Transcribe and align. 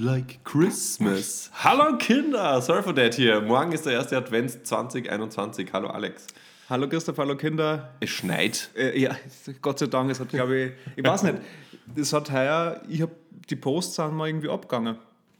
like 0.00 0.42
Christmas. 0.44 1.50
Hallo 1.62 1.96
Kinder, 1.98 2.60
Surfer 2.62 2.92
Dad 2.92 3.14
hier. 3.14 3.40
Morgen 3.40 3.72
ist 3.72 3.86
der 3.86 3.92
erste 3.92 4.16
Advent 4.16 4.66
2021. 4.66 5.72
Hallo 5.72 5.88
Alex. 5.88 6.26
Hallo 6.70 6.88
Christoph, 6.88 7.18
hallo 7.18 7.36
Kinder. 7.36 7.94
Es 7.98 8.10
schneit. 8.10 8.70
Äh, 8.76 8.96
ja, 8.96 9.16
Gott 9.60 9.80
sei 9.80 9.86
Dank, 9.86 10.08
es 10.08 10.20
hat, 10.20 10.28
glaube 10.28 10.56
ich, 10.56 10.72
ich 10.94 11.04
weiß 11.04 11.24
nicht, 11.24 11.38
das 11.96 12.12
hat 12.12 12.30
heuer, 12.30 12.80
ich 12.88 13.02
habe 13.02 13.10
die 13.50 13.56
Posts 13.56 13.96
sind 13.96 14.14
mal 14.14 14.28
irgendwie 14.28 14.48
abgegangen. 14.48 14.96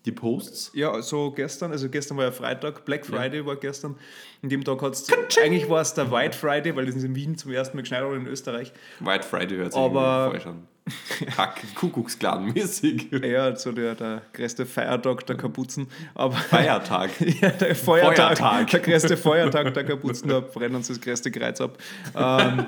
Die 0.06 0.10
Posts. 0.10 0.72
Ja, 0.74 1.00
so 1.02 1.30
gestern, 1.30 1.70
also 1.70 1.88
gestern 1.88 2.16
war 2.16 2.24
ja 2.24 2.32
Freitag, 2.32 2.84
Black 2.84 3.06
Friday 3.06 3.46
war 3.46 3.54
gestern. 3.54 3.94
An 4.42 4.48
dem 4.48 4.64
Tag 4.64 4.82
hat 4.82 4.94
es, 4.94 5.06
eigentlich 5.40 5.68
war 5.68 5.82
es 5.82 5.94
der 5.94 6.10
White 6.10 6.36
Friday, 6.36 6.74
weil 6.74 6.86
das 6.86 6.96
ist 6.96 7.04
in 7.04 7.14
Wien 7.14 7.38
zum 7.38 7.52
ersten 7.52 7.76
Mal 7.76 7.82
geschneit 7.82 8.02
oder 8.02 8.16
in 8.16 8.26
Österreich. 8.26 8.72
White 8.98 9.24
Friday 9.24 9.56
hört 9.58 9.72
sich 9.72 9.80
Aber- 9.80 10.30
falsch 10.32 10.46
an. 10.46 10.66
Kack, 11.36 11.62
Kuckucksklan-mäßig. 11.74 13.24
Ja, 13.24 13.54
so 13.56 13.72
der, 13.72 13.94
der 13.94 14.22
größte 14.32 14.66
Feiertag 14.66 15.26
der 15.26 15.36
Kapuzen. 15.36 15.86
Aber 16.14 16.34
Feiertag. 16.50 17.10
ja, 17.40 17.50
der 17.50 17.74
Feuertag, 17.74 18.38
Feuertag. 18.38 18.70
der 18.70 18.80
größte 18.80 19.16
Feiertag 19.16 19.74
der 19.74 19.84
Kapuzen, 19.84 20.28
da 20.28 20.40
brennen 20.40 20.82
sie 20.82 20.94
das 20.94 21.00
größte 21.00 21.30
Kreuz 21.30 21.60
ab. 21.60 21.78
Ähm, 22.14 22.66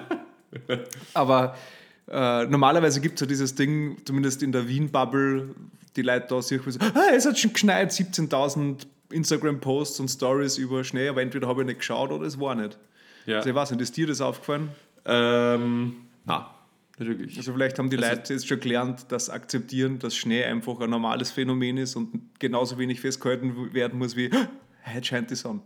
aber 1.15 1.57
äh, 2.11 2.45
normalerweise 2.47 3.01
gibt 3.01 3.15
es 3.15 3.21
ja 3.23 3.27
dieses 3.27 3.55
Ding, 3.55 3.97
zumindest 4.05 4.43
in 4.43 4.53
der 4.53 4.69
Wien-Bubble, 4.69 5.55
die 5.97 6.03
Leute 6.03 6.27
da 6.29 6.43
sich 6.43 6.61
so, 6.65 6.79
ah, 6.81 7.15
es 7.15 7.27
hat 7.27 7.39
schon 7.39 7.53
geschneit, 7.53 7.91
17.000 7.91 8.87
Instagram-Posts 9.11 10.01
und 10.01 10.09
Stories 10.09 10.59
über 10.59 10.85
Schnee, 10.85 11.09
aber 11.09 11.23
entweder 11.23 11.49
habe 11.49 11.63
ich 11.63 11.67
nicht 11.67 11.81
geschaut 11.81 12.11
oder 12.11 12.27
es 12.27 12.41
war 12.41 12.55
nicht. 12.55 12.79
Ja. 13.27 13.39
Also 13.39 13.51
ich 13.51 13.55
weiß 13.55 13.71
nicht, 13.73 13.81
ist 13.81 13.97
dir 13.97 14.07
das 14.07 14.21
aufgefallen? 14.21 14.71
Ähm, 15.05 15.97
na, 16.25 16.51
nicht 16.99 17.09
wirklich. 17.09 17.37
Also 17.37 17.53
vielleicht 17.53 17.79
haben 17.79 17.91
die 17.91 17.97
Leute 17.97 18.33
jetzt 18.35 18.47
schon 18.47 18.61
gelernt, 18.61 19.07
dass 19.11 19.31
akzeptieren, 19.31 19.99
dass 19.99 20.15
Schnee 20.17 20.45
einfach 20.45 20.79
ein 20.81 20.91
normales 20.91 21.31
Phänomen 21.31 21.79
ist 21.79 21.97
und 21.97 22.31
genauso 22.39 22.79
wenig 22.79 23.01
festgehalten 23.01 23.73
werden 23.73 23.99
muss 23.99 24.15
wie 24.17 24.31
"Ah, 24.33 24.49
heute 24.95 25.05
scheint 25.07 25.31
die 25.31 25.35
Sonne. 25.37 25.61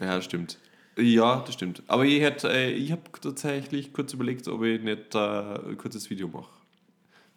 Ja, 0.00 0.16
das 0.16 0.24
stimmt. 0.24 0.58
Ja, 0.96 1.42
das 1.46 1.54
stimmt. 1.54 1.82
Aber 1.86 2.04
ich, 2.04 2.20
hätte, 2.20 2.48
äh, 2.52 2.72
ich 2.72 2.90
habe 2.90 3.02
tatsächlich 3.20 3.92
kurz 3.92 4.12
überlegt, 4.14 4.48
ob 4.48 4.62
ich 4.64 4.82
nicht 4.82 5.14
äh, 5.14 5.18
ein 5.18 5.76
kurzes 5.78 6.10
Video 6.10 6.26
mache. 6.28 6.50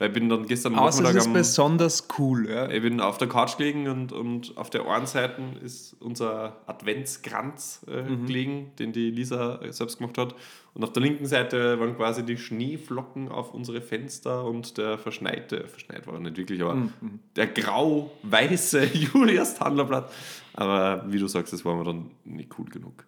Weil 0.02 0.08
ich 0.08 0.14
bin 0.16 0.30
dann 0.30 0.48
gestern 0.48 0.74
Außer 0.74 0.88
es 0.90 0.96
Nachmittag 1.04 1.20
ist 1.22 1.28
am- 1.28 1.34
besonders 1.34 2.08
cool. 2.18 2.50
Ja. 2.50 2.68
Ich 2.72 2.82
bin 2.82 3.00
auf 3.00 3.20
der 3.20 3.28
Couch 3.28 3.58
gelegen 3.58 3.88
und, 3.88 4.12
und 4.12 4.58
auf 4.58 4.72
der 4.72 4.88
einen 4.88 5.06
Seite 5.06 5.44
ist 5.64 5.96
unser 6.00 6.58
Adventskranz 6.66 7.86
äh, 7.88 8.02
Mhm. 8.10 8.26
gelegen, 8.26 8.72
den 8.80 8.94
die 8.94 9.12
Lisa 9.12 9.60
selbst 9.70 10.00
gemacht 10.00 10.18
hat. 10.18 10.34
Und 10.74 10.84
auf 10.84 10.92
der 10.92 11.04
linken 11.04 11.28
Seite 11.28 11.80
waren 11.80 11.96
quasi 11.96 12.26
die 12.26 12.38
Schneeflocken 12.38 13.30
auf 13.30 13.54
unsere 13.54 13.80
Fenster 13.82 14.44
und 14.46 14.78
der 14.80 14.98
verschneite, 14.98 15.68
verschneit 15.68 16.08
war 16.08 16.16
er 16.16 16.20
nicht 16.22 16.38
wirklich, 16.38 16.64
aber 16.64 16.74
Mhm. 16.76 17.20
der 17.36 17.46
grau-weiße 17.48 18.84
Julius 18.94 19.54
Tandlerblatt. 19.56 20.12
Aber 20.54 21.06
wie 21.10 21.20
du 21.20 21.28
sagst, 21.28 21.54
das 21.54 21.64
war 21.64 21.76
mir 21.76 21.84
dann 21.84 22.10
nicht 22.26 22.50
cool 22.58 22.66
genug. 22.66 23.06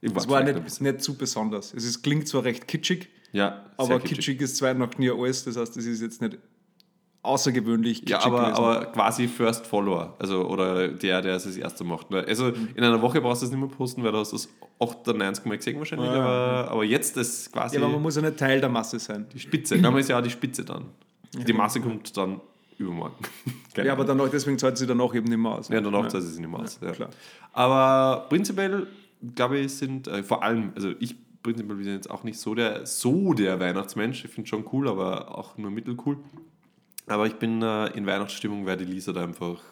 Ich 0.00 0.14
Es 0.16 0.28
war 0.28 0.42
nicht, 0.42 0.80
nicht 0.80 1.02
zu 1.02 1.16
besonders. 1.16 1.74
Es 1.74 1.84
ist, 1.84 2.02
klingt 2.02 2.26
zwar 2.26 2.44
recht 2.44 2.66
kitschig, 2.66 3.08
ja, 3.32 3.66
aber 3.76 3.86
sehr 3.86 4.00
kitschig. 4.00 4.40
ist 4.40 4.56
zwar 4.56 4.72
noch 4.74 4.96
nie 4.98 5.10
alles, 5.10 5.44
das 5.44 5.56
heißt, 5.56 5.76
es 5.76 5.86
ist 5.86 6.00
jetzt 6.00 6.20
nicht 6.22 6.38
außergewöhnlich 7.22 8.00
kitschig 8.00 8.10
Ja, 8.18 8.24
aber, 8.24 8.54
aber 8.54 8.86
quasi 8.86 9.28
First 9.28 9.66
Follower, 9.66 10.16
also 10.18 10.46
oder 10.46 10.88
der, 10.88 11.20
der 11.22 11.36
es 11.36 11.44
das 11.44 11.56
erste 11.56 11.84
macht. 11.84 12.10
ne? 12.10 12.24
Also 12.26 12.48
in 12.48 12.82
einer 12.82 13.00
Woche 13.02 13.20
brauchst 13.20 13.42
du 13.42 13.46
es 13.46 13.52
nicht 13.52 13.60
mehr 13.60 13.68
posten, 13.68 14.02
weil 14.02 14.12
du 14.12 14.18
hast 14.18 14.32
das 14.32 14.48
98 14.80 15.44
Mal 15.44 15.58
gesehen 15.58 15.78
wahrscheinlich, 15.78 16.08
Ja, 16.08 16.14
aber, 16.24 16.70
aber 16.70 16.84
jetzt 16.84 17.16
ist 17.18 17.52
quasi 17.52 17.76
ja, 17.76 17.82
aber 17.82 17.92
man 17.92 18.02
muss 18.02 18.16
ja 18.16 18.22
nicht 18.22 18.38
Teil 18.38 18.60
der 18.60 18.70
Masse 18.70 18.98
sein. 18.98 19.26
die 19.32 19.38
Spitze. 19.38 19.78
Dann 19.78 19.96
ist 19.98 20.08
ja 20.08 20.18
auch 20.18 20.22
die 20.22 20.30
Spitze 20.30 20.64
dann. 20.64 20.86
Die 21.34 21.52
Masse 21.52 21.80
kommt 21.80 22.16
dann 22.16 22.40
übermorgen. 22.78 23.16
Ja, 23.76 23.92
aber 23.92 24.02
Ahnung. 24.02 24.18
danach, 24.18 24.30
deswegen 24.32 24.58
zahlt 24.58 24.76
sie 24.76 24.86
danach 24.86 25.14
eben 25.14 25.28
nicht 25.28 25.38
mehr 25.38 25.52
aus. 25.52 25.68
ja, 25.68 25.80
danach 25.80 26.02
ja. 26.02 26.08
zahlt 26.08 26.24
es 26.24 26.36
nicht 26.36 26.50
mehr 26.50 26.58
aus. 26.58 26.80
Ja, 26.82 26.90
klar. 26.90 27.08
Aber 27.52 28.26
prinzipiell, 28.28 28.88
glaube 29.34 29.58
ich, 29.58 29.74
sind 29.74 30.08
äh, 30.08 30.22
vor 30.22 30.42
allem, 30.42 30.72
also 30.74 30.92
ich 30.98 31.16
prinzipiell 31.42 31.76
bin 31.76 31.86
jetzt 31.86 32.10
auch 32.10 32.22
nicht 32.22 32.38
so 32.38 32.54
der, 32.54 32.86
so 32.86 33.32
der 33.32 33.60
Weihnachtsmensch. 33.60 34.24
Ich 34.24 34.30
finde 34.30 34.48
schon 34.48 34.64
cool, 34.72 34.88
aber 34.88 35.36
auch 35.36 35.56
nur 35.56 35.70
mittelcool. 35.70 36.18
Aber 37.06 37.26
ich 37.26 37.34
bin 37.34 37.62
äh, 37.62 37.86
in 37.88 38.06
Weihnachtsstimmung, 38.06 38.66
weil 38.66 38.76
die 38.76 38.84
Lisa 38.84 39.12
da 39.12 39.24
einfach 39.24 39.62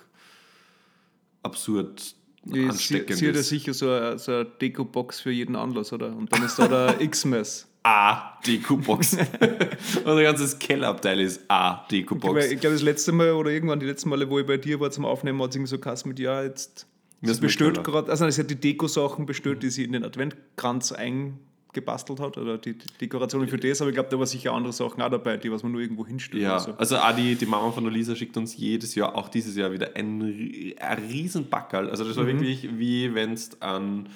absurd 1.42 2.14
Ich 2.46 2.52
sie, 2.52 2.68
ansteckend 2.68 3.18
sie 3.18 3.28
hat 3.28 3.34
ja 3.34 3.40
ist. 3.40 3.48
sicher 3.48 3.74
so 3.74 3.90
eine, 3.90 4.18
so 4.18 4.32
eine 4.32 4.44
Deko-Box 4.46 5.20
für 5.20 5.30
jeden 5.30 5.56
Anlass, 5.56 5.92
oder? 5.92 6.14
Und 6.14 6.32
dann 6.32 6.42
ist 6.42 6.58
da 6.58 6.68
der 6.68 7.00
X-Mess. 7.00 7.66
A 7.84 8.38
Deko-Box. 8.46 9.16
Unser 10.04 10.22
ganzes 10.22 10.58
Kellerabteil 10.58 11.20
ist 11.20 11.42
A 11.48 11.82
Weil 11.82 11.86
Deko-Box. 11.90 12.50
Ich 12.50 12.60
glaube, 12.60 12.74
das 12.74 12.82
letzte 12.82 13.12
Mal 13.12 13.32
oder 13.32 13.50
irgendwann 13.50 13.78
die 13.78 13.86
letzten 13.86 14.08
Male, 14.08 14.28
wo 14.28 14.38
ich 14.38 14.46
bei 14.46 14.56
dir 14.56 14.80
war 14.80 14.90
zum 14.90 15.04
Aufnehmen, 15.04 15.40
hat 15.40 15.50
es 15.50 15.56
irgendwie 15.56 15.70
so 15.70 15.78
Kass 15.78 16.04
mit, 16.04 16.18
ja, 16.18 16.42
jetzt 16.42 16.86
Wir 17.20 17.34
sie 17.34 17.40
bestellt 17.40 17.82
gerade, 17.82 18.10
also 18.10 18.28
sie 18.30 18.40
hat 18.40 18.50
die 18.50 18.60
Deko-Sachen 18.60 19.26
bestellt, 19.26 19.62
die 19.62 19.70
sie 19.70 19.84
in 19.84 19.92
den 19.92 20.04
Adventkranz 20.04 20.92
eingebastelt 20.92 22.20
hat, 22.20 22.38
oder 22.38 22.58
die, 22.58 22.74
die 22.74 22.86
Dekorationen 23.00 23.48
für 23.48 23.58
das, 23.58 23.80
aber 23.80 23.90
ich 23.90 23.94
glaube, 23.94 24.08
da 24.10 24.18
war 24.18 24.26
sicher 24.26 24.52
andere 24.52 24.72
Sachen 24.72 25.02
auch 25.02 25.10
dabei, 25.10 25.36
die 25.36 25.50
was 25.50 25.62
man 25.62 25.72
nur 25.72 25.80
irgendwo 25.80 26.06
hinstellt. 26.06 26.44
Ja, 26.44 26.58
so. 26.60 26.74
also 26.74 26.96
auch 26.96 27.14
die, 27.14 27.34
die 27.34 27.46
Mama 27.46 27.72
von 27.72 27.84
der 27.84 27.92
Lisa 27.92 28.14
schickt 28.14 28.36
uns 28.36 28.56
jedes 28.56 28.94
Jahr, 28.94 29.16
auch 29.16 29.28
dieses 29.28 29.56
Jahr 29.56 29.72
wieder 29.72 29.96
ein, 29.96 30.74
ein 30.78 30.98
riesen 31.10 31.48
Backerl. 31.48 31.90
Also 31.90 32.04
das 32.04 32.16
war 32.16 32.26
wirklich 32.26 32.78
wie 32.78 33.14
wenn 33.14 33.32
es 33.32 33.60
an, 33.60 34.08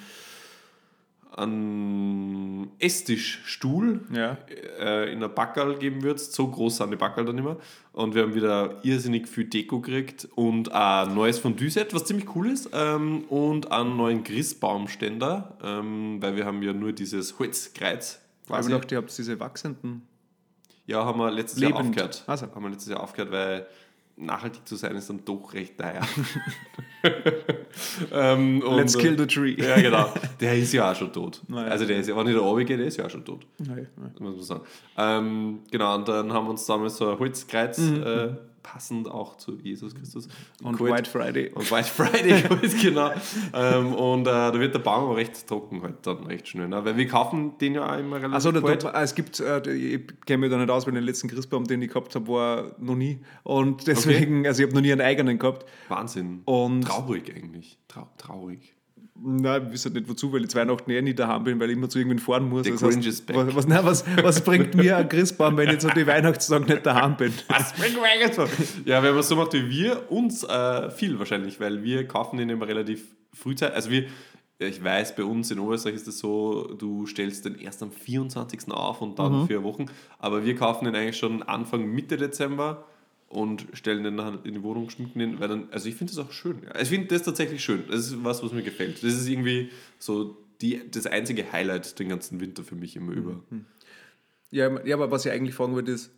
an 1.36 2.70
Esstischstuhl 2.78 4.00
Ja. 4.12 4.36
äh, 4.78 5.12
in 5.12 5.20
der 5.20 5.28
Backerl 5.28 5.76
geben 5.78 6.02
würdest. 6.02 6.32
So 6.34 6.48
groß 6.48 6.78
sind 6.78 6.90
die 6.90 6.96
Backerl 6.96 7.24
dann 7.24 7.38
immer. 7.38 7.56
Und 7.92 8.14
wir 8.14 8.22
haben 8.22 8.34
wieder 8.34 8.76
irrsinnig 8.84 9.28
viel 9.28 9.44
Deko 9.44 9.80
gekriegt 9.80 10.28
und 10.34 10.72
ein 10.72 11.14
neues 11.14 11.38
Fondue-Set, 11.38 11.94
was 11.94 12.04
ziemlich 12.04 12.34
cool 12.34 12.48
ist. 12.50 12.70
Ähm, 12.72 13.24
und 13.28 13.70
einen 13.70 13.96
neuen 13.96 14.24
Christbaumständer, 14.24 15.56
ähm, 15.62 16.18
weil 16.20 16.36
wir 16.36 16.44
haben 16.46 16.62
ja 16.62 16.72
nur 16.72 16.92
dieses 16.92 17.38
Holzkreuz 17.38 18.20
Ich 18.44 18.50
habe 18.50 18.56
quasi. 18.60 18.70
gedacht, 18.72 18.92
ihr 18.92 18.98
habt 18.98 19.16
diese 19.16 19.38
wachsenden. 19.40 20.02
Ja, 20.86 21.04
haben 21.04 21.18
wir 21.20 21.30
letztes 21.30 21.60
Jahr 21.60 21.70
Lebend. 21.70 21.90
aufgehört. 21.90 22.24
Also. 22.26 22.46
Haben 22.54 22.64
wir 22.64 22.70
letztes 22.70 22.90
Jahr 22.90 23.00
aufgehört, 23.02 23.30
weil 23.30 23.66
nachhaltig 24.24 24.66
zu 24.66 24.76
sein 24.76 24.96
ist 24.96 25.08
dann 25.08 25.24
doch 25.24 25.52
recht 25.54 25.78
teuer. 25.78 26.02
ähm, 28.12 28.62
und, 28.62 28.76
Let's 28.76 28.96
kill 28.96 29.18
the 29.18 29.26
tree. 29.26 29.54
Ja, 29.58 29.80
genau. 29.80 30.12
Der 30.40 30.56
ist 30.56 30.72
ja 30.72 30.90
auch 30.90 30.96
schon 30.96 31.12
tot. 31.12 31.42
Naja. 31.48 31.68
Also 31.68 31.84
der 31.84 31.98
ist 31.98 32.08
ja, 32.08 32.16
wenn 32.16 32.26
ich 32.28 32.34
da 32.34 32.40
oben 32.40 32.64
gehe, 32.64 32.76
der 32.76 32.86
ist 32.86 32.96
ja 32.96 33.06
auch 33.06 33.10
schon 33.10 33.24
tot. 33.24 33.46
Nein. 33.58 33.88
Muss 34.18 34.36
man 34.36 34.42
sagen. 34.42 34.62
Ähm, 34.96 35.60
genau, 35.70 35.94
und 35.96 36.08
dann 36.08 36.32
haben 36.32 36.46
wir 36.46 36.50
uns 36.50 36.64
damals 36.66 36.96
so 36.96 37.10
ein 37.10 37.18
Holzkreuz, 37.18 37.78
äh, 37.78 38.34
passend 38.62 39.08
auch 39.08 39.36
zu 39.36 39.56
Jesus 39.62 39.94
Christus. 39.94 40.28
Mhm, 40.60 40.66
Und. 40.68 40.80
White 40.80 41.10
Friday. 41.10 41.50
Und 41.50 41.70
White 41.70 41.88
Friday 41.88 42.42
genau. 42.82 43.10
ähm, 43.54 43.94
und 43.94 44.22
äh, 44.22 44.24
da 44.30 44.54
wird 44.58 44.74
der 44.74 44.78
Baum 44.80 45.04
aber 45.04 45.16
recht 45.16 45.46
trocken 45.46 45.82
halt 45.82 46.06
dann 46.06 46.24
recht 46.26 46.48
schnell. 46.48 46.68
Ne? 46.68 46.84
Weil 46.84 46.96
wir 46.96 47.06
kaufen 47.08 47.58
den 47.58 47.74
ja 47.74 47.92
auch 47.92 47.98
immer 47.98 48.16
relativ 48.16 48.34
Also 48.34 48.52
bald. 48.60 48.84
es 48.84 49.14
gibt, 49.14 49.40
äh, 49.40 49.70
ich 49.72 50.00
kenne 50.26 50.38
mich 50.38 50.50
da 50.50 50.58
nicht 50.58 50.70
aus, 50.70 50.86
weil 50.86 50.94
den 50.94 51.04
letzten 51.04 51.28
Christbaum, 51.28 51.64
den 51.64 51.82
ich 51.82 51.88
gehabt 51.88 52.14
habe, 52.14 52.28
war 52.28 52.72
noch 52.78 52.94
nie. 52.96 53.20
Und 53.42 53.86
deswegen, 53.86 54.46
also 54.46 54.62
ich 54.62 54.66
habe 54.68 54.74
noch 54.76 54.82
nie 54.82 54.92
einen 54.92 55.00
eigenen 55.00 55.38
gehabt. 55.38 55.66
Wahnsinn. 55.88 56.42
Und- 56.44 56.82
traurig 56.82 57.34
eigentlich. 57.34 57.78
Trau 57.88 58.08
traurig. 58.16 58.74
Nein, 59.14 59.66
ich 59.66 59.74
weiß 59.74 59.84
halt 59.86 59.94
nicht 59.94 60.08
wozu, 60.08 60.32
weil 60.32 60.44
ich 60.44 60.54
Weihnachten 60.54 60.90
eh 60.90 61.02
nie 61.02 61.14
daheim 61.14 61.44
bin, 61.44 61.60
weil 61.60 61.70
ich 61.70 61.76
immer 61.76 61.88
zu 61.88 61.98
irgendwen 61.98 62.18
fahren 62.18 62.48
muss. 62.48 62.62
Der 62.62 62.72
Das 62.72 62.80
Grinch 62.80 63.06
heißt. 63.06 63.34
Was, 63.34 63.54
was, 63.54 63.66
nein, 63.68 63.84
was, 63.84 64.04
was 64.22 64.40
bringt 64.40 64.74
mir 64.74 64.96
ein 64.96 65.08
Christbaum, 65.08 65.56
wenn 65.58 65.68
ich 65.68 65.78
zu 65.78 65.88
den 65.88 66.06
Weihnachtstagen 66.06 66.66
nicht 66.66 66.86
daheim 66.86 67.16
bin? 67.16 67.32
Was 67.48 67.74
bringt 67.74 67.96
mir 67.96 68.32
so? 68.32 68.46
Ja, 68.84 69.02
wenn 69.02 69.10
man 69.10 69.20
es 69.20 69.28
so 69.28 69.36
macht 69.36 69.52
wie 69.52 69.68
wir, 69.68 70.10
uns 70.10 70.44
äh, 70.44 70.90
viel 70.90 71.18
wahrscheinlich, 71.18 71.60
weil 71.60 71.82
wir 71.84 72.08
kaufen 72.08 72.38
den 72.38 72.48
immer 72.48 72.66
relativ 72.66 73.04
frühzeitig. 73.34 73.76
Also 73.76 73.90
wir, 73.90 74.06
ich 74.58 74.82
weiß, 74.82 75.14
bei 75.14 75.24
uns 75.24 75.50
in 75.50 75.58
Oberösterreich 75.58 75.96
ist 75.96 76.08
es 76.08 76.18
so, 76.18 76.74
du 76.78 77.06
stellst 77.06 77.44
den 77.44 77.56
erst 77.56 77.82
am 77.82 77.92
24. 77.92 78.70
auf 78.70 79.02
und 79.02 79.18
dann 79.18 79.46
vier 79.46 79.62
Wochen. 79.62 79.86
Aber 80.18 80.44
wir 80.44 80.56
kaufen 80.56 80.86
den 80.86 80.96
eigentlich 80.96 81.18
schon 81.18 81.42
Anfang 81.42 81.84
Mitte 81.84 82.16
Dezember 82.16 82.86
und 83.32 83.66
stellen 83.72 84.04
den 84.04 84.16
dann 84.16 84.44
in 84.44 84.54
die 84.54 84.62
Wohnung, 84.62 84.90
schmücken 84.90 85.18
den, 85.18 85.40
weil 85.40 85.48
dann, 85.48 85.68
also 85.70 85.88
ich 85.88 85.94
finde 85.94 86.12
das 86.14 86.24
auch 86.24 86.32
schön. 86.32 86.58
Ich 86.80 86.88
finde 86.88 87.08
das 87.08 87.22
tatsächlich 87.22 87.64
schön. 87.64 87.84
Das 87.88 88.06
ist 88.06 88.22
was, 88.22 88.42
was 88.42 88.52
mir 88.52 88.62
gefällt. 88.62 89.02
Das 89.02 89.14
ist 89.14 89.26
irgendwie 89.26 89.70
so 89.98 90.36
die, 90.60 90.82
das 90.90 91.06
einzige 91.06 91.50
Highlight 91.50 91.98
den 91.98 92.08
ganzen 92.08 92.40
Winter 92.40 92.62
für 92.62 92.74
mich 92.74 92.94
immer 92.94 93.12
über. 93.12 93.42
Ja, 94.50 94.84
ja, 94.84 94.96
aber 94.96 95.10
was 95.10 95.24
ich 95.24 95.32
eigentlich 95.32 95.54
fragen 95.54 95.72
wollte, 95.72 95.92
ist, 95.92 96.12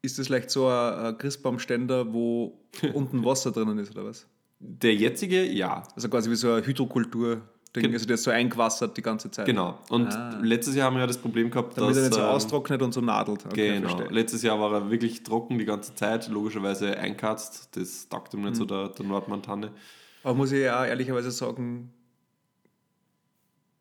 ist 0.00 0.18
das 0.18 0.26
vielleicht 0.26 0.50
so 0.50 0.66
ein, 0.66 0.94
ein 0.94 1.18
Christbaumständer, 1.18 2.12
wo 2.12 2.58
unten 2.94 3.24
Wasser 3.24 3.52
drinnen 3.52 3.78
ist 3.78 3.92
oder 3.92 4.06
was? 4.06 4.26
Der 4.58 4.94
jetzige, 4.94 5.44
ja. 5.44 5.86
Also 5.94 6.08
quasi 6.08 6.30
wie 6.30 6.36
so 6.36 6.50
eine 6.52 6.66
Hydrokultur. 6.66 7.42
Ding. 7.74 7.92
Also 7.92 8.04
der 8.06 8.14
ist 8.14 8.24
so 8.24 8.30
eingewassert 8.30 8.96
die 8.98 9.02
ganze 9.02 9.30
Zeit. 9.30 9.46
Genau. 9.46 9.78
Und 9.88 10.08
letztes 10.42 10.74
Jahr 10.74 10.86
haben 10.86 10.94
wir 10.96 11.00
ja 11.00 11.06
das 11.06 11.16
Problem 11.18 11.50
gehabt, 11.50 11.78
Damit 11.78 11.96
er 11.96 12.02
dass. 12.02 12.04
nicht 12.10 12.14
so 12.14 12.20
ähm, 12.20 12.26
austrocknet 12.26 12.82
und 12.82 12.92
so 12.92 13.00
nadelt. 13.00 13.46
Okay, 13.46 13.80
Genau. 13.80 13.98
Letztes 14.10 14.42
Jahr 14.42 14.60
war 14.60 14.72
er 14.72 14.90
wirklich 14.90 15.22
trocken 15.22 15.58
die 15.58 15.64
ganze 15.64 15.94
Zeit, 15.94 16.28
logischerweise 16.28 16.96
einkatzt. 16.98 17.70
Das 17.76 18.08
taugt 18.10 18.34
ihm 18.34 18.42
nicht 18.42 18.50
Mhm. 18.50 18.54
so, 18.56 18.64
der, 18.66 18.88
der 18.90 19.06
Nordmantanne. 19.06 19.72
Aber 20.22 20.34
muss 20.34 20.52
ich 20.52 20.60
ja 20.62 20.84
ehrlicherweise 20.84 21.30
sagen, 21.30 21.90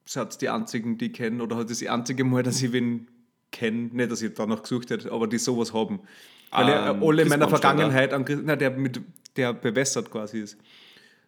seid 0.05 0.41
die 0.41 0.49
einzigen, 0.49 0.97
die 0.97 1.07
ich 1.07 1.13
kenne, 1.13 1.43
oder 1.43 1.63
das 1.63 1.77
die 1.79 1.89
einzige 1.89 2.23
Mal, 2.23 2.43
dass 2.43 2.61
ich 2.61 2.71
wen 2.71 3.07
kenne, 3.51 3.89
nicht, 3.91 4.11
dass 4.11 4.21
ich 4.21 4.33
danach 4.33 4.61
gesucht 4.61 4.89
hätte, 4.89 5.11
aber 5.11 5.27
die 5.27 5.37
sowas 5.37 5.73
haben. 5.73 5.99
Weil 6.51 6.69
Ähm, 6.69 7.03
alle 7.03 7.21
in 7.23 7.27
meiner. 7.29 7.47
Vergangenheit, 7.49 8.13
an, 8.13 8.25
nein, 8.43 8.59
der, 8.59 8.71
mit, 8.71 9.01
der 9.37 9.53
bewässert 9.53 10.09
quasi 10.11 10.39
ist. 10.39 10.57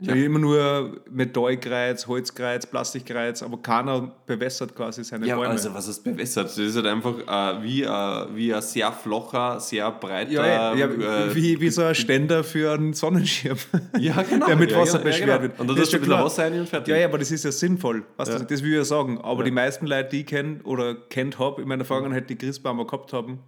Ja. 0.06 0.14
Immer 0.16 0.40
nur 0.40 1.02
Metallkreuz, 1.10 2.08
Holzkreuz, 2.08 2.66
Plastikkreuz, 2.66 3.42
aber 3.42 3.58
keiner 3.62 4.12
bewässert 4.26 4.76
quasi 4.76 5.02
seine 5.04 5.26
Ja, 5.26 5.38
Bäume. 5.38 5.48
also 5.52 5.74
was 5.74 5.88
ist 5.88 6.04
bewässert? 6.04 6.46
Das 6.48 6.58
ist 6.58 6.76
halt 6.76 6.88
einfach 6.88 7.14
äh, 7.20 7.64
wie, 7.64 7.84
äh, 7.84 7.88
wie 8.36 8.54
ein 8.54 8.62
sehr 8.62 8.92
flacher, 8.92 9.62
sehr 9.62 9.90
breiter. 9.92 10.32
ja, 10.46 10.76
ja, 10.76 10.88
äh, 10.88 11.34
wie, 11.34 11.60
wie 11.62 11.70
so 11.70 11.84
ein 11.84 11.96
Ständer 11.96 12.44
für 12.44 12.74
einen 12.74 12.92
Sonnenschirm, 12.94 13.58
ja, 13.98 14.22
genau. 14.30 14.46
der 14.48 14.58
mit 14.58 14.72
ja, 14.72 14.78
Wasser 14.80 14.98
ja, 14.98 15.04
beschwert 15.06 15.28
ja, 15.30 15.38
genau. 15.38 15.42
wird. 15.50 15.60
Und 15.62 15.68
da 15.70 15.74
Das 15.74 15.84
tust 15.90 15.94
ist 15.94 16.06
du 16.06 16.12
ja 16.12 16.18
ein 16.18 16.24
bisschen. 16.24 16.26
Wasser 16.26 16.44
rein 16.54 16.60
und 16.60 16.70
fertig. 16.70 16.88
Ja, 16.90 16.98
ja, 17.00 17.08
aber 17.08 17.18
das 17.18 17.32
ist 17.32 17.46
ja 17.46 17.52
sinnvoll. 17.54 18.02
Du, 18.18 18.24
Ja. 18.24 18.40
das 18.40 18.62
will 18.64 18.72
ich 18.72 18.76
ja 18.78 18.84
sagen. 18.84 19.20
Aber 19.22 19.44
die 19.46 19.52
meisten 19.52 19.88
Leute, 19.88 20.10
die 20.10 20.20
ich 20.22 20.26
kenne 20.26 20.60
oder 20.66 20.96
kennt 20.96 21.40
habe, 21.40 21.62
in 21.62 21.68
meiner 21.70 21.86
Vergangenheit, 21.86 22.30
die 22.30 22.36
Christbäume 22.36 22.86
gehabt 22.86 23.14
haben, 23.14 23.40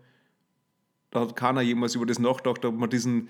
da 1.12 1.19
hat 1.22 1.36
keiner 1.36 1.60
jemals 1.62 1.96
über 1.96 2.06
das 2.06 2.19
nachgedacht, 2.19 2.63
ob 2.63 2.75
man 2.75 2.90
diesen, 2.90 3.30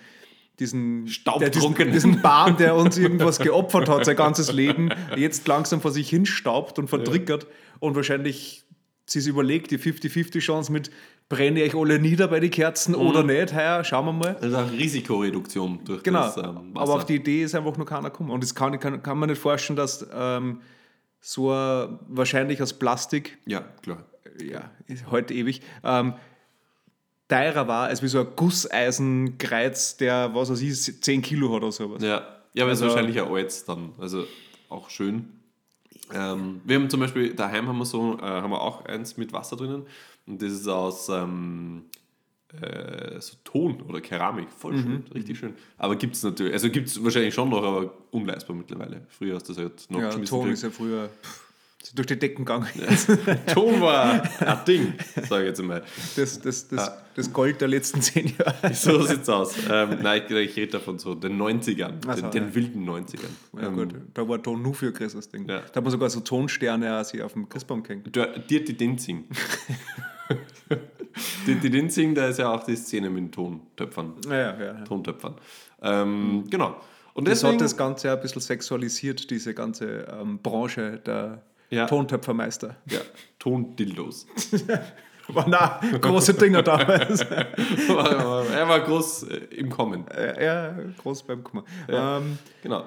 diesen, 0.59 1.07
Staubtrunkenen. 1.07 1.93
diesen, 1.93 2.21
Baum, 2.21 2.57
der 2.57 2.75
uns 2.75 2.97
irgendwas 2.97 3.39
geopfert 3.39 3.89
hat, 3.89 4.05
sein 4.05 4.15
ganzes 4.15 4.51
Leben, 4.51 4.89
jetzt 5.15 5.47
langsam 5.47 5.81
vor 5.81 5.91
sich 5.91 6.09
hinstaubt 6.09 6.79
und 6.79 6.87
verdrickert 6.87 7.47
und 7.79 7.95
wahrscheinlich 7.95 8.65
sich 9.05 9.27
überlegt, 9.27 9.71
die 9.71 9.77
50-50 9.77 10.39
Chance 10.39 10.71
mit, 10.71 10.89
brenne 11.29 11.63
ich 11.63 11.75
alle 11.75 11.99
nieder 11.99 12.27
bei 12.27 12.39
den 12.39 12.51
Kerzen 12.51 12.93
oder 12.95 13.23
nicht, 13.23 13.53
heuer, 13.53 13.83
schauen 13.83 14.05
wir 14.05 14.13
mal. 14.13 14.33
Das 14.35 14.45
ist 14.45 14.55
auch 14.55 14.71
Risikoreduktion 14.71 15.79
durch 15.83 16.03
Genau, 16.03 16.21
das 16.21 16.37
ähm, 16.37 16.43
Wasser. 16.43 16.59
aber 16.75 16.93
auf 16.95 17.05
die 17.05 17.15
Idee 17.15 17.43
ist 17.43 17.55
einfach 17.55 17.77
noch 17.77 17.85
keiner 17.85 18.09
gekommen. 18.09 18.29
Und 18.31 18.43
das 18.43 18.53
kann, 18.53 18.79
kann, 18.79 19.01
kann 19.01 19.17
man 19.17 19.29
nicht 19.29 19.41
vorstellen, 19.41 19.77
dass 19.77 20.05
ähm, 20.13 20.61
so 21.19 21.51
ein, 21.51 21.99
wahrscheinlich 22.07 22.61
aus 22.61 22.73
Plastik, 22.73 23.37
ja, 23.45 23.61
klar. 23.81 24.05
ja, 24.43 24.69
ist 24.87 25.09
heute 25.09 25.33
ewig, 25.33 25.61
ähm, 25.83 26.13
teurer 27.27 27.68
war 27.68 27.88
als 27.88 28.01
wie 28.04 28.07
so 28.07 28.19
ein 28.19 28.27
Gusseisenkreuz, 28.36 29.98
der, 29.98 30.33
was 30.33 30.50
weiß 30.50 30.62
ich, 30.62 31.01
10 31.01 31.22
Kilo 31.22 31.50
hat 31.56 31.63
oder 31.63 31.72
sowas. 31.72 32.01
Ja, 32.04 32.25
ja 32.54 32.63
aber 32.63 32.72
es 32.74 32.81
Also- 32.81 32.86
ist 32.88 32.95
wahrscheinlich 32.95 33.22
ein 33.22 33.27
altes 33.31 33.66
dann. 33.66 33.89
Also 34.00 34.25
auch 34.69 34.89
schön. 34.89 35.30
Ähm, 36.13 36.62
wir 36.66 36.75
haben 36.75 36.89
zum 36.89 37.00
Beispiel, 37.00 37.33
daheim 37.33 37.68
haben 37.68 37.77
wir 37.80 37.86
so, 37.86 38.18
äh, 38.19 38.22
haben 38.22 38.51
wir 38.51 38.62
auch 38.62 38.86
eins 38.86 39.18
mit 39.18 39.33
Wasser 39.33 39.56
drinnen. 39.56 39.83
Und 40.27 40.42
das 40.42 40.51
ist 40.51 40.68
aus 40.68 41.10
ähm, 41.10 41.86
äh, 42.62 43.19
so 43.19 43.36
Ton 43.44 43.81
oder 43.81 44.01
Keramik. 44.01 44.48
Voll 44.56 44.77
schön, 44.77 45.04
richtig 45.13 45.38
schön. 45.39 45.54
Aber 45.77 45.95
gibt 45.95 46.16
es 46.16 46.24
natürlich, 46.24 46.54
also 46.54 46.69
gibt 46.69 46.88
es 46.89 47.04
wahrscheinlich 47.04 47.33
schon 47.33 47.50
noch, 47.50 47.63
aber 47.63 47.92
unleistbar 48.12 48.56
mittlerweile. 48.56 49.01
Früher 49.10 49.36
hast 49.36 49.50
du 49.50 49.54
das 49.54 49.62
halt 49.63 49.86
noch 49.89 50.00
Ja, 50.00 50.10
Ton 50.12 50.22
ist 50.51 50.62
gekriegt. 50.62 50.63
ja 50.63 50.69
früher 50.69 51.10
pff, 51.10 51.42
ist 51.42 51.44
durch 51.93 52.07
die 52.07 52.17
Decken 52.17 52.45
gegangen. 52.45 52.67
Ton 53.53 53.79
war 53.81 54.23
ein 54.39 54.57
Ding, 54.67 54.93
sage 55.27 55.43
ich 55.43 55.49
jetzt 55.49 55.59
einmal. 55.59 55.83
Das, 56.15 56.39
das, 56.41 56.67
das, 56.67 56.89
Ah. 56.89 56.97
das 57.15 57.31
Gold 57.31 57.61
der 57.61 57.67
letzten 57.67 58.01
zehn 58.01 58.33
Jahre. 58.37 58.73
So 58.73 59.01
sieht's 59.03 59.29
aus. 59.29 59.55
Ähm, 59.69 59.99
nein, 60.01 60.23
ich, 60.27 60.31
ich 60.35 60.55
rede 60.55 60.71
davon 60.73 60.97
so, 60.97 61.13
den 61.15 61.37
90ern, 61.41 61.93
Ach 62.07 62.15
so, 62.15 62.21
den, 62.23 62.31
den 62.31 62.47
ja. 62.49 62.55
wilden 62.55 62.89
90ern. 62.89 63.19
Ja, 63.61 63.67
Ähm, 63.67 63.75
gut, 63.75 63.95
da 64.13 64.27
war 64.27 64.41
Ton 64.41 64.61
nur 64.61 64.73
für 64.73 64.87
ein 64.87 64.93
größeres 64.93 65.29
Ding. 65.29 65.47
Ja. 65.47 65.59
Da 65.59 65.75
hat 65.75 65.83
man 65.83 65.91
sogar 65.91 66.09
so 66.09 66.21
Tonsterne 66.21 66.99
auch 66.99 67.21
auf 67.23 67.33
dem 67.33 67.47
Christbaum 67.49 67.83
gehängt. 67.83 68.15
Dirty 68.15 68.73
Dinzing. 68.75 69.25
Dirty 71.45 71.69
Dinzing, 71.69 72.15
da 72.15 72.27
ist 72.27 72.39
ja 72.39 72.51
auch 72.53 72.63
die 72.63 72.75
Szene 72.75 73.09
mit 73.09 73.23
den 73.25 73.31
Tontöpfern. 73.31 74.13
Ja, 74.27 74.33
ja, 74.35 74.63
ja. 74.63 74.73
Tontöpfern. 74.85 75.35
Ähm, 75.81 76.43
genau. 76.49 76.75
Und 77.13 77.27
Das 77.27 77.39
deswegen, 77.39 77.53
hat 77.53 77.61
das 77.61 77.77
Ganze 77.77 78.11
ein 78.11 78.19
bisschen 78.21 78.41
sexualisiert, 78.41 79.29
diese 79.29 79.53
ganze 79.53 80.05
ähm, 80.19 80.39
Branche 80.39 80.99
der 81.05 81.41
Ja. 81.69 81.85
Tontöpfermeister. 81.88 82.77
ja, 82.89 83.00
Tondildos. 83.39 84.27
War 85.27 85.50
na, 85.50 85.79
große 85.97 86.35
Dinger 86.35 86.62
damals. 86.62 87.21
er 87.21 88.67
war 88.67 88.79
groß 88.81 89.23
äh, 89.23 89.35
im 89.56 89.71
Kommen. 89.71 90.06
ja, 90.39 90.77
groß 91.01 91.23
beim 91.23 91.44
Kummer. 91.44 91.63
Ja, 91.88 92.17
ähm, 92.19 92.38
Genau. 92.62 92.85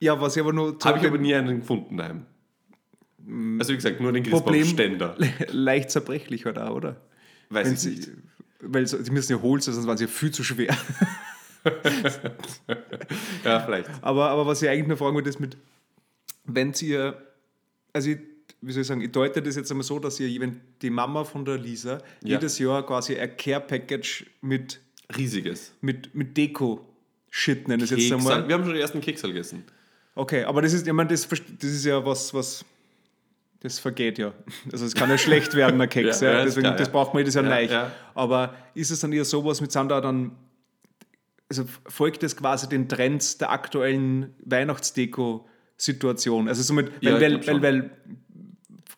ja 0.00 0.20
was 0.20 0.34
ich 0.36 0.42
aber 0.42 0.52
nur 0.52 0.76
Habe 0.84 0.98
ich 0.98 1.06
aber 1.06 1.18
nie 1.18 1.34
einen 1.36 1.60
gefunden 1.60 1.96
daheim. 1.96 2.26
Also 3.60 3.72
wie 3.72 3.76
gesagt, 3.76 4.00
nur 4.00 4.10
den 4.12 4.24
Christbaumständer. 4.24 5.14
leicht 5.50 5.92
zerbrechlich 5.92 6.46
halt 6.46 6.58
auch, 6.58 6.74
oder? 6.74 6.96
Weiß 7.50 7.66
Wenn 7.66 7.74
ich 7.74 7.80
sie, 7.80 7.90
nicht. 7.90 8.10
weil 8.62 8.86
so, 8.88 9.00
die 9.00 9.10
müssen 9.12 9.30
ja 9.30 9.40
hohl 9.40 9.62
sein, 9.62 9.74
sonst 9.74 9.86
waren 9.86 9.98
sie 9.98 10.04
ja 10.06 10.10
viel 10.10 10.32
zu 10.32 10.42
schwer. 10.42 10.76
Ja, 13.44 13.60
vielleicht. 13.60 13.88
Aber, 14.02 14.30
aber 14.30 14.46
was 14.46 14.62
ich 14.62 14.68
eigentlich 14.68 14.88
nur 14.88 14.96
fragen 14.96 15.14
wollte, 15.14 15.28
ist 15.28 15.40
mit, 15.40 15.56
wenn 16.44 16.72
ihr, 16.80 17.22
also 17.92 18.10
ich, 18.10 18.18
wie 18.60 18.72
soll 18.72 18.82
ich 18.82 18.88
sagen, 18.88 19.00
ich 19.00 19.12
deute 19.12 19.42
das 19.42 19.56
jetzt 19.56 19.70
einmal 19.70 19.84
so, 19.84 19.98
dass 19.98 20.18
ihr, 20.20 20.40
wenn 20.40 20.60
die 20.82 20.90
Mama 20.90 21.24
von 21.24 21.44
der 21.44 21.58
Lisa 21.58 21.94
Ja. 22.22 22.36
jedes 22.36 22.58
Jahr 22.58 22.84
quasi 22.84 23.16
ein 23.16 23.36
Care-Package 23.36 24.26
mit, 24.40 24.80
Riesiges. 25.16 25.72
mit, 25.80 26.14
mit 26.14 26.36
Deko-Shit 26.36 27.68
nennen 27.68 27.82
es 27.82 27.90
jetzt 27.90 28.12
einmal. 28.12 28.46
Wir 28.48 28.54
haben 28.54 28.64
schon 28.64 28.74
die 28.74 28.80
ersten 28.80 29.00
Keksal 29.00 29.30
gegessen. 29.30 29.64
Okay, 30.14 30.42
aber 30.44 30.62
das 30.62 30.72
ist, 30.72 30.86
ich 30.86 30.92
meine, 30.92 31.08
das, 31.10 31.28
das 31.28 31.70
ist 31.70 31.84
ja 31.84 32.04
was, 32.04 32.34
was, 32.34 32.64
das 33.60 33.78
vergeht 33.78 34.18
ja. 34.18 34.32
Also 34.72 34.84
es 34.86 34.94
kann 34.94 35.08
ja 35.10 35.18
schlecht 35.18 35.54
werden, 35.54 35.80
ein 35.80 35.88
Keks. 35.90 36.20
Ja, 36.20 36.32
ja, 36.32 36.44
Deswegen, 36.44 36.62
klar, 36.64 36.76
das 36.76 36.88
ja. 36.88 36.92
braucht 36.92 37.14
man 37.14 37.20
jedes 37.20 37.34
Jahr 37.34 37.44
Ja, 37.44 37.60
ja. 37.60 37.92
Aber 38.14 38.54
ist 38.74 38.90
es 38.90 38.98
dann 39.00 39.12
eher 39.12 39.24
sowas 39.24 39.60
mit, 39.60 39.70
sind 39.70 39.88
da 39.88 40.00
dann, 40.00 40.32
also 41.48 41.64
folgt 41.86 42.22
es 42.24 42.36
quasi 42.36 42.68
den 42.68 42.88
Trends 42.88 43.38
der 43.38 43.50
aktuellen 43.50 44.34
Weihnachtsdeko-Situation? 45.78 46.48
Also 46.48 46.62
somit, 46.62 46.90
weil, 47.02 47.12
Ja, 47.12 47.20
weil, 47.20 47.46
weil, 47.46 47.62
weil, 47.62 47.90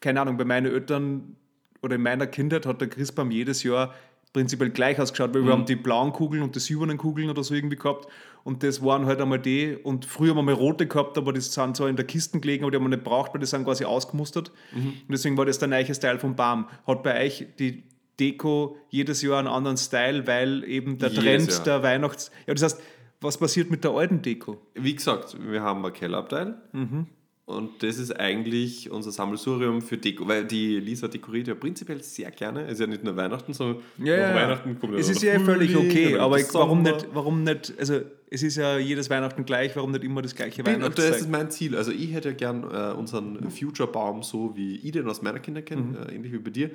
keine 0.00 0.21
Ahnung, 0.21 0.37
bei 0.37 0.44
meinen 0.44 0.73
Eltern 0.73 1.37
oder 1.82 1.97
in 1.97 2.03
meiner 2.03 2.27
Kindheit 2.27 2.67
hat 2.67 2.81
der 2.81 2.88
Christbaum 2.88 3.31
jedes 3.31 3.62
Jahr 3.62 3.94
prinzipiell 4.32 4.71
gleich 4.71 4.99
ausgeschaut, 5.00 5.31
Mhm. 5.31 5.35
weil 5.35 5.44
wir 5.47 5.53
haben 5.53 5.65
die 5.67 5.77
blauen 5.77 6.12
Kugeln 6.12 6.43
und 6.43 6.55
die 6.55 6.61
silbernen 6.61 6.99
Kugeln 6.99 7.31
oder 7.31 7.43
so 7.43 7.53
irgendwie 7.55 7.77
gehabt 7.77 8.06
und 8.44 8.62
das 8.62 8.81
waren 8.85 9.06
halt 9.06 9.21
einmal 9.21 9.41
die 9.41 9.77
und 9.82 10.05
früher 10.05 10.31
haben 10.31 10.37
wir 10.37 10.43
mal 10.43 10.55
rote 10.55 10.87
gehabt, 10.87 11.19
aber 11.19 11.32
die 11.32 11.41
sind 11.41 11.77
zwar 11.77 11.88
in 11.88 11.97
der 11.97 12.05
Kiste 12.06 12.38
gelegen, 12.38 12.62
aber 12.65 12.71
die 12.71 12.77
haben 12.77 12.85
wir 12.85 12.91
nicht 12.91 13.03
braucht, 13.03 13.35
weil 13.35 13.41
die 13.41 13.47
sind 13.47 13.65
quasi 13.65 13.85
ausgemustert 13.85 14.53
Mhm. 14.73 14.87
und 14.88 15.11
deswegen 15.11 15.37
war 15.37 15.47
das 15.47 15.59
der 15.59 15.67
neue 15.69 15.93
Style 15.94 16.19
vom 16.21 16.37
Baum. 16.37 16.67
Hat 16.87 17.03
bei 17.03 17.25
euch 17.27 17.47
die 17.59 17.82
Deko 18.21 18.77
jedes 18.91 19.21
Jahr 19.23 19.38
einen 19.41 19.49
anderen 19.49 19.79
Style, 19.79 20.27
weil 20.29 20.62
eben 20.65 20.99
der 20.99 21.09
Jedes 21.09 21.25
Trend 21.25 21.50
Jahr. 21.50 21.65
der 21.65 21.82
Weihnachts... 21.82 22.31
Ja, 22.46 22.55
das 22.55 22.63
heißt, 22.63 22.81
was 23.20 23.36
passiert 23.39 23.70
mit 23.70 23.84
der 23.84 23.91
alten 23.93 24.22
Deko? 24.22 24.58
Wie 24.74 24.94
gesagt, 24.94 25.36
wir 25.41 25.62
haben 25.62 25.84
ein 25.84 25.93
Kellerabteil 25.93 26.55
Mhm. 26.72 27.06
und 27.46 27.82
das 27.82 27.98
ist 27.98 28.12
eigentlich 28.19 28.91
unser 28.91 29.10
Sammelsurium 29.12 29.82
für 29.82 29.98
Deko, 29.98 30.27
weil 30.27 30.44
die 30.46 30.79
Lisa 30.81 31.08
dekoriert 31.08 31.48
ja 31.48 31.55
prinzipiell 31.55 32.03
sehr 32.03 32.31
gerne. 32.31 32.65
Es 32.67 32.72
ist 32.74 32.81
ja 32.81 32.86
nicht 32.86 33.05
nur 33.05 33.17
Weihnachten, 33.17 33.53
sondern 33.53 33.82
Ja, 33.98 34.17
ja, 34.17 34.34
Weihnachten 34.34 34.79
kommt 34.79 34.94
es 34.94 35.08
ist 35.08 35.22
ja 35.22 35.39
völlig 35.41 35.72
Frühling, 35.72 35.91
okay, 35.91 36.19
aber 36.19 36.39
ich, 36.39 36.46
warum, 36.55 36.82
nicht, 36.82 37.08
warum 37.12 37.43
nicht, 37.44 37.74
also 37.79 38.00
es 38.32 38.43
ist 38.44 38.56
ja 38.56 38.79
jedes 38.79 39.10
Weihnachten 39.10 39.44
gleich, 39.44 39.74
warum 39.77 39.91
nicht 39.91 40.05
immer 40.05 40.22
das 40.22 40.34
gleiche 40.36 40.62
Bin- 40.62 40.82
und 40.82 40.96
das 40.96 41.20
ist 41.20 41.29
mein 41.29 41.50
Ziel. 41.50 41.77
Also 41.77 41.91
ich 41.91 42.12
hätte 42.12 42.29
ja 42.29 42.34
gern 42.34 42.62
äh, 42.62 42.93
unseren 42.96 43.50
Future-Baum 43.50 44.22
so, 44.22 44.56
wie 44.56 44.77
ich 44.77 44.93
den 44.93 45.08
aus 45.08 45.20
meiner 45.20 45.41
Kinder 45.41 45.62
kenne, 45.62 45.82
Mhm. 45.82 45.96
äh, 45.96 46.15
ähnlich 46.15 46.32
wie 46.32 46.39
bei 46.39 46.50
dir. 46.50 46.70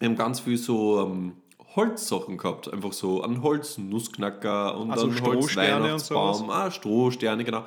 Wir 0.00 0.08
haben 0.08 0.16
ganz 0.16 0.40
viel 0.40 0.56
so 0.58 1.00
ähm, 1.00 1.32
Holzsachen 1.76 2.36
gehabt. 2.38 2.72
Einfach 2.72 2.92
so 2.92 3.22
ein 3.22 3.42
Holz-Nussknacker 3.42 4.76
und 4.78 4.90
Also 4.90 5.06
dann 5.06 5.16
Strohsterne 5.16 5.76
und 5.76 5.82
Holz-Weihnachtsbaum. 5.92 6.50
Ah, 6.50 6.70
Strohsterne, 6.70 7.44
genau. 7.44 7.64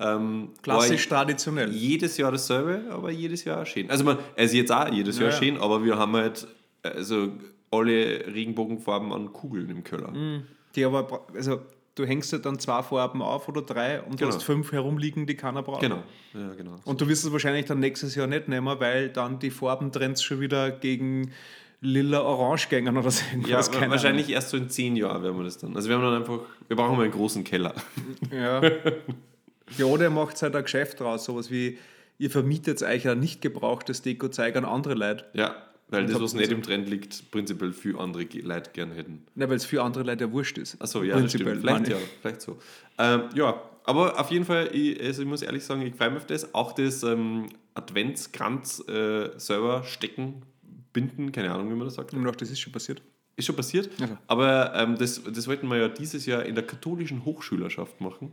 Ähm, 0.00 0.50
Klassisch 0.62 1.08
traditionell. 1.08 1.70
jedes 1.72 2.16
Jahr 2.18 2.30
dasselbe, 2.30 2.82
aber 2.90 3.10
jedes 3.10 3.44
Jahr 3.44 3.66
schön. 3.66 3.90
Also 3.90 4.04
man, 4.04 4.18
ist 4.36 4.54
jetzt 4.54 4.70
auch 4.70 4.88
jedes 4.92 5.18
Jahr 5.18 5.30
Ja, 5.30 5.34
ja. 5.34 5.40
schön, 5.40 5.58
aber 5.60 5.84
wir 5.84 5.98
haben 5.98 6.12
halt 6.14 6.46
also 6.82 7.32
alle 7.70 8.24
Regenbogenfarben 8.32 9.12
an 9.12 9.32
Kugeln 9.32 9.68
im 9.70 9.82
Keller. 9.82 10.12
Die 10.76 10.84
aber, 10.84 11.26
also 11.34 11.60
du 11.96 12.04
hängst 12.06 12.30
ja 12.30 12.38
dann 12.38 12.60
zwei 12.60 12.80
Farben 12.84 13.22
auf 13.22 13.48
oder 13.48 13.62
drei 13.62 14.00
und 14.02 14.16
Genau. 14.18 14.30
du 14.30 14.36
hast 14.36 14.44
fünf 14.44 14.70
herumliegen, 14.70 15.26
die 15.26 15.34
keiner 15.34 15.62
braucht. 15.64 15.80
Genau, 15.80 16.04
ja 16.32 16.54
genau. 16.56 16.76
Und 16.84 17.00
du 17.00 17.08
wirst 17.08 17.24
es 17.24 17.32
wahrscheinlich 17.32 17.66
dann 17.66 17.80
nächstes 17.80 18.14
Jahr 18.14 18.28
nicht 18.28 18.46
nehmen, 18.46 18.78
weil 18.78 19.08
dann 19.08 19.40
die 19.40 19.50
Farbentrends 19.50 20.22
schon 20.22 20.38
wieder 20.38 20.70
gegen 20.70 21.32
lila-orange 21.80 22.68
gängen 22.68 22.96
oder 22.96 23.10
so 23.10 23.22
Ja, 23.32 23.36
irgendwas. 23.38 23.70
keine 23.70 23.90
wahrscheinlich 23.92 24.30
erst 24.30 24.50
so 24.50 24.56
in 24.56 24.68
zehn 24.68 24.96
Jahren 24.96 25.22
werden 25.22 25.36
wir 25.36 25.44
das 25.44 25.58
dann. 25.58 25.76
Also 25.76 25.88
wir 25.88 25.96
haben 25.96 26.02
dann 26.02 26.16
einfach, 26.22 26.40
wir 26.66 26.76
brauchen 26.76 26.96
mal 26.96 27.04
einen 27.04 27.12
großen 27.12 27.44
Keller. 27.44 27.74
Ahnung. 28.30 28.42
Ja. 28.42 28.62
ja, 29.78 29.84
oder 29.84 30.04
ihr 30.04 30.10
macht 30.10 30.40
halt 30.42 30.56
ein 30.56 30.62
Geschäft 30.62 31.00
draus, 31.00 31.24
sowas 31.24 31.50
wie, 31.50 31.78
ihr 32.18 32.30
vermietet 32.30 32.82
euch 32.82 33.08
ein 33.08 33.20
nicht 33.20 33.40
gebrauchtes 33.40 34.02
Deko-Zeug 34.02 34.56
an 34.56 34.64
andere 34.64 34.94
Leute. 34.94 35.24
Ja, 35.34 35.54
weil 35.90 36.06
das, 36.06 36.20
was 36.20 36.34
nicht 36.34 36.50
im 36.52 36.62
Trend 36.62 36.88
liegt, 36.88 37.30
prinzipiell 37.30 37.72
viel 37.72 37.96
andere 37.98 38.24
Leute 38.42 38.70
gerne 38.72 38.94
hätten. 38.94 39.24
Ne, 39.36 39.48
weil 39.48 39.56
es 39.56 39.64
für 39.64 39.82
andere 39.82 40.04
Leute 40.04 40.24
ja 40.24 40.32
wurscht 40.32 40.58
ist. 40.58 40.80
Achso, 40.82 41.02
ja, 41.02 41.14
Prinzipiell. 41.16 41.60
Vielleicht 41.60 41.88
ja, 41.88 41.96
ich. 41.96 42.02
vielleicht 42.20 42.42
so. 42.42 42.58
Ähm, 42.98 43.22
ja, 43.34 43.62
Aber 43.84 44.20
auf 44.20 44.30
jeden 44.30 44.44
Fall, 44.44 44.68
ich, 44.72 45.00
also 45.00 45.22
ich 45.22 45.28
muss 45.28 45.40
ehrlich 45.40 45.64
sagen, 45.64 45.80
ich 45.82 45.94
freue 45.94 46.10
mich 46.10 46.18
auf 46.18 46.26
das. 46.26 46.54
Auch 46.54 46.72
das 46.72 47.02
ähm, 47.04 47.46
Adventskranz 47.74 48.86
äh, 48.88 49.30
selber 49.38 49.82
stecken, 49.84 50.42
binden, 50.92 51.32
keine 51.32 51.52
Ahnung, 51.52 51.70
wie 51.70 51.74
man 51.74 51.86
das 51.86 51.94
sagt. 51.94 52.12
Ich 52.12 52.22
dachte, 52.22 52.38
das 52.38 52.50
ist 52.50 52.60
schon 52.60 52.72
passiert. 52.72 53.02
Ist 53.36 53.46
schon 53.46 53.56
passiert. 53.56 53.88
Ja. 54.00 54.18
Aber 54.26 54.74
ähm, 54.74 54.96
das, 54.98 55.22
das 55.22 55.46
wollten 55.46 55.68
wir 55.68 55.76
ja 55.76 55.88
dieses 55.88 56.26
Jahr 56.26 56.44
in 56.44 56.54
der 56.54 56.66
katholischen 56.66 57.24
Hochschülerschaft 57.24 58.00
machen. 58.00 58.32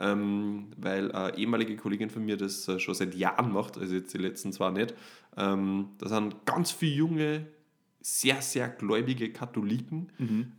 Ähm, 0.00 0.68
weil 0.76 1.10
eine 1.10 1.36
ehemalige 1.36 1.76
Kollegin 1.76 2.08
von 2.08 2.24
mir 2.24 2.36
das 2.36 2.68
äh, 2.68 2.78
schon 2.78 2.94
seit 2.94 3.16
Jahren 3.16 3.52
macht, 3.52 3.76
also 3.76 3.96
jetzt 3.96 4.14
die 4.14 4.18
letzten 4.18 4.52
zwei 4.52 4.70
nicht. 4.70 4.94
Ähm, 5.36 5.88
da 5.98 6.08
sind 6.08 6.46
ganz 6.46 6.70
viele 6.70 6.94
junge, 6.94 7.46
sehr, 8.00 8.40
sehr 8.40 8.68
gläubige 8.68 9.32
Katholiken. 9.32 10.12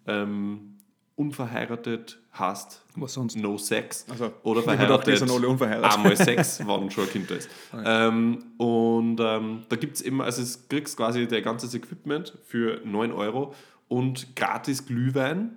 Ähm, 0.08 0.79
unverheiratet 1.20 2.20
heißt 2.38 2.82
Was 2.96 3.14
sonst? 3.14 3.36
no 3.38 3.58
sex. 3.58 4.06
Also, 4.10 4.32
oder 4.44 4.62
gedacht, 4.62 4.76
die 4.76 4.78
verheiratet 4.78 5.18
sind 5.20 5.32
alle 5.32 5.48
unverheiratet. 5.48 5.98
einmal 5.98 6.16
Sex, 6.30 6.62
wann 6.66 6.90
schon 6.90 7.04
ein 7.06 7.10
Kind 7.12 7.30
da 7.32 7.36
ist. 7.36 7.50
ähm, 7.86 8.40
und 8.58 9.20
ähm, 9.20 9.64
da 9.70 9.76
gibt 9.76 9.96
es 9.98 10.02
immer, 10.02 10.24
also 10.26 10.42
es 10.42 10.68
kriegst 10.68 10.96
quasi 10.98 11.28
dein 11.28 11.44
ganzes 11.44 11.74
Equipment 11.74 12.38
für 12.46 12.82
9 12.86 13.12
Euro 13.12 13.54
und 13.88 14.36
gratis 14.36 14.86
Glühwein, 14.86 15.56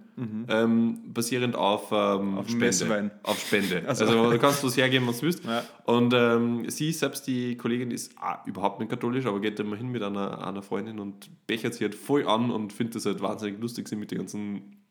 ähm, 0.48 0.98
basierend 1.12 1.56
auf, 1.56 1.90
ähm, 1.90 2.36
Auf 2.38 2.46
Spende. 2.46 2.66
Messwein. 2.66 3.10
Auf 3.22 3.38
Spende. 3.40 3.82
Also- 3.86 4.04
Also, 4.04 4.30
du 4.30 4.38
kannst 4.38 4.62
was 4.64 4.76
hergeben, 4.76 5.06
was 5.06 5.18
du 5.20 5.26
willst. 5.26 5.44
Ja. 5.44 5.62
Und 5.84 6.12
ähm, 6.14 6.68
sie 6.70 6.92
selbst, 6.92 7.26
die 7.26 7.56
Kollegin, 7.56 7.90
ist 7.90 8.14
überhaupt 8.46 8.78
nicht 8.80 8.90
katholisch, 8.90 9.26
aber 9.26 9.40
geht 9.40 9.58
immer 9.60 9.76
hin 9.76 9.88
mit 9.90 10.02
einer, 10.02 10.46
einer 10.46 10.62
Freundin 10.62 10.98
und 10.98 11.30
bechert 11.46 11.74
sie 11.74 11.84
halt 11.84 11.94
voll 11.94 12.26
an 12.26 12.50
und 12.50 12.72
findet 12.72 12.96
es 12.96 13.06
halt 13.06 13.20
wahnsinnig 13.22 13.58
lustig, 13.60 13.88
sich 13.88 13.98
mit 13.98 14.10
den 14.10 14.18
ganzen 14.18 14.81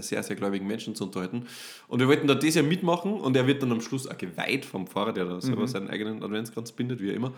sehr, 0.00 0.22
sehr 0.22 0.36
gläubigen 0.36 0.66
Menschen 0.66 0.94
zu 0.94 1.04
unterhalten. 1.04 1.44
Und 1.88 2.00
wir 2.00 2.08
wollten 2.08 2.26
da 2.26 2.34
das 2.34 2.54
Jahr 2.54 2.64
mitmachen 2.64 3.12
und 3.12 3.36
er 3.36 3.46
wird 3.46 3.62
dann 3.62 3.72
am 3.72 3.82
Schluss 3.82 4.06
auch 4.06 4.16
geweiht 4.16 4.64
vom 4.64 4.86
Pfarrer, 4.86 5.12
der 5.12 5.26
da 5.26 5.40
selber 5.40 5.68
seinen 5.68 5.90
eigenen 5.90 6.22
Adventskranz 6.22 6.72
bindet, 6.72 7.02
wie 7.02 7.10
immer. 7.10 7.32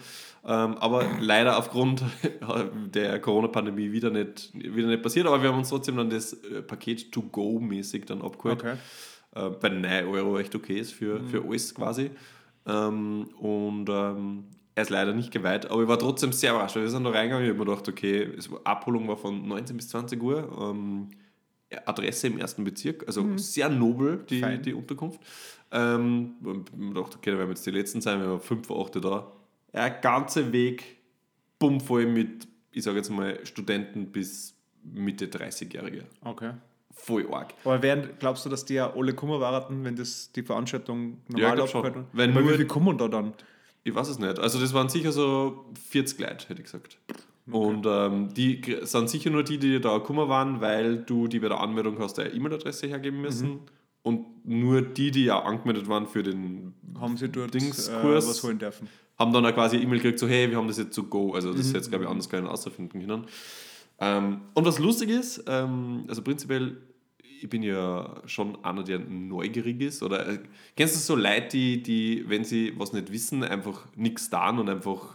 Ähm, 0.44 0.76
aber 0.78 1.06
leider 1.20 1.58
aufgrund 1.58 2.04
der 2.94 3.18
Corona-Pandemie 3.18 3.90
wieder 3.90 4.10
nicht, 4.10 4.52
wieder 4.54 4.86
nicht 4.86 5.02
passiert, 5.02 5.26
aber 5.26 5.42
wir 5.42 5.48
haben 5.48 5.58
uns 5.58 5.70
trotzdem 5.70 5.96
dann 5.96 6.10
das 6.10 6.34
äh, 6.34 6.62
Paket 6.62 7.10
to 7.10 7.22
go 7.22 7.58
mäßig 7.58 8.04
dann 8.04 8.22
abgeholt. 8.22 8.60
Okay. 8.60 8.76
Äh, 9.34 9.50
bei 9.50 9.68
9 9.70 10.06
Euro 10.06 10.38
echt 10.38 10.54
okay 10.54 10.78
ist 10.78 10.92
für, 10.92 11.20
für 11.24 11.42
alles 11.42 11.74
quasi. 11.74 12.10
Ähm, 12.66 13.28
und 13.40 13.88
ähm, 13.88 14.44
er 14.74 14.82
ist 14.82 14.90
leider 14.90 15.12
nicht 15.12 15.30
geweiht, 15.30 15.70
aber 15.70 15.82
ich 15.82 15.88
war 15.88 15.98
trotzdem 15.98 16.32
sehr 16.32 16.52
überrascht, 16.52 16.76
wir 16.76 16.88
sind 16.88 17.04
da 17.04 17.10
reingegangen, 17.10 17.44
ich 17.44 17.50
habe 17.50 17.58
mir 17.58 17.64
gedacht, 17.66 17.88
okay, 17.88 18.32
Abholung 18.64 19.06
war 19.06 19.16
von 19.16 19.46
19 19.46 19.76
bis 19.76 19.88
20 19.90 20.20
Uhr, 20.20 20.48
ähm, 20.60 21.10
Adresse 21.78 22.26
im 22.28 22.38
ersten 22.38 22.64
Bezirk, 22.64 23.04
also 23.06 23.36
sehr 23.36 23.68
nobel 23.68 24.24
die, 24.28 24.40
Fein. 24.40 24.62
die 24.62 24.74
Unterkunft. 24.74 25.20
Ähm, 25.72 26.34
mir 26.40 26.94
gedacht, 26.94 27.16
okay, 27.16 27.30
da 27.32 27.38
werden 27.38 27.48
wir 27.48 27.54
jetzt 27.54 27.66
die 27.66 27.70
Letzten 27.70 28.00
sein, 28.00 28.20
wir 28.20 28.28
haben 28.28 28.40
5 28.40 28.66
vor 28.66 28.84
8 28.86 29.04
da. 29.04 29.32
Der 29.72 29.90
ganze 29.90 30.52
Weg 30.52 30.98
bummvoll 31.58 32.06
mit, 32.06 32.46
ich 32.70 32.82
sage 32.84 32.98
jetzt 32.98 33.10
mal, 33.10 33.44
Studenten 33.44 34.12
bis 34.12 34.54
Mitte 34.82 35.26
30-Jährige. 35.26 36.04
Okay. 36.22 36.52
Voll 36.92 37.26
arg. 37.32 37.52
Aber 37.64 37.82
während, 37.82 38.20
glaubst 38.20 38.44
du, 38.46 38.50
dass 38.50 38.64
die 38.64 38.74
ja 38.74 38.94
alle 38.94 39.14
kommen 39.14 39.40
warten, 39.40 39.82
wenn 39.84 39.96
das 39.96 40.30
die 40.32 40.42
Veranstaltung 40.42 41.18
Ja, 41.36 41.54
normal 41.54 41.82
wird? 41.82 41.96
Wenn 42.12 42.30
Aber 42.30 42.40
nur- 42.42 42.52
wie 42.52 42.56
viel 42.58 42.66
kommen 42.66 42.96
da 42.96 43.08
dann? 43.08 43.34
Ich 43.82 43.94
weiß 43.94 44.08
es 44.08 44.18
nicht. 44.18 44.38
Also 44.38 44.60
das 44.60 44.72
waren 44.72 44.88
sicher 44.88 45.10
so 45.12 45.64
40 45.90 46.18
Leute, 46.20 46.48
hätte 46.48 46.60
ich 46.62 46.64
gesagt. 46.64 46.98
Und 47.50 47.84
ähm, 47.86 48.32
die 48.32 48.62
sind 48.82 49.10
sicher 49.10 49.30
nur 49.30 49.42
die, 49.42 49.58
die 49.58 49.80
da 49.80 49.98
gekommen 49.98 50.28
waren, 50.28 50.60
weil 50.60 50.98
du 50.98 51.28
die 51.28 51.40
bei 51.40 51.48
der 51.48 51.60
Anmeldung 51.60 51.98
hast 51.98 52.18
eine 52.18 52.30
E-Mail-Adresse 52.30 52.86
hergeben 52.86 53.20
müssen. 53.20 53.60
Und 54.02 54.46
nur 54.46 54.82
die, 54.82 55.10
die 55.10 55.24
ja 55.24 55.42
angemeldet 55.42 55.88
waren 55.88 56.06
für 56.06 56.22
den 56.22 56.74
Haben 56.98 57.16
sie 57.16 57.28
dort 57.28 57.54
Dingskurs. 57.54 58.24
äh, 58.24 58.28
was 58.28 58.42
holen 58.42 58.58
dürfen? 58.58 58.88
haben 59.18 59.32
dann 59.32 59.46
auch 59.46 59.54
quasi 59.54 59.76
eine 59.76 59.84
E-Mail 59.84 60.00
gekriegt, 60.00 60.18
so 60.18 60.26
hey, 60.26 60.50
wir 60.50 60.56
haben 60.56 60.66
das 60.66 60.78
jetzt 60.78 60.94
zu 60.94 61.04
go. 61.04 61.32
Also 61.34 61.52
das 61.52 61.66
ist 61.66 61.74
jetzt, 61.74 61.88
glaube 61.88 62.04
ich, 62.04 62.10
anders 62.10 62.28
gar 62.28 62.40
nicht 62.40 62.50
auszufinden 62.50 63.00
können. 63.00 63.24
Ähm, 64.00 64.40
und 64.54 64.64
was 64.64 64.78
lustig 64.78 65.10
ist, 65.10 65.44
ähm, 65.46 66.04
also 66.08 66.22
prinzipiell, 66.22 66.78
ich 67.40 67.48
bin 67.48 67.62
ja 67.62 68.20
schon 68.26 68.62
einer, 68.64 68.82
der 68.82 68.98
neugierig 68.98 69.80
ist. 69.80 70.02
Oder 70.02 70.28
äh, 70.28 70.38
kennst 70.76 70.96
du 70.96 71.00
so 71.00 71.14
Leute, 71.14 71.48
die, 71.56 71.82
die, 71.82 72.24
wenn 72.28 72.44
sie 72.44 72.72
was 72.76 72.92
nicht 72.92 73.12
wissen, 73.12 73.44
einfach 73.44 73.86
nichts 73.94 74.30
tun 74.30 74.58
und 74.58 74.68
einfach 74.68 75.14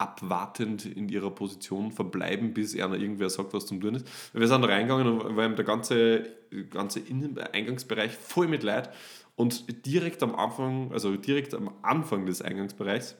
abwartend 0.00 0.86
in 0.86 1.08
ihrer 1.08 1.30
Position 1.30 1.92
verbleiben, 1.92 2.54
bis 2.54 2.74
einer 2.74 2.96
irgendwer 2.96 3.28
sagt, 3.28 3.52
was 3.52 3.66
zum 3.66 3.80
tun 3.80 3.96
ist. 3.96 4.06
Wir 4.32 4.48
sind 4.48 4.62
da 4.62 4.68
reingegangen 4.68 5.20
und 5.20 5.36
war 5.36 5.48
der 5.48 5.64
ganze, 5.64 6.24
ganze 6.70 7.00
Innen 7.00 7.36
Eingangsbereich 7.38 8.12
voll 8.12 8.48
mit 8.48 8.62
Leid. 8.62 8.90
Und 9.36 9.86
direkt 9.86 10.22
am 10.22 10.34
Anfang, 10.34 10.92
also 10.92 11.16
direkt 11.16 11.54
am 11.54 11.70
Anfang 11.82 12.26
des 12.26 12.40
Eingangsbereichs, 12.40 13.14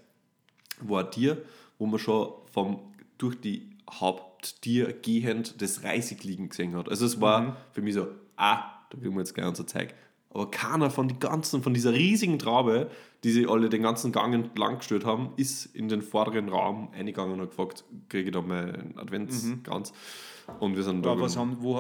war 0.81 1.05
ein 1.05 1.11
Tier, 1.11 1.43
wo 1.79 1.87
man 1.87 1.99
schon 1.99 2.33
vom, 2.51 2.81
durch 3.19 3.39
die 3.41 3.71
Haupttier 3.91 4.93
gehend 4.93 5.61
das 5.61 5.85
Reisig 5.85 6.25
liegen 6.25 6.49
gesehen 6.49 6.77
hat. 6.77 6.89
Also 6.89 7.05
es 7.05 7.21
war 7.21 7.59
für 7.73 7.83
mich 7.83 7.95
so, 7.95 8.09
ah, 8.37 8.63
da 8.91 8.99
kriegen 8.99 9.15
wir 9.15 9.21
jetzt 9.21 9.35
gleich 9.35 9.47
unser 9.47 9.67
Zeug. 9.67 9.95
Aber 10.33 10.51
keiner 10.51 10.91
von, 10.91 11.09
die 11.09 11.19
ganzen, 11.19 11.63
von 11.63 11.75
dieser 11.75 11.93
riesigen 11.93 12.39
Traube, 12.39 12.91
die 13.25 13.31
sie 13.31 13.47
alle 13.47 13.69
den 13.69 13.83
ganzen 13.83 14.13
Gang 14.13 14.33
entlang 14.33 14.79
gestört 14.79 15.05
haben, 15.05 15.31
ist 15.37 15.67
in 15.75 15.89
den 15.89 16.03
vorderen 16.03 16.49
Raum 16.49 16.89
eingegangen 16.93 17.35
und 17.35 17.41
hat 17.41 17.51
gefragt, 17.51 17.85
kriege 18.09 18.29
ich 18.29 18.35
da 18.35 18.41
meinen 18.41 18.95
Adventskranz? 18.97 19.93
Und 20.61 20.77
wir 20.77 20.83
sind 20.83 21.05
da 21.05 21.13
Aber 21.13 21.23
was 21.23 21.37
haben, 21.37 21.59
wo, 21.61 21.77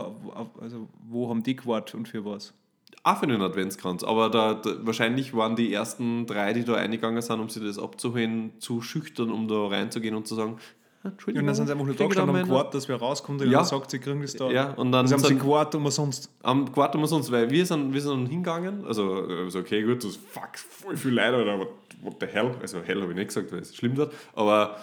also, 0.61 0.88
wo 1.09 1.28
haben 1.28 1.42
die 1.42 1.57
gewartet 1.57 1.95
und 1.95 2.09
für 2.09 2.25
was? 2.25 2.54
auch 3.02 3.19
für 3.19 3.26
den 3.26 3.40
Adventskranz. 3.40 4.04
Aber 4.04 4.28
da, 4.28 4.54
da, 4.54 4.75
wahrscheinlich 4.85 5.35
waren 5.35 5.57
die 5.57 5.73
ersten 5.73 6.26
drei, 6.26 6.52
die 6.52 6.64
da 6.64 6.75
eingegangen 6.75 7.23
sind, 7.23 7.40
um 7.40 7.49
sich 7.49 7.62
das 7.62 7.78
abzuholen, 7.78 8.52
zu 8.59 8.83
schüchtern, 8.83 9.30
um 9.30 9.49
da 9.49 9.66
reinzugehen 9.66 10.14
und 10.14 10.26
zu 10.26 10.35
sagen, 10.35 10.59
Entschuldigung. 11.02 11.42
Und 11.42 11.47
dann 11.47 11.54
sind 11.54 11.66
sie 11.66 11.73
einfach 11.73 11.87
nur 11.87 11.95
da 11.95 12.07
gestanden 12.07 12.28
und 12.30 12.40
meine- 12.42 12.49
gewartet, 12.49 12.75
dass 12.75 12.88
wer 12.88 12.97
rauskommt 12.97 13.40
und 13.40 13.50
Ja. 13.50 13.64
sagt, 13.64 13.90
sie 13.90 13.99
kriegen 13.99 14.21
das 14.21 14.35
da. 14.35 14.50
Ja, 14.50 14.73
und 14.75 14.92
dann 14.92 15.02
Also 15.07 15.14
haben 15.16 15.25
sie 15.25 15.35
gewartet 15.38 15.76
umsonst. 15.76 16.30
am 16.42 16.71
gewartet 16.71 17.00
wir 17.00 17.07
sonst, 17.07 17.30
weil 17.33 17.50
wir 17.50 17.64
sind, 17.64 17.92
wir 17.95 18.00
sind 18.02 18.11
dann 18.12 18.26
hingegangen, 18.26 18.85
also, 18.87 19.14
also 19.14 19.59
okay, 19.61 19.83
gut, 19.83 20.04
das 20.04 20.16
fuck, 20.16 20.59
voll 20.59 20.97
viel 20.97 21.12
Leute, 21.14 21.40
oder 21.42 21.59
what, 21.59 21.69
what 22.02 22.16
the 22.21 22.26
hell, 22.26 22.54
also 22.61 22.80
hell 22.85 23.00
habe 23.00 23.12
ich 23.12 23.16
nicht 23.19 23.28
gesagt, 23.28 23.50
weil 23.50 23.61
es 23.61 23.75
schlimm 23.75 23.97
wird, 23.97 24.12
aber 24.35 24.76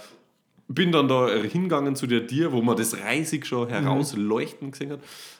bin 0.68 0.92
dann 0.92 1.08
da 1.08 1.28
hingegangen 1.30 1.96
zu 1.96 2.08
der 2.08 2.26
Tier, 2.26 2.52
wo 2.52 2.62
man 2.62 2.76
das 2.76 2.98
Reisig 3.00 3.46
schon 3.46 3.68
herausleuchten 3.70 4.72
gesehen 4.72 4.92
hat. 4.94 5.00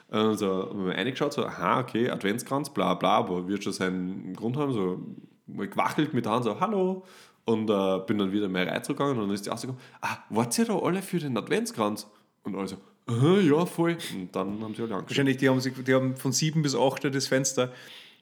Also 0.10 0.70
haben 0.70 0.86
wir 0.86 0.94
reingeschaut, 0.96 1.34
so, 1.34 1.44
aha, 1.46 1.80
okay, 1.82 2.10
Adventskranz, 2.10 2.70
bla 2.70 2.94
bla, 2.94 3.18
aber 3.18 3.48
wird 3.48 3.64
schon 3.64 3.74
seinen 3.74 4.34
Grund 4.36 4.56
haben, 4.58 4.72
so 4.72 5.00
mal 5.48 5.68
gewachelt 5.68 6.14
mit 6.14 6.24
der 6.26 6.34
Hand, 6.34 6.44
so, 6.46 6.60
hallo. 6.60 7.04
Und 7.48 7.70
äh, 7.70 8.00
bin 8.06 8.18
dann 8.18 8.32
wieder 8.34 8.50
mehr 8.50 8.68
reingegangen 8.68 9.18
und 9.18 9.28
dann 9.28 9.34
ist 9.34 9.46
die 9.46 9.50
rausgekommen, 9.50 9.82
ah, 10.02 10.18
wart 10.30 10.58
ihr 10.60 10.66
da 10.66 10.78
alle 10.78 11.02
für 11.02 11.18
den 11.18 11.38
Adventskranz? 11.38 12.06
Und 12.44 12.56
alle 12.56 12.68
so, 12.68 12.76
ja, 13.10 13.66
voll. 13.66 13.98
Und 14.14 14.36
dann 14.36 14.62
haben 14.62 14.76
sie 14.76 14.82
alle 14.82 14.96
angeschaut. 14.96 15.10
Wahrscheinlich, 15.10 15.38
die 15.38 15.48
haben, 15.48 15.62
sich, 15.62 15.74
die 15.82 15.94
haben 15.94 16.18
von 16.18 16.34
7 16.34 16.62
bis 16.62 16.76
8 16.76 17.06
das 17.06 17.28
Fenster 17.28 17.72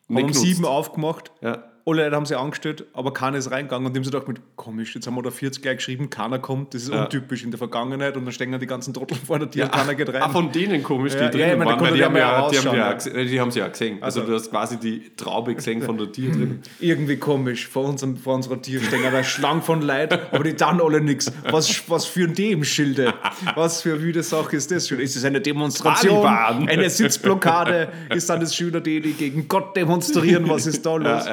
haben 0.08 0.24
um. 0.24 0.32
7 0.32 0.64
aufgemacht. 0.64 1.32
Ja, 1.42 1.64
Alle 1.88 2.04
Leute 2.06 2.16
haben 2.16 2.26
sie 2.26 2.36
angestellt, 2.36 2.84
aber 2.94 3.14
keiner 3.14 3.38
ist 3.38 3.52
reingegangen 3.52 3.86
und 3.86 3.94
die 3.94 4.00
haben 4.00 4.04
sich 4.06 4.12
gedacht, 4.12 4.28
mit, 4.28 4.40
komisch, 4.56 4.96
jetzt 4.96 5.06
haben 5.06 5.14
wir 5.14 5.22
da 5.22 5.30
40 5.30 5.62
gleich 5.62 5.78
geschrieben, 5.78 6.10
keiner 6.10 6.40
kommt, 6.40 6.74
das 6.74 6.82
ist 6.84 6.90
Ja. 6.92 7.04
untypisch 7.04 7.44
in 7.44 7.52
der 7.52 7.60
Vergangenheit 7.60 8.18
und 8.18 8.26
dann 8.26 8.32
stehen 8.32 8.52
dann 8.52 8.60
die 8.60 8.66
ganzen 8.66 8.92
Trottel 8.92 9.16
vor 9.16 9.38
der 9.38 9.52
Tür 9.52 9.66
und 9.66 9.72
keiner 9.72 9.94
geht 9.94 10.10
rein. 10.12 10.24
Ah, 10.24 10.30
von 10.30 10.52
denen 10.52 10.82
komisch, 10.82 11.14
die 11.14 11.20
Ja, 11.20 11.30
drin 11.30 11.42
ja, 11.42 11.60
waren, 11.64 11.80
weil 11.80 11.94
die 11.94 12.04
haben, 12.04 12.16
ja, 12.16 12.50
die, 12.50 12.58
haben 12.58 12.76
ja, 12.76 12.94
die 13.24 13.40
haben 13.40 13.52
sie 13.52 13.60
ja 13.60 13.68
gesehen. 13.68 14.00
Also, 14.02 14.22
Also- 14.22 14.32
du 14.32 14.36
hast 14.40 14.50
quasi 14.50 14.78
die 14.80 15.12
Traube 15.16 15.54
gesehen 15.54 15.84
von 15.84 15.96
der 16.00 16.12
Tür 16.12 16.32
drin. 16.32 16.60
Irgendwie 16.80 17.18
komisch, 17.18 17.68
vor, 17.68 17.86
unserem, 17.86 18.18
vor 18.18 18.34
unserer 18.34 18.60
Tür 18.60 18.82
stehen 18.82 19.06
eine 19.06 19.24
Schlange 19.24 19.62
von 19.62 19.84
Leuten, 19.84 20.18
aber 20.32 20.44
die 20.44 20.56
dann 20.56 20.82
alle 20.82 21.02
nichts. 21.02 21.32
Was, 21.52 21.88
was 21.88 22.08
führen 22.08 22.34
die 22.34 22.52
im 22.54 22.64
Schilde? 22.64 23.14
Was 23.54 23.84
für 23.84 23.94
eine 23.94 24.02
wüde 24.02 24.24
Sache 24.24 24.56
ist 24.56 24.72
das 24.72 24.88
schon? 24.88 25.00
Ist 25.00 25.16
es 25.18 25.24
eine 25.24 25.40
Demonstration? 25.40 26.24
Taliban. 26.24 26.68
Eine 26.68 26.90
Sitzblockade? 26.90 27.90
Ist 28.10 28.28
dann 28.28 28.40
das 28.40 28.56
Schüler, 28.56 28.82
die, 28.82 29.02
die 29.02 29.14
gegen 29.14 29.48
Gott 29.48 29.76
demonstrieren? 29.78 30.50
Was 30.50 30.66
ist 30.66 30.84
da 30.84 30.96
los? 30.96 31.26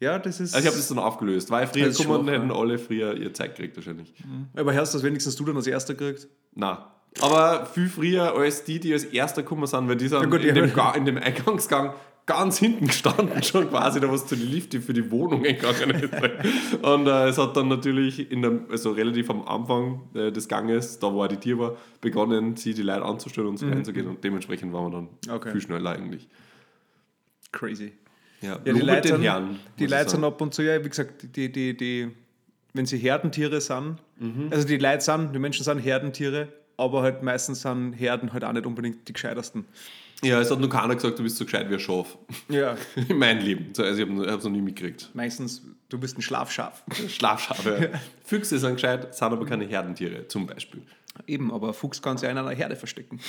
Ja, 0.00 0.18
das 0.18 0.38
ist. 0.40 0.54
Also 0.54 0.64
ich 0.64 0.70
habe 0.70 0.76
das 0.76 0.88
dann 0.88 0.98
aufgelöst. 0.98 1.50
Weil 1.50 1.66
früher 1.66 1.86
Das 1.86 2.00
schwach, 2.00 2.24
hätten 2.26 2.50
alle 2.52 2.78
früher 2.78 3.16
ihr 3.16 3.34
Zeug 3.34 3.54
gekriegt 3.56 3.76
wahrscheinlich. 3.76 4.14
aber 4.54 4.72
hörst 4.72 4.94
du, 4.94 4.98
dass 4.98 5.04
wenigstens 5.04 5.34
du 5.36 5.44
dann 5.44 5.56
als 5.56 5.66
Erster 5.66 5.94
kriegst? 5.94 6.28
Na. 6.54 6.92
Aber 7.20 7.66
viel 7.66 7.88
früher 7.88 8.34
als 8.34 8.62
die, 8.64 8.78
die 8.78 8.92
als 8.92 9.04
Erster 9.04 9.42
gekommen 9.42 9.66
sind, 9.66 9.88
weil 9.88 9.96
die 9.96 10.08
sind 10.08 10.30
gut, 10.30 10.44
in, 10.44 10.54
dem 10.54 10.72
Ga- 10.72 10.92
in 10.92 11.04
dem 11.04 11.16
Eingangsgang 11.18 11.94
ganz 12.26 12.58
hinten 12.58 12.86
gestanden, 12.88 13.42
schon 13.42 13.70
quasi 13.70 13.98
da 14.00 14.12
was 14.12 14.26
zu 14.26 14.36
den 14.36 14.50
Lifte 14.50 14.82
für 14.82 14.92
die 14.92 15.10
Wohnung 15.10 15.42
gegangen 15.42 15.90
ist. 15.92 16.12
Und 16.84 17.06
äh, 17.06 17.28
es 17.28 17.38
hat 17.38 17.56
dann 17.56 17.68
natürlich 17.68 18.30
in 18.30 18.42
der, 18.42 18.60
also 18.70 18.90
relativ 18.92 19.30
am 19.30 19.42
Anfang 19.48 20.02
äh, 20.14 20.30
des 20.30 20.46
Ganges, 20.46 20.98
da 20.98 21.10
wo 21.12 21.22
auch 21.24 21.28
die 21.28 21.38
Tier 21.38 21.58
war, 21.58 21.76
begonnen, 22.02 22.54
sie 22.56 22.74
die 22.74 22.82
Leute 22.82 23.02
anzustellen 23.04 23.48
und 23.48 23.56
so 23.56 23.66
reinzugehen 23.66 24.06
und 24.06 24.22
dementsprechend 24.22 24.72
waren 24.74 24.92
wir 24.92 24.96
dann 24.98 25.04
Mhm. 25.26 25.32
Okay. 25.32 25.52
viel 25.52 25.60
schneller 25.62 25.90
eigentlich. 25.92 26.28
Crazy. 27.50 27.92
Ja, 28.40 28.58
Ja, 28.64 28.72
die 28.72 29.08
sind, 29.08 29.22
Herrn, 29.22 29.58
die 29.78 29.86
Leute 29.86 30.10
sind 30.10 30.24
ab 30.24 30.40
und 30.40 30.54
zu, 30.54 30.62
ja, 30.62 30.82
wie 30.84 30.88
gesagt, 30.88 31.34
die, 31.36 31.50
die, 31.50 31.76
die, 31.76 32.08
wenn 32.74 32.86
sie 32.86 32.98
Herdentiere 32.98 33.60
sind, 33.60 33.96
Mhm. 34.20 34.48
also 34.50 34.66
die 34.66 34.78
Leute 34.78 35.00
sind, 35.00 35.32
die 35.32 35.38
Menschen 35.38 35.64
sind 35.64 35.78
Herdentiere, 35.78 36.48
aber 36.76 37.02
halt 37.02 37.22
meistens 37.22 37.62
sind 37.62 37.92
Herden 37.94 38.32
halt 38.32 38.42
auch 38.44 38.52
nicht 38.52 38.66
unbedingt 38.66 39.06
die 39.08 39.12
gescheitersten. 39.12 39.64
Ja, 40.24 40.40
es 40.40 40.50
hat 40.50 40.58
nur 40.58 40.68
keiner 40.68 40.96
gesagt, 40.96 41.16
du 41.20 41.22
bist 41.22 41.36
so 41.36 41.44
gescheit 41.44 41.68
wie 41.70 41.74
ein 41.74 41.78
Schaf. 41.80 42.18
Ja, 42.48 42.76
In 43.08 43.18
meinem 43.18 43.38
Leben. 43.44 43.72
So, 43.72 43.84
Also 43.84 44.02
ich 44.02 44.08
habe 44.08 44.24
es 44.26 44.42
noch 44.44 44.50
nie 44.50 44.60
mitgekriegt. 44.60 45.10
meistens, 45.14 45.62
du 45.88 45.98
bist 45.98 46.18
ein 46.18 46.22
Schlafschaf. 46.22 46.82
Schlafschafe. 47.08 47.92
Füchse 48.24 48.58
sind 48.58 48.74
gescheit, 48.74 49.14
sind 49.14 49.26
aber 49.32 49.46
keine 49.46 49.64
Herdentiere, 49.66 50.26
zum 50.26 50.46
Beispiel. 50.46 50.82
Eben, 51.28 51.52
aber 51.52 51.72
Fuchs 51.72 52.02
kann 52.02 52.18
sich 52.18 52.28
in 52.28 52.36
einer 52.36 52.50
Herde 52.50 52.74
verstecken. 52.74 53.20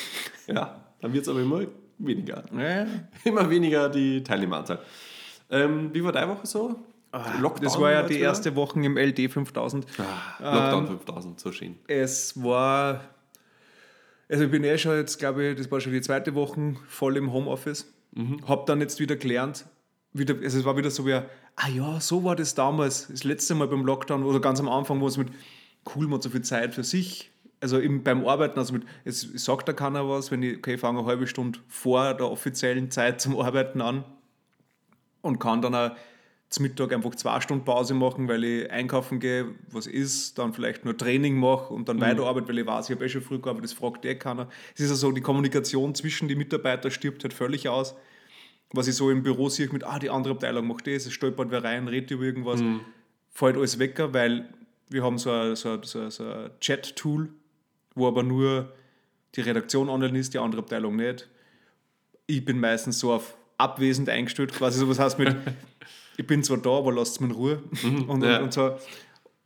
Ja, 0.48 0.84
dann 1.02 1.14
wird 1.14 1.24
es 1.24 1.30
aber 1.30 1.42
immer 1.42 1.62
weniger. 2.00 2.44
Ja, 2.58 2.86
Immer 3.24 3.50
weniger 3.50 3.90
die 3.90 4.24
Teilnehmeranzahl. 4.24 4.80
Ähm, 5.50 5.90
wie 5.94 6.04
war 6.04 6.12
deine 6.12 6.32
Woche 6.32 6.48
so? 6.48 6.76
Lockdown 7.12 7.46
Ah, 7.46 7.60
das 7.64 7.80
war 7.80 7.92
ja 7.92 8.04
die 8.04 8.16
wieder? 8.16 8.26
erste 8.26 8.56
Woche 8.56 8.80
im 8.80 8.98
LD 8.98 9.32
5000. 9.32 9.86
Ah, 10.40 10.54
Lockdown 10.54 10.88
5000, 10.88 11.40
so 11.40 11.52
schön. 11.52 11.76
Es 11.88 12.42
war, 12.42 13.02
also 14.30 14.44
ich 14.44 14.52
bin 14.52 14.64
eh 14.64 14.78
schon 14.78 14.96
jetzt, 14.96 15.18
glaube 15.18 15.44
ich, 15.50 15.58
das 15.58 15.72
war 15.72 15.80
schon 15.82 15.92
die 15.92 16.02
zweite 16.02 16.36
Woche 16.36 16.76
voll 16.88 17.18
im 17.18 17.34
Homeoffice. 17.34 17.92
Hab 18.48 18.66
dann 18.66 18.82
jetzt 18.82 19.00
wieder 19.00 19.16
gelernt, 19.16 19.66
wieder, 20.14 20.36
also 20.36 20.60
es 20.60 20.66
war 20.66 20.76
wieder 20.78 20.90
so 20.92 21.06
wie, 21.06 21.14
ah 21.14 21.68
ja, 21.74 22.00
so 22.00 22.24
war 22.24 22.36
das 22.36 22.54
damals, 22.54 23.08
das 23.08 23.24
letzte 23.24 23.56
Mal 23.56 23.68
beim 23.68 23.86
Lockdown 23.86 24.24
oder 24.24 24.40
ganz 24.40 24.60
am 24.60 24.68
Anfang, 24.68 25.00
wo 25.00 25.08
es 25.08 25.18
mit, 25.18 25.30
cool, 25.96 26.06
man 26.06 26.16
hat 26.16 26.24
so 26.24 26.30
viel 26.30 26.42
Zeit 26.42 26.74
für 26.76 26.84
sich, 26.84 27.32
also 27.62 27.80
im, 27.80 28.04
beim 28.04 28.26
Arbeiten, 28.26 28.58
also 28.58 28.74
mit, 28.74 28.84
es 29.06 29.22
sagt 29.36 29.68
da 29.68 29.74
keiner 29.74 30.08
was, 30.10 30.32
wenn 30.32 30.44
ich, 30.44 30.58
okay, 30.58 30.76
ich 30.76 30.80
fange 30.80 31.00
eine 31.00 31.08
halbe 31.08 31.28
Stunde 31.28 31.60
vor 31.68 32.14
der 32.14 32.30
offiziellen 32.30 32.90
Zeit 32.92 33.22
zum 33.22 33.40
Arbeiten 33.40 33.82
an 33.82 34.04
und 35.22 35.40
kann 35.40 35.62
dann 35.62 35.76
auch 35.76 35.92
zum 36.50 36.64
Mittag 36.64 36.94
einfach 36.94 37.14
zwei 37.14 37.40
Stunden 37.42 37.64
Pause 37.64 37.94
machen, 37.94 38.28
weil 38.28 38.44
ich 38.44 38.72
einkaufen 38.72 39.20
gehe, 39.20 39.54
was 39.70 39.86
ist, 39.86 40.40
dann 40.40 40.54
vielleicht 40.54 40.84
nur 40.84 40.98
Training 40.98 41.38
mache 41.38 41.72
und 41.72 41.88
dann 41.90 42.02
weiterarbeite, 42.02 42.48
weil 42.48 42.58
ich 42.60 42.66
weiß, 42.66 42.90
ich 42.90 42.96
habe 42.96 43.06
eh 43.06 43.10
schon 43.10 43.22
früh 43.22 43.38
gearbeitet, 43.40 43.66
das 43.66 43.74
fragt 43.74 44.04
eh 44.06 44.16
keiner. 44.16 44.50
Es 44.74 44.80
ist 44.82 44.90
also 44.90 45.12
die 45.12 45.22
Kommunikation 45.22 45.94
zwischen 45.94 46.28
den 46.28 46.40
Mitarbeitern 46.40 46.90
stirbt 46.90 47.24
halt 47.24 47.34
völlig 47.34 47.70
aus. 47.70 47.96
Was 48.72 48.88
ich 48.88 48.96
so 48.96 49.12
im 49.12 49.22
Büro 49.22 49.50
sehe, 49.50 49.70
mit, 49.72 49.84
ah, 49.84 50.00
die 50.00 50.10
andere 50.10 50.34
Abteilung 50.34 50.66
macht 50.68 50.88
das, 50.88 51.06
es 51.06 51.14
stolpert 51.14 51.52
wer 51.52 51.64
rein, 51.64 51.88
redet 51.88 52.12
über 52.12 52.24
irgendwas, 52.24 52.62
fällt 53.30 53.56
alles 53.58 53.78
weg, 53.78 54.00
weil 54.12 54.50
wir 54.90 55.04
haben 55.04 55.20
so 55.20 55.32
ein, 55.32 55.56
so 55.56 55.74
ein, 55.74 55.84
so 55.84 56.00
ein, 56.00 56.12
so 56.12 56.24
ein 56.24 56.50
Chat-Tool, 56.60 57.30
wo 58.00 58.08
aber 58.08 58.24
nur 58.24 58.74
die 59.36 59.42
Redaktion 59.42 59.90
online 59.90 60.18
ist, 60.18 60.34
die 60.34 60.40
andere 60.40 60.62
Abteilung 60.62 60.96
nicht 60.96 61.30
ich 62.30 62.46
bin 62.46 62.60
meistens 62.60 63.00
so 63.00 63.12
auf 63.12 63.36
abwesend 63.58 64.08
eingestellt, 64.08 64.54
quasi 64.54 64.80
so 64.80 64.88
was 64.88 65.00
heißt 65.00 65.18
mit, 65.18 65.36
ich 66.18 66.28
bin 66.28 66.44
zwar 66.44 66.58
da, 66.58 66.70
aber 66.70 66.94
lasst 66.94 67.14
es 67.14 67.20
mir 67.20 67.28
in 67.28 67.32
Ruhe. 67.34 67.64
und, 68.08 68.24
ja. 68.24 68.42
und, 68.42 68.54
so. 68.54 68.78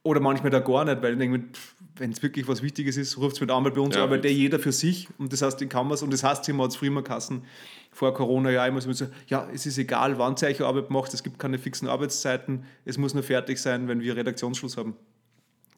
Oder 0.04 0.20
manchmal 0.20 0.52
da 0.52 0.60
gar 0.60 0.84
nicht, 0.84 1.02
weil 1.02 1.14
ich 1.14 1.20
denke, 1.20 1.48
wenn 1.96 2.12
es 2.12 2.22
wirklich 2.22 2.46
was 2.48 2.62
Wichtiges 2.62 2.98
ist, 2.98 3.18
ruft 3.18 3.36
es 3.36 3.42
mit 3.42 3.50
an, 3.50 3.64
weil 3.64 3.72
bei 3.72 3.80
uns 3.80 3.96
Ja, 3.96 4.06
fix. 4.08 4.26
eh 4.26 4.32
jeder 4.32 4.60
für 4.60 4.74
sich 4.74 5.08
und 5.18 5.32
das 5.32 5.42
heißt, 5.42 5.62
den 5.62 5.70
kann 5.70 5.88
man 5.88 5.96
es, 5.96 6.04
und 6.04 6.12
das 6.12 6.24
heißt, 6.24 6.48
immer 6.50 6.68
immer 6.82 7.02
Kassen 7.04 7.46
vor 7.92 8.14
Corona 8.14 8.52
ja 8.52 8.66
immer 8.68 8.82
so, 8.82 9.08
ja, 9.28 9.48
es 9.54 9.66
ist 9.66 9.78
egal, 9.78 10.18
wann 10.18 10.36
ihr 10.42 10.48
eure 10.50 10.66
Arbeit 10.66 10.90
macht, 10.90 11.14
es 11.14 11.24
gibt 11.24 11.40
keine 11.40 11.58
fixen 11.58 11.88
Arbeitszeiten, 11.88 12.66
es 12.84 12.98
muss 12.98 13.14
nur 13.14 13.24
fertig 13.24 13.60
sein, 13.60 13.88
wenn 13.88 14.02
wir 14.02 14.18
Redaktionsschluss 14.18 14.76
haben. 14.76 14.96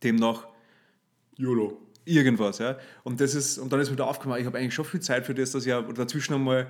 Demnach 0.01 0.47
YOLO. 1.37 1.84
Irgendwas. 2.05 2.59
Ja. 2.59 2.77
Und, 3.03 3.19
das 3.19 3.35
ist, 3.35 3.57
und 3.57 3.73
dann 3.73 3.79
ist 3.79 3.89
mir 3.89 3.95
da 3.95 4.05
aufgekommen, 4.05 4.39
ich 4.39 4.45
habe 4.45 4.57
eigentlich 4.57 4.73
schon 4.73 4.85
viel 4.85 5.01
Zeit 5.01 5.25
für 5.25 5.33
das, 5.33 5.51
dass 5.51 5.65
ich 5.65 5.69
ja 5.69 5.81
dazwischen 5.81 6.35
einmal, 6.35 6.67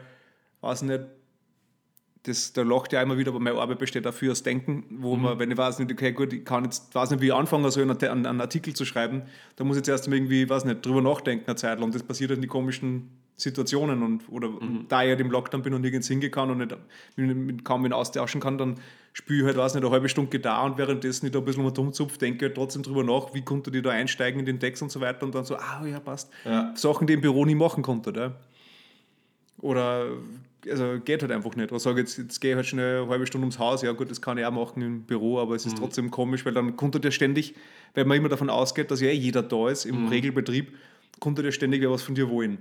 weiß 0.62 0.82
nicht, 0.84 1.02
das, 2.24 2.54
da 2.54 2.64
lacht 2.64 2.92
ja 2.92 3.02
immer 3.02 3.18
wieder, 3.18 3.30
aber 3.30 3.40
meine 3.40 3.60
Arbeit 3.60 3.78
besteht 3.78 4.06
dafür 4.06 4.32
aus 4.32 4.42
Denken, 4.42 4.86
wo 4.90 5.16
man, 5.16 5.38
wenn 5.38 5.52
ich 5.52 5.58
weiß 5.58 5.78
nicht, 5.80 5.92
okay, 5.92 6.12
gut, 6.12 6.34
ich 6.34 6.44
kann 6.44 6.64
jetzt, 6.64 6.96
weiß 6.96 7.12
nicht, 7.12 7.22
wie 7.22 7.28
ich 7.28 7.34
anfangen 7.34 7.70
soll, 7.70 7.84
einen, 7.84 8.02
einen, 8.02 8.26
einen 8.26 8.42
Artikel 8.42 8.74
zu 8.74 8.84
schreiben, 8.84 9.24
da 9.58 9.64
muss 9.64 9.78
ich 9.78 9.82
jetzt 9.82 9.90
erst 9.90 10.08
irgendwie, 10.08 10.50
weiß 10.50 10.66
nicht, 10.66 10.84
drüber 10.84 11.02
nachdenken 11.02 11.46
eine 11.46 11.56
Zeit 11.56 11.78
lang. 11.80 11.86
Und 11.86 11.96
das 11.96 12.04
passiert 12.04 12.32
in 12.32 12.42
die 12.42 12.48
komischen 12.48 13.12
Situationen 13.38 14.02
und, 14.02 14.24
oder 14.30 14.50
da 14.88 15.04
ich 15.04 15.10
halt 15.10 15.20
im 15.20 15.30
Lockdown 15.30 15.62
bin 15.62 15.74
und 15.74 15.82
nirgends 15.82 16.08
hingehen 16.08 16.32
kann 16.32 16.50
und 16.52 16.60
nicht, 16.60 16.76
mit, 17.18 17.36
mit, 17.36 17.66
kaum 17.66 17.82
mit 17.82 17.92
austauschen 17.92 18.40
kann, 18.40 18.58
dann 18.58 18.76
spiele 19.12 19.40
ich 19.40 19.46
halt, 19.46 19.58
weiß 19.58 19.74
nicht, 19.74 19.84
eine 19.84 19.92
halbe 19.92 20.08
Stunde 20.08 20.30
Gitarre 20.30 20.66
und 20.66 20.78
währenddessen 20.78 21.26
ich 21.26 21.32
da 21.34 21.40
ein 21.40 21.46
bisschen 21.46 21.64
mal 21.64 21.74
zupf, 21.74 22.18
denke 22.18 22.46
halt 22.46 22.56
trotzdem 22.56 22.84
drüber 22.84 23.04
nach, 23.04 23.34
wie 23.34 23.42
konnte 23.42 23.72
die 23.72 23.82
da 23.82 23.90
einsteigen 23.90 24.40
in 24.40 24.46
den 24.46 24.60
Text 24.60 24.82
und 24.82 24.92
so 24.92 25.02
weiter 25.02 25.26
und 25.26 25.36
dann 25.36 25.44
so, 25.44 25.56
ah 25.56 25.86
ja, 25.86 26.00
passt. 26.00 26.32
Ja. 26.46 26.74
Sachen, 26.76 27.08
die 27.08 27.14
im 27.14 27.22
Büro 27.22 27.46
nie 27.46 27.56
machen 27.56 27.84
konnte. 27.84 28.14
Ja. 28.16 28.32
Oder 29.60 30.08
also 30.70 31.00
geht 31.04 31.22
halt 31.22 31.32
einfach 31.32 31.56
nicht. 31.56 31.72
Oder 31.72 31.80
sage 31.80 32.02
jetzt, 32.02 32.18
jetzt 32.18 32.40
gehe 32.40 32.52
ich 32.52 32.56
halt 32.56 32.66
schnell 32.66 33.02
eine 33.02 33.10
halbe 33.10 33.28
Stunde 33.28 33.46
ums 33.46 33.60
Haus, 33.60 33.82
ja 33.82 33.92
gut, 33.92 34.10
das 34.10 34.22
kann 34.22 34.38
ich 34.38 34.46
auch 34.46 34.52
machen 34.52 34.82
im 34.82 35.04
Büro, 35.04 35.40
aber 35.40 35.56
es 35.56 35.66
ist 35.66 35.78
trotzdem 35.78 36.10
komisch, 36.10 36.46
weil 36.46 36.54
dann 36.54 36.76
konnte 36.76 37.00
der 37.00 37.12
ständig, 37.12 37.56
weil 37.94 38.06
man 38.06 38.18
immer 38.18 38.30
davon 38.30 38.50
ausgeht, 38.50 38.92
dass 38.92 39.02
ja 39.02 39.12
jeder 39.12 39.44
da 39.44 39.70
ist 39.70 39.86
im 39.86 40.08
Regelbetrieb, 40.08 40.74
konnte 41.20 41.44
der 41.44 41.52
ständig 41.52 41.82
wer 41.82 41.92
was 41.92 42.02
von 42.02 42.16
dir 42.16 42.30
wollen. 42.30 42.58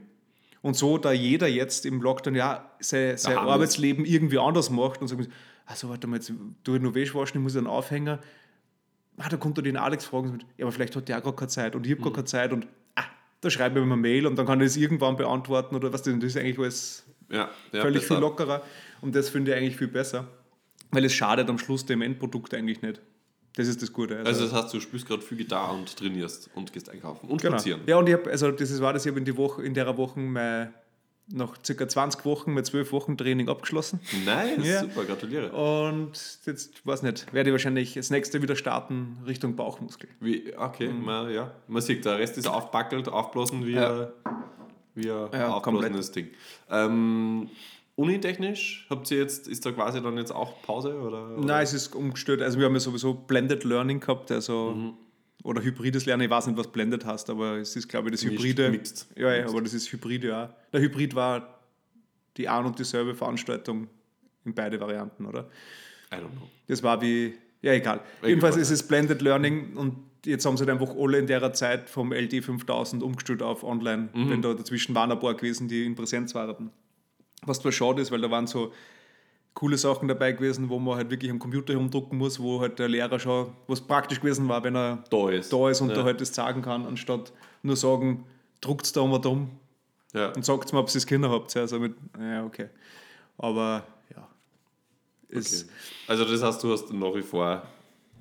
Und 0.65 0.77
so, 0.77 0.97
da 0.97 1.13
jeder 1.13 1.47
jetzt 1.47 1.85
im 1.85 2.01
Lockdown 2.01 2.35
ja 2.35 2.71
sein, 2.81 3.19
sein. 3.19 3.37
Arbeitsleben 3.37 4.07
irgendwie 4.07 4.39
anders 4.39 4.71
macht 4.71 5.03
und 5.03 5.09
sagt, 5.09 5.29
also 5.67 5.91
warte 5.91 6.07
mal, 6.07 6.17
jetzt 6.17 6.33
tue 6.65 6.77
ich 6.77 6.83
nur 6.83 6.95
Wäsche 6.95 7.15
waschen, 7.15 7.37
ich 7.37 7.43
muss 7.43 7.55
einen 7.55 7.67
Aufhänger. 7.67 8.19
Ah, 9.19 9.29
da 9.29 9.37
kommt 9.37 9.59
er 9.59 9.63
den 9.63 9.77
Alex 9.77 10.07
fragen, 10.07 10.39
ja, 10.57 10.65
aber 10.65 10.73
vielleicht 10.73 10.97
hat 10.97 11.07
der 11.07 11.19
auch 11.19 11.23
gar 11.23 11.37
keine 11.37 11.49
Zeit 11.49 11.77
und 11.77 11.85
ich 11.85 11.93
habe 11.93 12.01
gar 12.01 12.15
keine 12.15 12.25
Zeit 12.25 12.51
und 12.51 12.67
ah, 12.95 13.03
da 13.43 13.51
schreibe 13.51 13.79
ich 13.79 13.85
ihm 13.85 13.93
eine 13.93 14.01
Mail 14.01 14.27
und 14.27 14.37
dann 14.37 14.47
kann 14.47 14.59
er 14.59 14.65
das 14.65 14.79
irgendwann 14.79 15.17
beantworten 15.19 15.77
oder 15.77 15.93
was 15.93 16.01
das 16.01 16.15
ist 16.15 16.37
eigentlich 16.39 16.59
alles 16.59 17.05
Ja, 17.29 17.51
ja 17.73 17.83
völlig 17.83 18.01
besser. 18.01 18.15
viel 18.15 18.23
lockerer 18.23 18.63
und 19.03 19.15
das 19.15 19.29
finde 19.29 19.51
ich 19.51 19.59
eigentlich 19.59 19.77
viel 19.77 19.89
besser, 19.89 20.29
weil 20.93 21.05
es 21.05 21.13
schadet 21.13 21.51
am 21.51 21.59
Schluss 21.59 21.85
dem 21.85 22.01
Endprodukt 22.01 22.55
eigentlich 22.55 22.81
nicht. 22.81 23.03
Das 23.57 23.69
ist 23.69 23.81
das 23.83 23.93
Gute. 23.93 24.19
Also 24.25 24.45
das 24.45 24.53
heißt, 24.53 24.75
du 24.75 24.81
spielst 24.81 25.07
gerade 25.07 25.23
viel 25.23 25.39
Gitarre 25.39 25.75
und 25.77 25.97
trainierst 25.97 26.51
und 26.55 26.73
gehst 26.73 26.89
einkaufen 26.91 27.29
und 27.29 27.41
genau. 27.41 27.53
spazieren. 27.57 27.83
Ja, 27.87 27.97
und 27.99 28.09
ich 28.09 28.15
habe, 28.15 28.31
also 28.31 28.51
das 28.51 28.71
ist, 28.71 28.81
war 28.81 28.93
das, 28.93 29.05
ich 29.07 29.11
habe 29.11 29.19
in, 29.21 29.25
die 29.25 29.37
Woche, 29.37 29.63
in 29.63 29.75
der 29.75 29.97
Woche 29.97 30.19
mein, 30.19 30.75
nach 31.29 31.55
circa 31.65 31.87
20 31.89 32.25
Wochen 32.25 32.53
mit 32.53 32.67
12 32.67 32.91
Wochen 32.93 33.17
Training 33.17 33.49
abgeschlossen. 33.49 34.01
Nice, 34.27 34.59
Ja. 34.67 34.81
super, 34.81 35.05
gratuliere. 35.05 35.53
Und 35.53 36.13
jetzt, 36.47 36.85
weiß 36.85 37.03
nicht, 37.03 37.33
werde 37.33 37.51
ich 37.51 37.53
wahrscheinlich 37.55 37.95
das 37.95 38.11
nächste 38.11 38.43
wieder 38.43 38.57
starten 38.57 39.19
Richtung 39.25 39.55
Bauchmuskel. 39.57 40.09
Wie, 40.21 40.53
okay, 40.57 40.89
man, 40.89 41.31
ja. 41.33 41.53
Man 41.69 41.81
sieht, 41.81 42.05
der 42.05 42.19
Rest 42.19 42.37
ist 42.37 42.49
aufbackelt, 42.49 43.09
aufblasen 43.09 43.65
wie, 43.67 43.73
Ja. 43.75 44.01
ein- 44.03 44.09
wie 44.97 45.11
ein 45.11 45.29
Ja, 45.33 45.49
aufblasendes 45.55 46.11
Ding. 46.13 46.29
Ähm, 46.71 47.49
Unitechnisch 47.97 48.87
habt 48.91 49.09
ihr 49.11 49.19
jetzt, 49.19 49.47
ist 49.47 49.65
da 49.65 49.71
quasi 49.73 50.03
dann 50.03 50.17
jetzt 50.19 50.33
auch 50.33 50.61
Pause? 50.63 50.95
Oder, 51.01 51.37
oder? 51.37 51.45
Nein, 51.47 51.63
es 51.63 51.73
ist 51.73 51.95
umgestellt. 51.95 52.43
Also 52.43 52.59
wir 52.59 52.67
haben 52.67 52.75
ja 52.75 52.81
sowieso 52.81 53.15
Blended 53.15 53.63
Learning 53.65 54.01
gehabt, 54.01 54.33
also 54.33 54.73
Mhm. 54.77 54.93
oder 55.45 55.63
hybrides 55.63 56.05
Lernen. 56.07 56.23
Ich 56.25 56.31
weiß 56.31 56.49
nicht, 56.49 56.57
was 56.59 56.69
Blended 56.73 57.05
heißt, 57.05 57.31
aber 57.31 57.59
es 57.59 57.77
ist, 57.77 57.89
glaube 57.89 58.09
ich, 58.09 58.13
das 58.17 58.25
Hybride. 58.25 58.71
mixed. 58.71 59.07
Ja, 59.17 59.33
ja, 59.35 59.47
aber 59.49 59.63
das 59.63 59.75
ist 59.75 59.93
Hybride, 59.93 60.29
ja. 60.29 60.55
Der 60.73 60.81
Hybrid 60.81 61.15
war 61.15 61.61
die 62.37 62.49
ein 62.49 62.65
und 62.67 62.79
dieselbe 62.81 63.15
Veranstaltung 63.15 63.87
in 64.45 64.55
beide 64.55 64.81
Varianten, 64.81 65.25
oder? 65.27 65.49
I 66.13 66.17
don't 66.17 66.31
know. 66.33 66.49
Das 66.67 66.83
war 66.83 67.01
wie, 67.01 67.35
ja, 67.63 67.73
egal. 67.75 68.01
Jedenfalls 68.25 68.57
ist 68.57 68.71
es 68.71 68.83
Blended 68.87 69.23
Learning 69.23 69.77
und 69.77 69.97
jetzt 70.27 70.45
haben 70.47 70.57
sie 70.57 70.65
halt 70.67 70.71
einfach 70.81 70.95
alle 70.97 71.19
in 71.19 71.27
der 71.29 71.53
Zeit 71.53 71.89
vom 71.89 72.13
LD 72.13 72.43
5000 72.43 73.03
umgestellt 73.05 73.41
auf 73.43 73.63
online, 73.63 74.09
Mhm. 74.13 74.31
wenn 74.31 74.43
da 74.43 74.53
dazwischen 74.53 74.95
waren 74.97 75.13
ein 75.13 75.21
paar 75.21 75.35
gewesen, 75.35 75.69
die 75.69 75.85
in 75.87 75.95
Präsenz 75.95 76.35
waren. 76.35 76.71
Was 77.47 77.61
zwar 77.61 77.73
schade 77.73 78.01
ist, 78.03 78.11
weil 78.11 78.21
da 78.21 78.31
waren 78.31 78.47
so 78.47 78.73
coole 79.55 79.79
Sachen 79.79 80.09
dabei 80.09 80.33
gewesen, 80.33 80.69
wo 80.69 80.79
man 80.79 80.97
halt 80.97 81.11
wirklich 81.11 81.31
am 81.31 81.39
Computer 81.39 81.73
herumdrucken 81.75 82.19
muss, 82.19 82.41
wo 82.41 82.61
halt 82.61 82.79
der 82.79 82.89
Lehrer 82.89 83.19
schon, 83.21 83.53
was 83.69 83.81
praktisch 83.81 84.21
gewesen 84.21 84.49
war, 84.49 84.65
wenn 84.65 84.75
er 84.77 85.05
Da 85.11 85.31
ist. 85.31 85.53
da 85.53 85.71
ist 85.71 85.81
und 85.81 85.91
ja. 85.91 85.95
da 85.97 86.05
halt 86.05 86.21
das 86.21 86.35
sagen 86.35 86.63
kann, 86.63 86.85
anstatt 86.87 87.33
nur 87.63 87.77
sagen, 87.77 88.25
druckt 88.61 88.97
da 88.97 89.05
mal 89.07 89.19
drum 89.21 89.51
Ja. 90.13 90.33
und 90.33 90.45
sagt 90.45 90.73
mir, 90.73 90.79
ob 90.81 90.89
ihr 90.89 90.97
es 90.97 91.07
Kinder 91.07 91.31
habt. 91.31 91.55
Ja, 91.55 91.61
also 91.63 91.79
mit, 91.79 91.95
ja, 92.19 92.45
okay. 92.45 92.69
Aber 93.39 93.87
ja. 94.15 94.29
Es, 95.29 95.63
Okay. 95.65 95.73
Also 96.09 96.25
das 96.25 96.43
heißt, 96.43 96.63
du 96.65 96.73
hast 96.73 96.93
nach 96.93 97.15
wie 97.15 97.23
vor 97.23 97.63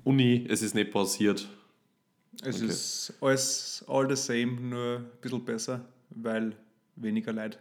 Uni, 0.04 0.46
es 0.48 0.62
ist 0.62 0.74
nicht 0.74 0.92
passiert. 0.92 1.48
Es 2.42 2.56
Okay. 2.56 2.66
ist 2.66 3.14
alles 3.20 3.84
all 3.88 4.08
the 4.08 4.16
same, 4.20 4.52
nur 4.60 4.96
ein 4.98 5.06
bisschen 5.20 5.44
besser, 5.44 5.80
weil 6.10 6.54
weniger 6.96 7.32
Leid. 7.32 7.58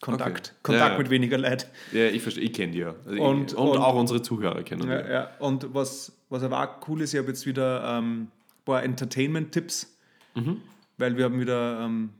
Kontakt. 0.00 0.48
Okay. 0.48 0.58
Kontakt 0.62 0.86
Ja, 0.88 0.92
ja. 0.92 0.98
mit 0.98 1.10
weniger 1.10 1.38
Leid. 1.38 1.70
Ja, 1.92 2.06
ich 2.06 2.22
verstehe, 2.22 2.44
ich 2.44 2.52
kenne 2.52 2.72
die 2.72 2.78
ja. 2.80 2.94
Also 3.06 3.22
Und- 3.22 3.52
ich, 3.52 3.56
und, 3.58 3.68
und- 3.68 3.78
auch 3.78 3.94
unsere 3.94 4.20
Zuhörer 4.22 4.62
kennen 4.62 4.88
Ja, 4.88 5.02
die. 5.02 5.10
ja. 5.10 5.30
Und 5.38 5.74
was, 5.74 6.12
was 6.28 6.42
aber 6.42 6.60
auch 6.62 6.88
cool 6.88 7.00
ist, 7.02 7.14
ich 7.14 7.18
habe 7.18 7.28
jetzt 7.28 7.46
wieder 7.46 7.82
ähm, 7.98 8.22
ein 8.22 8.30
paar 8.64 8.82
Entertainment-Tipps, 8.82 9.96
Mhm. 10.34 10.60
weil 10.98 11.16
wir 11.16 11.24
haben 11.24 11.40
wieder, 11.40 11.80
ähm, 11.80 12.10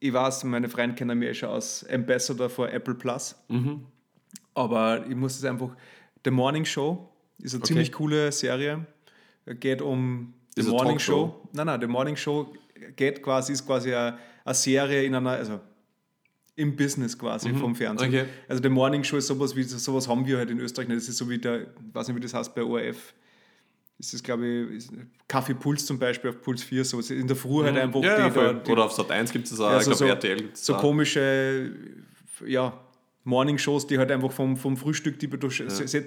ich 0.00 0.12
weiß, 0.12 0.44
meine 0.44 0.68
Freunde 0.68 0.94
kennen 0.94 1.18
mich 1.18 1.28
eh 1.30 1.34
schon 1.34 1.50
als 1.50 1.86
Ambassador 1.90 2.48
für 2.48 2.70
Apple 2.70 2.94
Plus, 2.94 3.36
Mhm. 3.48 3.84
aber 4.54 5.04
ich 5.06 5.16
muss 5.16 5.36
es 5.36 5.44
einfach, 5.44 5.70
The 6.24 6.30
Morning 6.30 6.64
Show 6.64 7.08
ist 7.38 7.54
eine 7.54 7.62
Okay. 7.62 7.68
ziemlich 7.68 7.92
coole 7.92 8.32
Serie, 8.32 8.86
geht 9.60 9.82
um 9.82 10.34
The 10.56 10.62
Morning? 10.64 10.98
Show. 10.98 11.46
Nein, 11.52 11.66
nein, 11.66 11.80
The 11.80 11.86
Morning 11.86 12.16
Show 12.16 12.52
geht 12.96 13.22
quasi, 13.22 13.52
ist 13.52 13.66
quasi 13.66 13.94
eine, 13.94 14.18
eine 14.44 14.54
Serie 14.54 15.02
in 15.04 15.14
einer, 15.14 15.30
also 15.30 15.60
im 16.58 16.74
Business 16.76 17.16
quasi 17.16 17.54
vom 17.54 17.74
Fernsehen. 17.76 18.10
Mhm. 18.10 18.16
Okay. 18.18 18.26
Also 18.48 18.60
der 18.60 18.70
Morning 18.70 19.04
Show 19.04 19.16
ist 19.16 19.28
sowas 19.28 19.54
wie 19.54 19.62
sowas 19.62 20.08
haben 20.08 20.26
wir 20.26 20.38
halt 20.38 20.50
in 20.50 20.58
Österreich 20.58 20.88
nicht. 20.88 20.98
Das 21.00 21.08
ist 21.08 21.16
so 21.16 21.30
wie 21.30 21.38
der, 21.38 21.62
ich 21.62 21.66
weiß 21.92 22.08
nicht, 22.08 22.16
wie 22.16 22.20
das 22.20 22.34
heißt 22.34 22.54
bei 22.54 22.62
ORF. 22.62 23.14
ist 24.00 24.14
es, 24.14 24.22
glaube 24.22 24.46
ich, 24.46 24.88
Kaffee 25.28 25.54
Puls 25.54 25.84
zum 25.86 25.98
Beispiel 25.98 26.30
auf 26.30 26.40
Puls 26.42 26.62
4, 26.62 26.84
so 26.84 27.00
in 27.00 27.26
der 27.26 27.36
Früh 27.36 27.62
halt 27.64 27.76
einfach 27.76 27.98
Mhm. 28.00 28.04
Ja, 28.06 28.28
die, 28.28 28.38
ja, 28.38 28.52
die 28.52 28.70
Oder 28.70 28.84
auf 28.84 28.92
Sat 28.92 29.10
1 29.10 29.32
gibt 29.32 29.44
es 29.46 29.50
das 29.52 29.60
auch, 29.60 29.70
Ja, 29.70 29.78
ich 29.78 29.84
so- 29.84 29.90
glaube 29.90 29.98
so- 29.98 30.06
RTL 30.06 30.36
gibt 30.36 30.56
es 30.56 30.64
so 30.66 30.74
komische, 30.74 31.72
ja, 32.46 32.72
Morning-Shows, 33.28 33.86
die 33.86 33.98
halt 33.98 34.10
einfach 34.10 34.32
vom, 34.32 34.56
vom 34.56 34.76
Frühstück, 34.76 35.18
die 35.18 35.28
du, 35.28 35.36
du 35.38 35.48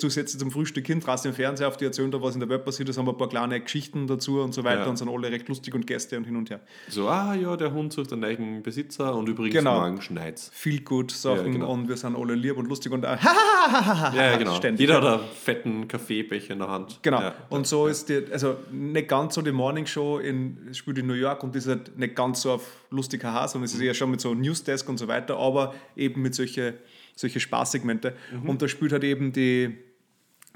setzt 0.09 0.39
zum 0.39 0.51
Frühstück 0.51 0.85
hin, 0.87 0.99
draußen 0.99 1.29
im 1.29 1.35
Fernseher 1.35 1.67
auf, 1.67 1.77
die 1.77 1.85
erzählen 1.85 2.11
da, 2.11 2.21
was 2.21 2.33
in 2.33 2.39
der 2.39 2.49
Welt 2.49 2.65
passiert 2.65 2.89
ist, 2.89 2.97
haben 2.97 3.07
ein 3.07 3.17
paar 3.17 3.29
kleine 3.29 3.59
Geschichten 3.61 4.07
dazu 4.07 4.41
und 4.41 4.53
so 4.53 4.63
weiter 4.63 4.81
Ja. 4.81 4.87
und 4.89 4.97
sind 4.97 5.09
alle 5.09 5.31
recht 5.31 5.47
lustig 5.47 5.73
und 5.75 5.85
Gäste 5.87 6.17
und 6.17 6.25
hin 6.25 6.35
und 6.35 6.49
her. 6.49 6.59
So, 6.89 7.07
ah 7.07 7.33
ja, 7.35 7.55
der 7.55 7.71
Hund 7.73 7.93
sucht 7.93 8.11
einen 8.11 8.21
neuen 8.21 8.63
Besitzer 8.63 9.15
und 9.15 9.29
übrigens 9.29 9.55
Genau. 9.55 9.79
morgen 9.81 10.01
schneit's. 10.01 10.49
Viel 10.53 10.81
gut 10.81 11.11
Sachen 11.11 11.45
Ja, 11.45 11.51
genau. 11.51 11.71
und 11.71 11.87
wir 11.87 11.97
sind 11.97 12.15
alle 12.17 12.33
lieb 12.35 12.57
und 12.57 12.67
lustig 12.67 12.91
und 12.91 13.03
äh, 13.03 13.17
Ja, 13.21 14.13
ja, 14.13 14.37
genau. 14.37 14.55
ständig. 14.55 14.81
Jeder 14.81 15.01
hat 15.01 15.19
einen 15.19 15.29
fetten 15.33 15.87
Kaffeebecher 15.87 16.53
in 16.53 16.59
der 16.59 16.67
Hand. 16.69 16.99
Genau. 17.01 17.21
Ja. 17.21 17.35
und 17.49 17.67
so 17.67 17.87
ist 17.87 18.09
die, 18.09 18.21
also 18.31 18.55
nicht 18.71 19.07
ganz 19.07 19.35
so 19.35 19.41
die 19.41 19.51
Morning 19.51 19.85
Show 19.85 20.17
in, 20.19 20.69
spielt 20.73 20.97
in 20.97 21.07
New 21.07 21.13
York 21.13 21.43
und 21.43 21.55
ist 21.55 21.67
halt 21.67 21.97
nicht 21.97 22.15
ganz 22.15 22.41
so 22.41 22.51
auf 22.53 22.67
lustig 22.89 23.23
haha, 23.23 23.47
sondern 23.47 23.65
es 23.65 23.73
ist 23.73 23.81
eher 23.81 23.93
schon 23.93 24.11
mit 24.11 24.19
so 24.21 24.33
Newsdesk 24.33 24.87
und 24.89 24.97
so 24.97 25.07
weiter, 25.07 25.37
aber 25.37 25.73
eben 25.95 26.21
mit 26.21 26.35
solche, 26.35 26.73
solche 27.15 27.39
Spaßsegmente. 27.39 28.15
Und 28.45 28.61
da 28.61 28.67
spielt 28.67 28.91
halt 28.91 29.03
eben 29.03 29.31
die, 29.31 29.77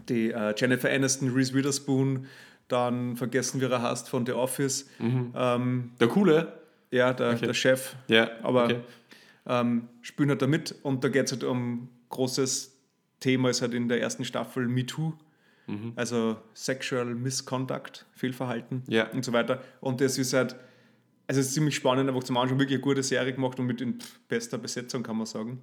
die 0.10 0.32
äh, 0.32 0.54
Jennifer 0.58 0.90
Aniston, 0.90 1.32
Reese 1.34 1.54
Witherspoon, 1.54 2.26
dann 2.68 3.16
vergessen 3.16 3.62
wir, 3.62 3.70
er 3.72 3.82
heißt 3.82 4.10
von 4.10 4.26
The 4.26 4.32
Office. 4.34 4.90
Ähm, 5.00 5.92
Der 6.00 6.08
Coole. 6.08 6.54
ja, 6.92 7.14
der, 7.14 7.34
der 7.36 7.54
Chef. 7.54 7.96
Ja, 8.08 8.30
Aber 8.42 8.66
okay. 8.66 8.80
ähm, 9.46 9.88
spielen 10.02 10.30
halt 10.30 10.42
da 10.42 10.48
mit 10.48 10.74
und 10.84 11.04
da 11.04 11.10
geht 11.10 11.26
es 11.26 11.32
halt 11.32 11.44
um 11.44 11.90
großes 12.10 12.76
Thema, 13.20 13.50
ist 13.50 13.62
halt 13.62 13.74
in 13.74 13.88
der 13.88 14.02
ersten 14.02 14.26
Staffel 14.26 14.68
MeToo, 14.68 15.14
also 15.96 16.38
Sexual 16.54 17.06
Misconduct, 17.16 18.06
Fehlverhalten 18.14 18.84
Ja. 18.88 19.10
und 19.12 19.26
so 19.26 19.34
weiter. 19.34 19.62
Und 19.82 20.00
das 20.02 20.18
ist 20.20 20.34
halt, 20.34 20.56
also 21.28 21.42
es 21.42 21.48
ist 21.48 21.54
ziemlich 21.56 21.76
spannend, 21.76 22.08
einfach 22.08 22.24
zum 22.24 22.38
Anschauen, 22.38 22.60
wirklich 22.60 22.76
eine 22.78 22.84
gute 22.84 23.02
Serie 23.02 23.34
gemacht 23.34 23.60
und 23.60 23.66
mit 23.66 23.82
in 23.82 23.98
bester 24.28 24.60
Besetzung, 24.60 25.02
kann 25.02 25.18
man 25.18 25.26
sagen. 25.26 25.62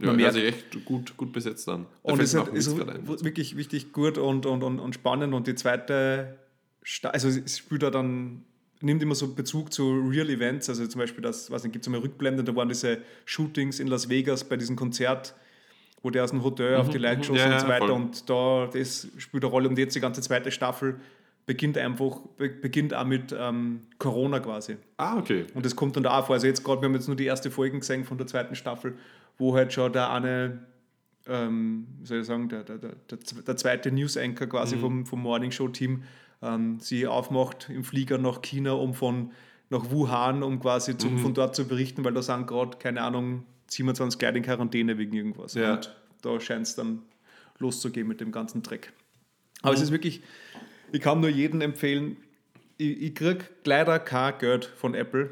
Ja, 0.00 0.06
man 0.08 0.16
merkt- 0.16 0.34
also 0.36 0.46
echt 0.46 0.84
gut, 0.84 1.16
gut 1.16 1.32
besetzt 1.32 1.66
dann. 1.68 1.86
Da 2.04 2.12
Und 2.12 2.22
es 2.22 2.32
ist, 2.34 2.48
ist 2.68 2.80
ein. 2.80 3.08
wirklich, 3.08 3.56
wirklich 3.56 3.92
gut 3.92 4.16
und, 4.18 4.46
und, 4.46 4.62
und, 4.62 4.78
und 4.78 4.94
spannend. 4.94 5.34
Und 5.34 5.46
die 5.46 5.54
zweite, 5.54 6.38
Sta 6.82 7.10
also 7.10 7.28
es 7.28 7.58
spielt 7.58 7.82
da 7.82 7.90
dann, 7.90 8.44
nimmt 8.80 9.02
immer 9.02 9.16
so 9.16 9.34
Bezug 9.34 9.72
zu 9.72 9.90
Real 10.08 10.30
Events. 10.30 10.68
Also 10.68 10.86
zum 10.86 11.00
Beispiel, 11.00 11.22
das, 11.22 11.50
weiß 11.50 11.64
nicht, 11.64 11.72
gibt 11.72 11.84
es 11.86 11.92
eine 11.92 12.02
Rückblende, 12.02 12.44
da 12.44 12.54
waren 12.54 12.68
diese 12.68 12.98
Shootings 13.24 13.80
in 13.80 13.88
Las 13.88 14.08
Vegas 14.08 14.44
bei 14.44 14.56
diesem 14.56 14.76
Konzert, 14.76 15.34
wo 16.02 16.10
der 16.10 16.22
aus 16.22 16.30
dem 16.30 16.44
Hotel 16.44 16.76
auf 16.76 16.90
die 16.90 16.98
Leute 16.98 17.16
geschossen 17.18 17.44
Mhm, 17.46 17.50
Ja, 17.50 17.54
und 17.54 17.60
so 17.60 17.66
ja, 17.66 17.72
weiter. 17.72 17.86
voll. 17.88 17.90
Und 17.90 18.30
da, 18.30 18.70
das 18.72 19.08
spielt 19.16 19.42
eine 19.42 19.50
Rolle. 19.50 19.68
Und 19.68 19.78
jetzt 19.78 19.96
die 19.96 20.00
ganze 20.00 20.20
zweite 20.20 20.52
Staffel 20.52 21.00
beginnt 21.44 21.76
einfach, 21.76 22.20
be- 22.36 22.50
beginnt 22.50 22.94
auch 22.94 23.04
mit 23.04 23.34
ähm, 23.36 23.80
Corona 23.98 24.38
quasi. 24.38 24.76
Ah, 24.96 25.18
okay. 25.18 25.46
Und 25.54 25.66
das 25.66 25.74
kommt 25.74 25.96
dann 25.96 26.04
da 26.04 26.16
auch 26.20 26.26
vor. 26.26 26.34
Also 26.36 26.46
jetzt 26.46 26.62
gerade, 26.62 26.80
wir 26.82 26.86
haben 26.88 26.94
jetzt 26.94 27.08
nur 27.08 27.16
die 27.16 27.24
erste 27.24 27.50
Folgen 27.50 27.80
gesehen 27.80 28.04
von 28.04 28.16
der 28.16 28.28
zweiten 28.28 28.54
Staffel, 28.54 28.94
wo 29.38 29.54
halt 29.54 29.72
schon 29.72 29.92
der 29.92 30.10
eine, 30.10 30.66
ähm, 31.26 31.86
wie 32.00 32.06
soll 32.06 32.20
ich 32.20 32.26
sagen, 32.26 32.48
der, 32.48 32.64
der, 32.64 32.78
der, 32.78 32.96
der, 33.46 33.56
zweite 33.56 33.90
News-Anchor 33.90 34.48
quasi 34.48 34.76
vom, 34.76 35.06
vom 35.06 35.22
Morning 35.22 35.50
Show-Team 35.50 36.02
ähm, 36.42 36.78
sie 36.80 37.06
aufmacht 37.06 37.68
im 37.68 37.84
Flieger 37.84 38.18
nach 38.18 38.42
China, 38.42 38.72
um 38.72 38.94
von 38.94 39.32
nach 39.70 39.90
Wuhan, 39.90 40.42
um 40.42 40.60
quasi 40.60 40.96
zum, 40.96 41.18
von 41.18 41.34
dort 41.34 41.54
zu 41.54 41.66
berichten, 41.68 42.04
weil 42.04 42.14
da 42.14 42.22
sind 42.22 42.46
gerade, 42.46 42.78
keine 42.78 43.02
Ahnung, 43.02 43.44
27 43.66 44.20
Leute 44.20 44.38
in 44.38 44.44
Quarantäne 44.44 44.96
wegen 44.96 45.12
irgendwas. 45.12 45.54
Ja. 45.54 45.74
Und 45.74 45.94
da 46.22 46.40
scheint 46.40 46.66
es 46.66 46.74
dann 46.74 47.02
loszugehen 47.58 48.08
mit 48.08 48.20
dem 48.20 48.32
ganzen 48.32 48.62
Dreck. 48.62 48.92
Aber 49.62 49.74
es 49.74 49.82
ist 49.82 49.90
wirklich, 49.90 50.22
ich 50.92 51.00
kann 51.00 51.20
nur 51.20 51.28
jedem 51.28 51.60
empfehlen, 51.60 52.16
ich, 52.78 53.02
ich 53.02 53.14
kriege 53.14 53.44
leider 53.64 53.98
kein 53.98 54.38
Geld 54.38 54.64
von 54.64 54.94
Apple. 54.94 55.30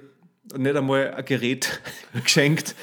Nicht 0.57 0.77
einmal 0.77 1.15
ein 1.15 1.25
Gerät 1.25 1.81
geschenkt. 2.23 2.75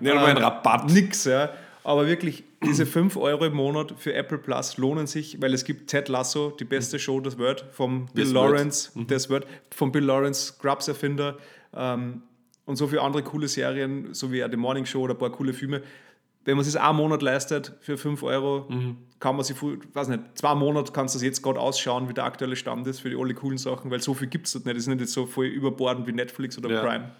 Nicht 0.00 0.12
einmal 0.12 0.30
ein 0.30 0.36
Ähm, 0.36 0.42
Rabatt. 0.42 0.90
Nix, 0.90 1.24
ja. 1.24 1.50
Aber 1.82 2.06
wirklich, 2.06 2.44
diese 2.62 2.84
5 2.84 3.16
Euro 3.16 3.46
im 3.46 3.54
Monat 3.54 3.94
für 3.96 4.12
Apple 4.12 4.38
Plus 4.38 4.76
lohnen 4.76 5.06
sich, 5.06 5.40
weil 5.40 5.54
es 5.54 5.64
gibt 5.64 5.88
Ted 5.88 6.08
Lasso, 6.08 6.50
die 6.50 6.64
beste 6.64 6.98
Show 6.98 7.20
des 7.20 7.38
Word, 7.38 7.64
vom 7.72 8.06
Bill 8.12 8.24
Des 8.24 8.32
Lawrence, 8.32 8.90
des 8.94 9.30
Word, 9.30 9.46
vom 9.70 9.90
Bill 9.90 10.04
Lawrence, 10.04 10.52
Scrubs-Erfinder 10.52 11.38
ähm, 11.74 12.22
und 12.66 12.76
so 12.76 12.86
viele 12.86 13.00
andere 13.00 13.22
coole 13.22 13.48
Serien, 13.48 14.12
so 14.12 14.30
wie 14.30 14.44
die 14.46 14.56
Morning 14.56 14.84
Show 14.84 15.00
oder 15.00 15.14
ein 15.14 15.18
paar 15.18 15.30
coole 15.30 15.54
Filme. 15.54 15.82
Wenn 16.44 16.56
man 16.56 16.64
es 16.66 16.74
einen 16.74 16.96
Monat 16.96 17.20
leistet 17.22 17.74
für 17.80 17.98
5 17.98 18.22
Euro, 18.22 18.66
kann 19.20 19.36
man 19.36 19.44
sich, 19.44 19.56
weiß 19.62 20.08
nicht, 20.08 20.22
zwei 20.34 20.54
Monate 20.54 20.92
kannst 20.92 21.14
du 21.14 21.18
das 21.18 21.24
jetzt 21.24 21.42
gerade 21.42 21.60
ausschauen, 21.60 22.08
wie 22.08 22.14
der 22.14 22.24
aktuelle 22.24 22.56
Stand 22.56 22.86
ist 22.86 23.00
für 23.00 23.10
die 23.10 23.16
alle 23.16 23.34
coolen 23.34 23.58
Sachen, 23.58 23.90
weil 23.90 24.00
so 24.00 24.14
viel 24.14 24.28
gibt 24.28 24.46
es 24.46 24.54
dort 24.54 24.64
nicht. 24.64 24.76
Das 24.76 24.84
ist 24.84 24.88
nicht 24.88 25.00
jetzt 25.00 25.12
so 25.12 25.26
voll 25.26 25.46
überbordend 25.46 26.06
wie 26.06 26.12
Netflix 26.12 26.56
oder 26.56 26.70
Ja. 26.70 26.82
Prime. 26.82 27.10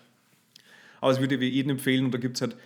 Aber 1.02 1.12
es 1.12 1.20
würde 1.20 1.34
ich 1.36 1.52
jedem 1.54 1.72
empfehlen 1.72 2.06
und 2.06 2.12
da 2.14 2.18
gibt 2.18 2.36
es 2.36 2.42
halt 2.42 2.56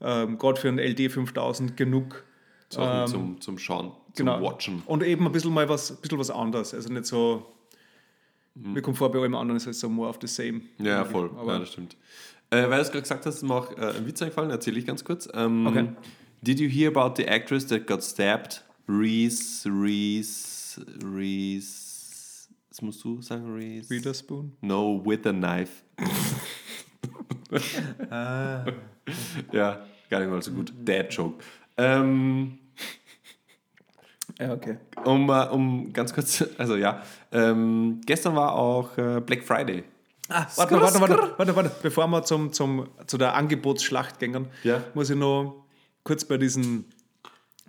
ähm, 0.00 0.38
gerade 0.38 0.60
für 0.60 0.68
einen 0.68 0.78
LD 0.78 1.10
5000 1.10 1.76
genug. 1.76 2.24
Sachen 2.68 3.00
ähm, 3.00 3.06
zum, 3.08 3.40
zum 3.40 3.58
Schauen, 3.58 3.92
zum 4.14 4.26
genau. 4.26 4.40
Watchen. 4.42 4.82
Und 4.86 5.02
eben 5.02 5.26
ein 5.26 5.32
bisschen 5.32 5.52
mal 5.52 5.68
was, 5.68 5.96
bisschen 6.00 6.18
was 6.18 6.30
anderes. 6.30 6.72
Also 6.72 6.92
nicht 6.92 7.06
so, 7.06 7.52
mir 8.54 8.80
kommt 8.80 8.96
vor, 8.96 9.10
bei 9.10 9.18
allem 9.18 9.34
anderen 9.34 9.56
ist 9.56 9.66
es 9.66 9.80
so 9.80 9.88
more 9.88 10.08
of 10.08 10.18
the 10.20 10.28
same. 10.28 10.60
Ja, 10.78 11.04
voll. 11.04 11.30
Aber 11.36 11.54
ja, 11.54 11.58
das 11.58 11.72
stimmt. 11.72 11.96
Äh, 12.50 12.62
weil 12.68 12.76
du 12.78 12.82
es 12.82 12.90
gerade 12.90 13.02
gesagt 13.02 13.26
hast, 13.26 13.36
ist 13.36 13.42
mir 13.42 13.54
auch 13.54 13.70
äh, 13.78 13.96
ein 13.96 14.06
Witz 14.06 14.20
eingefallen, 14.22 14.50
erzähle 14.50 14.78
ich 14.78 14.86
ganz 14.86 15.04
kurz. 15.04 15.28
Ähm, 15.34 15.66
Okay. 15.66 15.88
Did 16.42 16.58
you 16.58 16.68
hear 16.68 16.88
about 16.94 17.14
the 17.16 17.28
actress 17.28 17.66
that 17.66 17.86
got 17.86 18.02
stabbed? 18.02 18.64
Reese, 18.88 19.68
Reese, 19.70 20.80
Reese. 21.04 22.48
Was 22.70 22.80
musst 22.82 23.04
du 23.04 23.20
sagen, 23.20 23.52
Reese? 23.54 23.90
Witherspoon. 23.90 24.52
No, 24.62 25.02
with 25.04 25.26
a 25.26 25.32
knife. 25.32 25.82
Ah. 28.10 28.64
Ja, 29.52 29.84
gar 30.08 30.20
nicht 30.20 30.30
mal 30.30 30.40
so 30.42 30.52
gut. 30.52 30.72
Dad 30.84 31.12
Joke. 31.12 31.42
Ähm, 31.76 32.58
Ja, 34.38 34.52
okay. 34.52 34.76
um, 35.04 35.28
äh, 35.28 35.48
um 35.48 35.92
ganz 35.92 36.14
kurz, 36.14 36.44
also 36.58 36.76
ja, 36.76 37.02
ähm, 37.32 38.00
gestern 38.06 38.36
war 38.36 38.54
auch 38.54 38.96
äh, 38.96 39.20
Black 39.20 39.42
Friday. 39.42 39.82
Ah, 40.30 40.46
warte, 40.56 40.74
mal, 40.74 40.82
warte, 40.82 41.00
warte, 41.00 41.34
warte, 41.38 41.56
warte, 41.56 41.70
bevor 41.82 42.06
wir 42.08 42.22
zum, 42.24 42.52
zum, 42.52 42.88
zu 43.06 43.18
der 43.18 43.34
Angebotsschlacht 43.34 44.18
gehen, 44.18 44.46
Ja. 44.62 44.82
muss 44.94 45.10
ich 45.10 45.16
noch 45.16 45.64
kurz 46.04 46.24
bei 46.24 46.36
diesen 46.38 46.84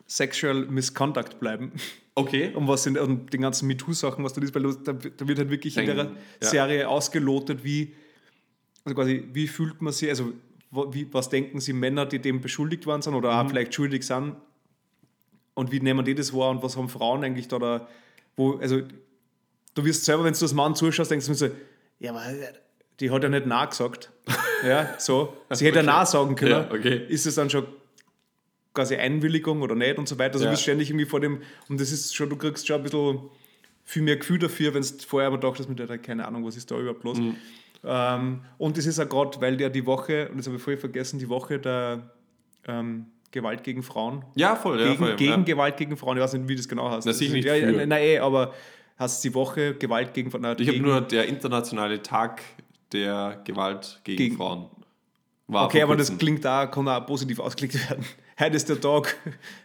Sexual 0.07 0.65
Misconduct 0.65 1.39
bleiben. 1.39 1.71
Okay. 2.13 2.51
um 2.53 2.67
was 2.67 2.83
sind 2.83 2.97
um 2.99 3.25
den 3.27 3.41
ganzen 3.41 3.67
MeToo-Sachen, 3.67 4.23
was 4.23 4.33
da 4.33 4.41
ist, 4.41 4.53
weil 4.53 4.63
da, 4.83 4.91
da 4.93 5.27
wird 5.27 5.39
halt 5.39 5.49
wirklich 5.49 5.77
in 5.77 5.85
Denken, 5.85 5.95
der 5.97 6.11
ja. 6.41 6.47
Serie 6.49 6.89
ausgelotet, 6.89 7.63
wie, 7.63 7.93
also 8.83 8.95
quasi, 8.95 9.29
wie 9.31 9.47
fühlt 9.47 9.81
man 9.81 9.93
sich, 9.93 10.09
also 10.09 10.33
wie, 10.91 11.07
was 11.13 11.29
denken 11.29 11.59
sie 11.61 11.71
Männer, 11.73 12.05
die 12.05 12.19
dem 12.19 12.41
beschuldigt 12.41 12.85
worden 12.85 13.01
sind 13.01 13.15
oder 13.15 13.31
Mhm. 13.31 13.45
auch 13.45 13.49
vielleicht 13.49 13.73
schuldig 13.73 14.05
sind 14.05 14.35
und 15.53 15.71
wie 15.71 15.79
nehmen 15.79 16.03
die 16.03 16.13
das 16.13 16.33
wahr 16.33 16.49
und 16.51 16.61
was 16.63 16.75
haben 16.75 16.89
Frauen 16.89 17.23
eigentlich 17.23 17.47
da, 17.47 17.59
da 17.59 17.87
wo, 18.35 18.57
also 18.57 18.81
du 19.73 19.85
wirst 19.85 20.03
selber, 20.03 20.25
wenn 20.25 20.33
du 20.33 20.39
als 20.41 20.53
Mann 20.53 20.75
zuschaust, 20.75 21.11
denkst 21.11 21.25
du 21.25 21.31
mir 21.31 21.35
so, 21.37 21.49
ja, 22.01 22.11
aber 22.11 22.21
die 22.99 23.09
hat 23.11 23.23
ja 23.23 23.29
nicht 23.29 23.45
Nein 23.45 23.69
gesagt. 23.69 24.11
ja, 24.67 24.93
so. 24.97 25.33
Sie 25.49 25.65
hätte 25.65 25.77
ja 25.79 25.83
Nein 25.97 26.05
sagen 26.05 26.35
können. 26.35 26.51
Ja, 26.51 26.71
okay. 26.71 27.05
Ist 27.07 27.25
es 27.25 27.35
dann 27.35 27.49
schon 27.49 27.65
quasi 28.73 28.95
Einwilligung 28.95 29.61
oder 29.61 29.75
nicht 29.75 29.97
und 29.97 30.07
so 30.07 30.17
weiter. 30.17 30.33
Also 30.35 30.45
Ja. 30.45 30.51
du 30.51 30.53
bist 30.53 30.63
ständig 30.63 30.89
irgendwie 30.89 31.05
vor 31.05 31.19
dem, 31.19 31.41
und 31.69 31.79
das 31.79 31.91
ist 31.91 32.15
schon, 32.15 32.29
du 32.29 32.35
kriegst 32.35 32.67
schon 32.67 32.77
ein 32.77 32.83
bisschen 32.83 33.19
viel 33.83 34.01
mehr 34.01 34.17
Gefühl 34.17 34.39
dafür, 34.39 34.73
wenn 34.73 34.81
du 34.81 34.87
vorher 35.05 35.27
aber 35.27 35.37
dachtest, 35.37 35.67
mit 35.69 35.79
der, 35.79 35.97
keine 35.97 36.27
Ahnung, 36.27 36.45
was 36.45 36.55
ist 36.55 36.69
da 36.71 36.77
überhaupt 36.79 37.03
los. 37.03 37.17
Mhm. 37.17 37.35
Ähm, 37.83 38.41
und 38.57 38.77
das 38.77 38.85
ist 38.85 38.99
auch 38.99 39.09
gerade, 39.09 39.41
weil 39.41 39.57
der 39.57 39.69
die 39.69 39.85
Woche, 39.85 40.29
und 40.29 40.37
das 40.37 40.45
habe 40.45 40.57
ich 40.57 40.61
vorher 40.63 40.79
vergessen, 40.79 41.17
die 41.19 41.27
Woche 41.27 41.57
der 41.59 42.11
ähm, 42.67 43.07
Gewalt 43.31 43.63
gegen 43.63 43.81
Frauen, 43.81 44.23
Ja, 44.35 44.55
voll, 44.55 44.79
ja, 44.79 44.87
gegen, 44.87 44.97
voll. 44.97 45.15
gegen 45.15 45.31
ja. 45.31 45.37
Gewalt 45.43 45.77
gegen 45.77 45.97
Frauen, 45.97 46.17
ich 46.17 46.23
weiß 46.23 46.33
nicht, 46.33 46.47
wie 46.47 46.55
das 46.55 46.67
genau 46.69 46.91
heißt. 46.91 47.07
Na, 47.07 47.13
sicher 47.13 47.33
nicht 47.33 47.45
ja, 47.45 47.55
ja, 47.55 47.71
nein, 47.71 47.91
eh, 48.03 48.19
aber 48.19 48.53
heißt 49.01 49.23
die 49.23 49.33
Woche 49.33 49.73
Gewalt 49.75 50.13
gegen 50.13 50.31
Frauen? 50.31 50.55
Ich 50.59 50.67
habe 50.69 50.79
nur 50.79 51.01
der 51.01 51.27
internationale 51.27 52.01
Tag 52.01 52.41
der 52.93 53.41
Gewalt 53.43 53.99
gegen, 54.05 54.17
Gegen- 54.17 54.37
Frauen. 54.37 54.67
War 55.47 55.65
Okay, 55.65 55.81
aber 55.81 55.97
das 55.97 56.17
klingt 56.17 56.45
da, 56.45 56.65
kann 56.67 56.87
auch 56.87 57.05
positiv 57.05 57.39
ausgelegt 57.39 57.89
werden. 57.89 58.05
Heute 58.39 58.55
ist 58.55 58.69
der 58.69 58.79
Tag, 58.79 59.17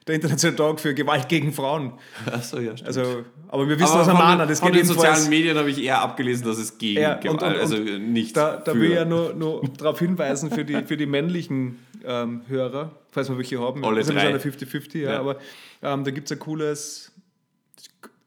der 0.06 0.16
internationale 0.16 0.56
Tag 0.56 0.80
für 0.80 0.92
Gewalt 0.94 1.28
gegen 1.28 1.52
Frauen. 1.52 1.92
Achso, 2.30 2.58
ja, 2.58 2.72
stimmt. 2.76 2.88
Also, 2.88 3.24
aber 3.48 3.68
wir 3.68 3.78
wissen, 3.78 3.92
aber 3.92 4.00
was 4.00 4.08
er 4.08 4.16
von, 4.16 4.38
den- 4.38 4.48
Das 4.48 4.60
von 4.60 4.72
geht 4.72 4.80
den 4.80 4.86
sozialen 4.86 5.28
Medien 5.30 5.56
habe 5.56 5.70
ich 5.70 5.80
eher 5.82 6.00
abgelesen, 6.02 6.44
dass 6.44 6.58
es 6.58 6.76
gegen 6.76 7.00
Ja, 7.00 7.14
Gewalt, 7.14 7.42
und- 7.42 7.48
und- 7.48 7.58
also 7.60 7.76
nicht 7.76 8.36
Da, 8.36 8.56
da 8.56 8.74
will 8.74 8.90
ich 8.90 8.96
ja 8.96 9.04
nur, 9.04 9.32
nur 9.34 9.62
darauf 9.78 9.98
hinweisen 10.00 10.50
für 10.50 10.64
die, 10.64 10.82
für 10.82 10.96
die 10.96 11.06
männlichen 11.06 11.78
ähm, 12.04 12.42
Hörer, 12.48 12.90
falls 13.12 13.28
wir 13.30 13.36
welche 13.38 13.60
haben. 13.60 13.84
Alle 13.84 14.00
das 14.00 14.08
ist 14.08 14.14
drei. 14.14 14.28
eine 14.28 14.38
50-50, 14.40 14.98
ja, 14.98 15.12
Ja. 15.12 15.20
aber 15.20 15.36
ähm, 15.82 16.02
da 16.04 16.10
gibt 16.10 16.26
es 16.30 16.36
ein 16.36 16.40
cooles, 16.40 17.12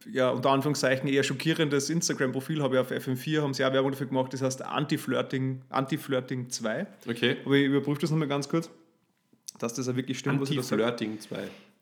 ja, 0.06 0.30
unter 0.30 0.52
Anführungszeichen 0.52 1.10
eher 1.10 1.24
schockierendes 1.24 1.90
Instagram-Profil, 1.90 2.62
habe 2.62 2.76
ich 2.76 2.82
auf 2.82 2.92
FM4, 2.92 3.42
haben 3.42 3.54
sie 3.54 3.66
auch 3.66 3.74
Werbung 3.74 3.92
dafür 3.92 4.08
gemacht, 4.08 4.34
das 4.34 4.42
heißt 4.42 4.62
Anti-Flirting 4.62 5.62
Anti 5.70 5.98
-Flirting 5.98 6.50
2. 6.50 6.88
Okay. 7.08 7.38
Aber 7.46 7.56
ich 7.56 7.66
überprüfe 7.66 8.02
das 8.02 8.12
nochmal 8.12 8.28
ganz 8.28 8.48
kurz, 8.48 8.70
dass 9.60 9.74
das 9.74 9.90
auch 9.90 9.96
wirklich 9.96 10.18
stimmt, 10.18 10.42
was 10.42 10.50
ich 10.50 10.58
da 10.58 10.64
sage. 10.64 10.86
Anti-Flirting 10.86 11.20
2. 11.20 11.38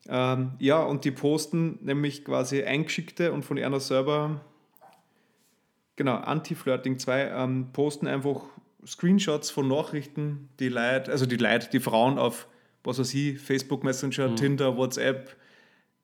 Ähm, 0.09 0.51
ja, 0.59 0.81
und 0.83 1.05
die 1.05 1.11
posten 1.11 1.79
nämlich 1.81 2.23
quasi 2.23 2.63
eingeschickte 2.63 3.31
und 3.33 3.43
von 3.43 3.59
einer 3.59 3.79
selber, 3.79 4.41
genau, 5.95 6.15
Anti-Flirting 6.15 6.97
2, 6.97 7.29
ähm, 7.29 7.67
posten 7.73 8.07
einfach 8.07 8.41
Screenshots 8.85 9.51
von 9.51 9.67
Nachrichten, 9.67 10.49
die 10.59 10.69
Leute, 10.69 11.11
also 11.11 11.25
die 11.25 11.35
Leute, 11.35 11.69
die 11.71 11.79
Frauen 11.79 12.17
auf, 12.17 12.47
was 12.83 12.99
weiß 12.99 13.13
ich, 13.13 13.39
Facebook 13.39 13.83
Messenger, 13.83 14.35
Tinder, 14.35 14.77
WhatsApp, 14.77 15.35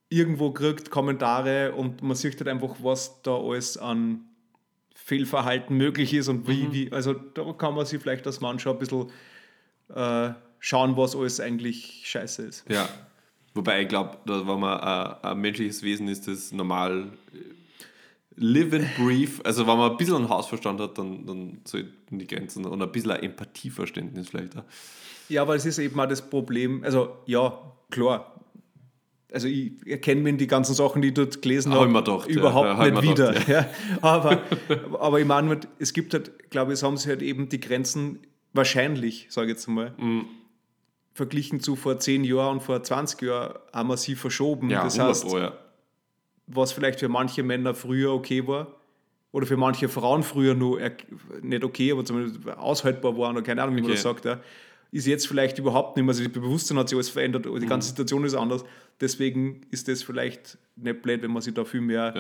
irgendwo 0.10 0.52
kriegt, 0.52 0.92
Kommentare 0.92 1.74
und 1.74 2.02
man 2.02 2.16
sieht 2.16 2.38
halt 2.40 2.48
einfach, 2.48 2.76
was 2.82 3.22
da 3.24 3.36
alles 3.36 3.78
an 3.78 4.22
Fehlverhalten 4.94 5.76
möglich 5.76 6.14
ist 6.14 6.30
und 6.30 6.48
wie, 6.48 6.72
wie 6.72 6.92
also 6.92 7.14
da 7.14 7.52
kann 7.54 7.76
man 7.76 7.86
sich 7.86 8.02
vielleicht 8.02 8.26
als 8.26 8.40
Mann 8.40 8.60
schon 8.60 8.74
ein 8.74 8.80
bisschen 8.80 9.10
äh, 9.94 10.34
schauen, 10.60 10.96
was 10.96 11.16
alles 11.16 11.40
eigentlich 11.40 12.04
scheiße 12.06 12.44
ist. 12.44 12.66
Ja. 12.70 12.88
Wobei 13.54 13.82
ich 13.82 13.88
glaube, 13.88 14.18
wenn 14.26 14.60
man 14.60 14.80
äh, 14.80 15.28
ein 15.28 15.40
menschliches 15.40 15.84
Wesen 15.84 16.08
ist, 16.08 16.28
das 16.28 16.52
normal 16.52 17.10
äh, 17.34 17.38
live 18.36 18.74
and 18.74 18.96
breathe. 18.96 19.32
Also 19.44 19.68
wenn 19.68 19.78
man 19.78 19.92
ein 19.92 19.98
bisschen 19.98 20.16
einen 20.16 20.30
Hausverstand 20.30 20.80
hat, 20.80 20.98
dann, 20.98 21.26
dann 21.26 21.62
sollten 21.66 22.18
die 22.18 22.26
Grenzen 22.26 22.66
und 22.66 22.82
ein 22.82 22.92
bisschen 22.92 23.12
ein 23.12 23.24
Empathieverständnis 23.24 24.30
vielleicht 24.30 24.58
auch. 24.58 24.64
Ja, 25.30 25.44
aber 25.44 25.56
es 25.56 25.66
ist 25.66 25.80
eben 25.80 26.00
auch 26.00 26.08
das 26.08 26.28
Problem, 26.28 26.84
also 26.84 27.18
ja, 27.26 27.60
klar. 27.90 28.33
Also 29.34 29.48
ich 29.48 29.72
erkenne 29.86 30.22
mir 30.22 30.30
in 30.30 30.38
die 30.38 30.46
ganzen 30.48 30.76
Sachen, 30.76 31.02
die 31.02 31.08
ich 31.10 31.14
dort 31.16 31.42
gelesen 31.42 31.74
Hab 31.74 31.82
habe, 31.82 31.92
gedacht, 31.94 32.28
überhaupt 32.30 32.68
Ja, 32.68 32.90
nicht 32.92 33.02
wieder. 33.02 33.34
gedacht, 33.34 33.48
ja. 33.48 33.66
Aber, 34.02 34.44
aber 35.00 35.20
ich 35.20 35.26
meine, 35.26 35.60
es 35.80 35.92
gibt 35.94 36.14
halt, 36.14 36.50
glaube 36.52 36.72
ich, 36.72 36.80
es 36.80 36.84
haben 36.84 36.98
sie 36.98 37.10
halt 37.10 37.22
eben 37.24 37.50
die 37.50 37.60
Grenzen 37.60 38.20
wahrscheinlich, 38.54 39.26
sage 39.30 39.48
ich 39.48 39.54
jetzt 39.58 39.68
mal, 39.68 39.94
Mhm. 39.98 40.26
verglichen 41.16 41.60
zu 41.60 41.76
vor 41.76 41.98
10 42.00 42.24
Jahren 42.24 42.58
und 42.58 42.62
vor 42.64 42.82
20 42.84 43.22
Jahren, 43.24 43.56
haben 43.74 43.90
wir 43.90 43.98
sie 43.98 44.16
verschoben. 44.16 44.70
Ja, 44.70 44.84
das 44.84 45.00
100 45.00 45.16
heißt, 45.16 45.28
Pro, 45.28 45.38
ja. 45.40 45.54
was 46.48 46.72
vielleicht 46.72 47.00
für 47.00 47.10
manche 47.10 47.42
Männer 47.44 47.74
früher 47.74 48.12
okay 48.14 48.46
war 48.48 48.68
oder 49.32 49.48
für 49.48 49.58
manche 49.58 49.90
Frauen 49.90 50.22
früher 50.22 50.54
nur 50.54 50.80
nicht 51.42 51.64
okay, 51.64 51.92
aber 51.92 52.06
zumindest 52.06 52.48
aushaltbar 52.58 53.18
waren 53.18 53.36
oder 53.36 53.44
keine 53.44 53.64
Ahnung, 53.64 53.76
wie 53.78 53.82
man 53.82 53.86
Okay. 53.90 53.96
das 53.96 54.04
sagt, 54.04 54.26
ja, 54.26 54.40
ist 54.94 55.08
jetzt 55.08 55.28
vielleicht 55.28 55.58
überhaupt 55.58 55.98
nicht 55.98 56.06
mehr. 56.06 56.12
Also 56.12 56.24
das 56.24 56.32
Bewusstsein 56.32 56.78
hat 56.78 56.88
sich 56.88 56.96
alles 56.96 57.10
verändert, 57.10 57.46
die 57.46 57.66
ganze 57.66 57.88
Mhm. 57.88 57.96
Situation 57.96 58.24
ist 58.26 58.36
anders. 58.36 58.64
Deswegen 59.02 59.62
ist 59.72 59.88
das 59.88 60.04
vielleicht 60.04 60.58
nicht 60.76 61.02
blöd, 61.02 61.22
wenn 61.24 61.32
man 61.32 61.42
sich 61.42 61.54
da 61.54 61.66
viel 61.66 61.82
mehr. 61.82 62.14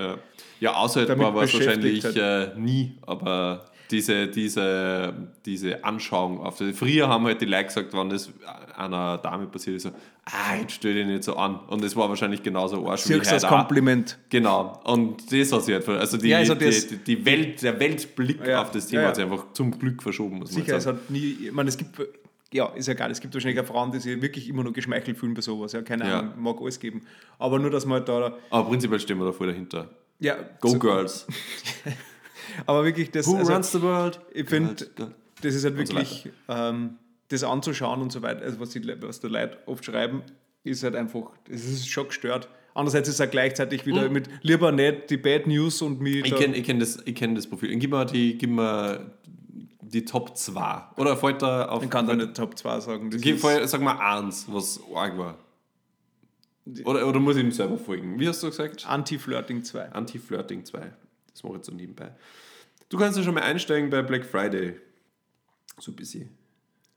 Ja, 0.60 0.74
ja 0.74 0.88
Damit 1.06 1.20
war 1.34 1.44
es 1.44 1.54
wahrscheinlich 1.54 2.04
äh, 2.04 2.52
nie, 2.58 2.98
aber 3.04 3.66
diese, 3.92 4.28
diese, 4.28 5.14
diese 5.46 5.84
Anschauung 5.84 6.40
auf 6.40 6.58
das. 6.58 6.76
Früher 6.76 7.08
haben 7.08 7.26
halt 7.26 7.42
die 7.42 7.46
Leute 7.46 7.66
gesagt, 7.66 7.94
wenn 7.94 8.10
das 8.10 8.32
einer 8.76 9.20
Dame 9.20 9.46
passiert 9.46 9.76
ist, 9.78 9.84
so, 9.84 9.90
ah, 10.26 10.56
jetzt 10.60 10.74
stell 10.74 10.96
dich 10.96 11.06
nicht 11.06 11.24
so 11.24 11.36
an. 11.36 11.60
Und 11.68 11.84
es 11.84 11.96
war 11.96 12.10
wahrscheinlich 12.10 12.42
genauso 12.42 12.88
arsch 12.90 13.08
wie 13.08 13.14
Siehst 13.14 13.46
auch. 13.46 13.50
Kompliment. 13.50 14.18
Genau, 14.30 14.82
und 14.86 15.32
das 15.32 15.52
hat 15.52 15.64
sich 15.64 15.76
halt, 15.76 15.88
also 15.88 16.18
die, 16.18 16.30
Ja, 16.30 16.40
also 16.40 16.56
das- 16.56 16.88
die, 16.88 16.98
die 16.98 17.24
Welt, 17.26 17.62
der 17.62 17.80
Weltblick 17.80 18.46
Ja, 18.48 18.64
auf 18.64 18.72
das 18.72 18.88
Thema 18.88 19.04
ja, 19.04 19.08
hat 19.10 19.16
sich 19.18 19.26
einfach 19.26 19.54
zum 19.54 19.78
Glück 19.78 20.02
verschoben, 20.02 20.40
muss 20.40 20.52
man 20.54 20.64
Sicher, 20.64 20.78
es 20.78 20.88
hat 20.88 21.12
nie, 21.12 21.38
ich 21.44 21.52
meine, 21.52 21.70
es 21.70 21.78
gibt, 21.78 21.96
ja, 22.54 22.68
ist 22.76 22.88
ja 22.88 22.94
geil, 22.94 23.12
es 23.12 23.20
gibt 23.20 23.34
wahrscheinlich 23.34 23.60
auch 23.60 23.66
Frauen, 23.66 23.92
die 23.92 24.00
sich 24.00 24.22
wirklich 24.22 24.48
immer 24.48 24.64
nur 24.64 24.74
geschmeichelt 24.74 25.18
fühlen 25.18 25.34
bei 25.34 25.42
sowas, 25.42 25.74
ja, 25.74 25.82
keine 25.82 26.08
Ja. 26.08 26.20
Ahnung, 26.20 26.34
mag 26.42 26.58
alles 26.62 26.80
geben. 26.80 27.02
Aber 27.40 27.60
nur, 27.60 27.70
dass 27.72 27.86
man 27.86 28.00
halt 28.00 28.10
da, 28.10 28.38
Aber 28.50 28.70
prinzipiell 28.70 29.00
stehen 29.00 29.18
wir 29.20 29.26
da 29.26 29.32
voll 29.32 29.48
dahinter. 29.48 29.90
ja, 30.20 30.36
Go 30.62 30.70
so, 30.70 30.80
Girls. 30.80 31.28
aber 32.66 32.84
wirklich, 32.86 33.12
das, 33.12 33.28
Who 33.28 33.38
also, 33.38 33.54
runs 33.54 33.72
the 33.72 33.82
world? 33.82 34.20
ich 34.34 34.48
finde, 34.48 34.76
das 35.42 35.56
ist 35.56 35.64
halt 35.66 35.78
Und 35.78 35.88
so 35.88 35.94
wirklich, 35.96 36.30
ähm, 36.48 36.96
das 37.30 37.44
anzuschauen 37.44 38.02
und 38.02 38.12
so 38.12 38.22
weiter, 38.22 38.42
also 38.44 38.60
was 38.60 38.70
die, 38.70 38.82
was 39.02 39.20
die 39.20 39.28
Leute 39.28 39.58
oft 39.66 39.84
schreiben, 39.86 40.22
ist 40.64 40.84
halt 40.84 40.96
einfach, 40.96 41.32
es 41.50 41.66
ist 41.66 41.90
schon 41.90 42.08
gestört. 42.08 42.48
Andererseits 42.76 43.08
ist 43.10 43.20
es 43.20 43.28
auch 43.28 43.30
gleichzeitig 43.30 43.86
wieder 43.86 44.10
mit 44.10 44.28
lieber 44.42 44.72
nicht 44.72 45.10
die 45.12 45.18
Bad 45.18 45.46
News 45.46 45.82
und 45.82 46.00
Mhm. 46.02 46.08
Ich 46.26 46.36
kenne 46.36 46.56
ich 46.58 46.64
kenn 46.64 46.80
das, 46.80 47.00
ich 47.06 47.14
kenn 47.14 47.36
das 47.36 47.46
Profil. 47.48 47.76
Gib 47.78 47.92
mir 47.92 48.06
die, 48.06 48.36
gib 48.38 48.50
mir 48.50 49.12
die 49.94 50.06
Top 50.06 50.36
2. 50.38 50.84
Oder 50.98 51.16
fällt 51.16 51.42
da 51.42 51.68
auf. 51.70 51.84
ich 51.84 51.90
kann 51.90 52.08
da 52.08 52.16
nicht 52.16 52.36
Top 52.36 52.58
2 52.58 52.80
sagen. 52.80 53.12
Ist- 53.12 53.42
fällt- 53.42 53.70
sag 53.70 53.82
mal 53.82 53.98
eins, 53.98 54.46
was 54.50 54.80
arg 54.94 55.18
war. 55.18 55.38
Oder, 56.86 57.08
oder 57.08 57.20
muss 57.20 57.36
ich 57.36 57.44
ihm 57.44 57.52
selber 57.52 57.78
folgen? 57.78 58.18
Wie 58.20 58.28
hast 58.28 58.42
du 58.42 58.48
gesagt? 58.48 58.86
Anti-Flirting 58.88 59.64
2. 59.64 59.92
Anti-Flirting 59.92 60.64
2. 60.66 60.92
Das 61.32 61.44
mache 61.44 61.54
ich 61.54 61.58
jetzt 61.58 61.66
so 61.68 61.74
nebenbei. 61.74 62.12
Du 62.90 62.98
kannst 62.98 63.18
ja 63.18 63.24
schon 63.24 63.34
mal 63.34 63.44
einsteigen 63.44 63.90
bei 63.90 64.02
Black 64.02 64.24
Friday. 64.26 64.80
So 65.80 65.92
ein 65.92 65.96
bisschen. 65.96 66.30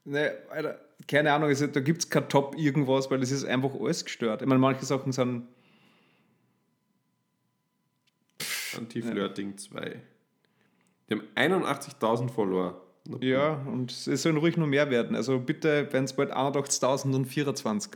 Ne, 0.05 0.31
Alter, 0.49 0.79
keine 1.07 1.33
Ahnung, 1.33 1.49
also, 1.49 1.67
da 1.67 1.81
gibt 1.81 2.01
es 2.03 2.09
kein 2.09 2.29
Top 2.29 2.55
irgendwas, 2.57 3.11
weil 3.11 3.19
das 3.19 3.31
ist 3.31 3.43
einfach 3.43 3.71
alles 3.73 4.05
gestört. 4.05 4.41
Ich 4.41 4.47
meine, 4.47 4.59
manche 4.59 4.85
Sachen 4.85 5.11
sind, 5.11 5.47
Anti-Flirting 8.77 9.57
2. 9.57 10.01
Die 11.09 11.13
haben 11.13 11.23
81.000 11.35 12.29
Follower. 12.29 12.81
Ja, 13.21 13.61
und 13.65 13.91
es 13.91 14.21
sollen 14.21 14.37
ruhig 14.37 14.57
nur 14.57 14.67
mehr 14.67 14.89
werden. 14.89 15.15
Also 15.15 15.39
bitte, 15.39 15.87
wenn 15.91 16.03
es 16.03 16.13
bald 16.13 16.35
81.024. 16.35 17.89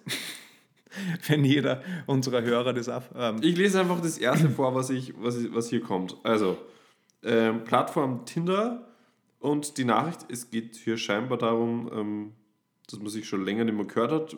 wenn 1.28 1.46
jeder 1.46 1.82
unserer 2.06 2.42
Hörer 2.42 2.74
das 2.74 2.90
auch. 2.90 3.04
Ähm, 3.16 3.38
Ich 3.42 3.58
lese 3.58 3.80
einfach 3.80 4.02
das 4.02 4.18
erste 4.18 4.50
vor, 4.50 4.76
was, 4.76 4.90
ich, 4.90 5.14
was, 5.18 5.38
ich, 5.38 5.54
was 5.54 5.70
hier 5.70 5.82
kommt. 5.82 6.18
Also, 6.24 6.58
ähm, 7.24 7.64
Plattform 7.64 8.26
Tinder 8.26 8.88
und 9.40 9.78
die 9.78 9.86
Nachricht, 9.86 10.26
es 10.30 10.50
geht 10.50 10.76
hier 10.76 10.98
scheinbar 10.98 11.38
darum, 11.38 11.90
ähm, 11.94 12.32
dass 12.90 13.00
man 13.00 13.10
sich 13.10 13.28
schon 13.28 13.46
länger 13.46 13.64
nicht 13.64 13.76
mehr 13.76 13.86
gehört 13.86 14.12
hat. 14.12 14.38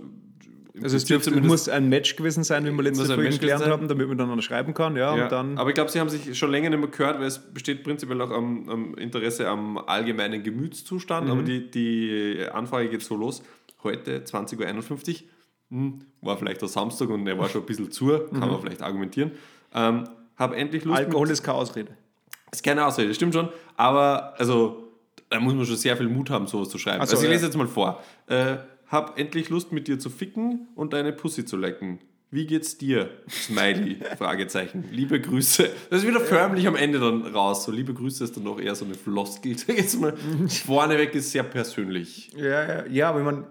Also 0.82 0.98
es 0.98 1.06
dürfte, 1.06 1.30
muss 1.42 1.70
ein 1.70 1.88
Match 1.88 2.16
gewesen 2.16 2.44
sein, 2.44 2.66
wie 2.66 2.72
wir 2.72 2.84
letzte 2.84 3.06
Folge 3.06 3.38
gelernt 3.38 3.66
haben, 3.66 3.88
damit 3.88 4.08
man 4.08 4.18
dann 4.18 4.42
schreiben 4.42 4.74
kann. 4.74 4.96
Ja, 4.96 5.16
ja, 5.16 5.28
dann. 5.28 5.58
aber 5.58 5.70
ich 5.70 5.76
glaube, 5.76 5.92
sie 5.92 6.00
haben 6.00 6.10
sich 6.10 6.36
schon 6.38 6.50
länger 6.50 6.70
nicht 6.72 6.80
mehr 6.80 6.90
gehört, 6.90 7.20
weil 7.20 7.28
es 7.28 7.38
besteht 7.38 7.84
prinzipiell 7.84 8.20
auch 8.22 8.32
am, 8.32 8.68
am 8.70 8.96
Interesse 8.96 9.48
am 9.48 9.78
allgemeinen 9.78 10.42
Gemütszustand. 10.42 11.28
Mhm. 11.28 11.32
Aber 11.32 11.44
die, 11.44 11.70
die 11.70 12.46
Anfrage 12.52 12.90
geht 12.90 13.04
so 13.04 13.16
los. 13.16 13.44
Heute, 13.84 14.20
20.51 14.20 15.10
Uhr, 15.10 15.28
hm, 15.70 16.00
war 16.22 16.38
vielleicht 16.38 16.62
der 16.62 16.70
Samstag 16.70 17.10
und 17.10 17.28
er 17.28 17.38
war 17.38 17.50
schon 17.50 17.62
ein 17.62 17.66
bisschen 17.66 17.92
zu, 17.92 18.08
kann 18.08 18.40
man 18.40 18.62
vielleicht 18.62 18.82
argumentieren. 18.82 19.32
Ähm, 19.74 20.06
habe 20.38 20.56
endlich 20.56 20.86
Lust 20.86 21.00
Mhm. 21.00 21.06
Alkohol 21.06 21.30
ist 21.30 21.44
keine 21.44 21.58
Ausrede. 21.58 21.92
ist 22.52 22.64
keine 22.64 22.86
Ausrede, 22.86 23.10
das 23.10 23.18
stimmt 23.18 23.34
schon, 23.34 23.50
aber 23.76 24.34
also 24.38 24.92
da 25.30 25.40
muss 25.40 25.54
man 25.54 25.66
schon 25.66 25.76
sehr 25.76 25.98
viel 25.98 26.08
Mut 26.08 26.30
haben, 26.30 26.48
sowas 26.48 26.70
zu 26.70 26.78
schreiben. 26.78 27.06
So, 27.06 27.14
also 27.14 27.16
ich 27.18 27.24
ja. 27.24 27.30
lese 27.30 27.46
jetzt 27.46 27.58
mal 27.58 27.68
vor. 27.68 28.02
Äh, 28.28 28.58
hab 28.94 29.18
endlich 29.18 29.50
Lust 29.50 29.72
mit 29.72 29.88
dir 29.88 29.98
zu 29.98 30.12
ficken 30.12 30.68
und 30.76 30.94
deine 30.94 31.12
Pussy 31.12 31.46
zu 31.46 31.58
lecken. 31.58 32.00
Wie 32.30 32.46
geht's 32.46 32.78
dir? 32.78 33.10
Smiley, 33.28 33.98
Fragezeichen. 34.18 34.86
Liebe 34.92 35.20
Grüße. 35.20 35.70
Das 35.90 36.02
ist 36.04 36.08
wieder 36.08 36.20
förmlich 36.20 36.68
am 36.68 36.76
Ende 36.76 37.00
dann 37.00 37.24
raus. 37.24 37.66
So, 37.66 37.72
liebe 37.72 37.94
Grüße 37.94 38.24
ist 38.24 38.38
dann 38.38 38.44
noch 38.44 38.60
eher 38.60 38.76
so 38.76 38.86
eine 38.86 38.94
Floskel. 38.94 39.56
Jetzt 39.68 40.00
mal, 40.00 40.16
vorneweg 40.66 41.16
ist 41.16 41.32
sehr 41.32 41.42
persönlich. 41.42 42.32
Ja, 42.36 42.68
ja, 42.68 42.86
ja, 42.86 43.10
aber 43.10 43.20
ich 43.20 43.26
meine, 43.26 43.48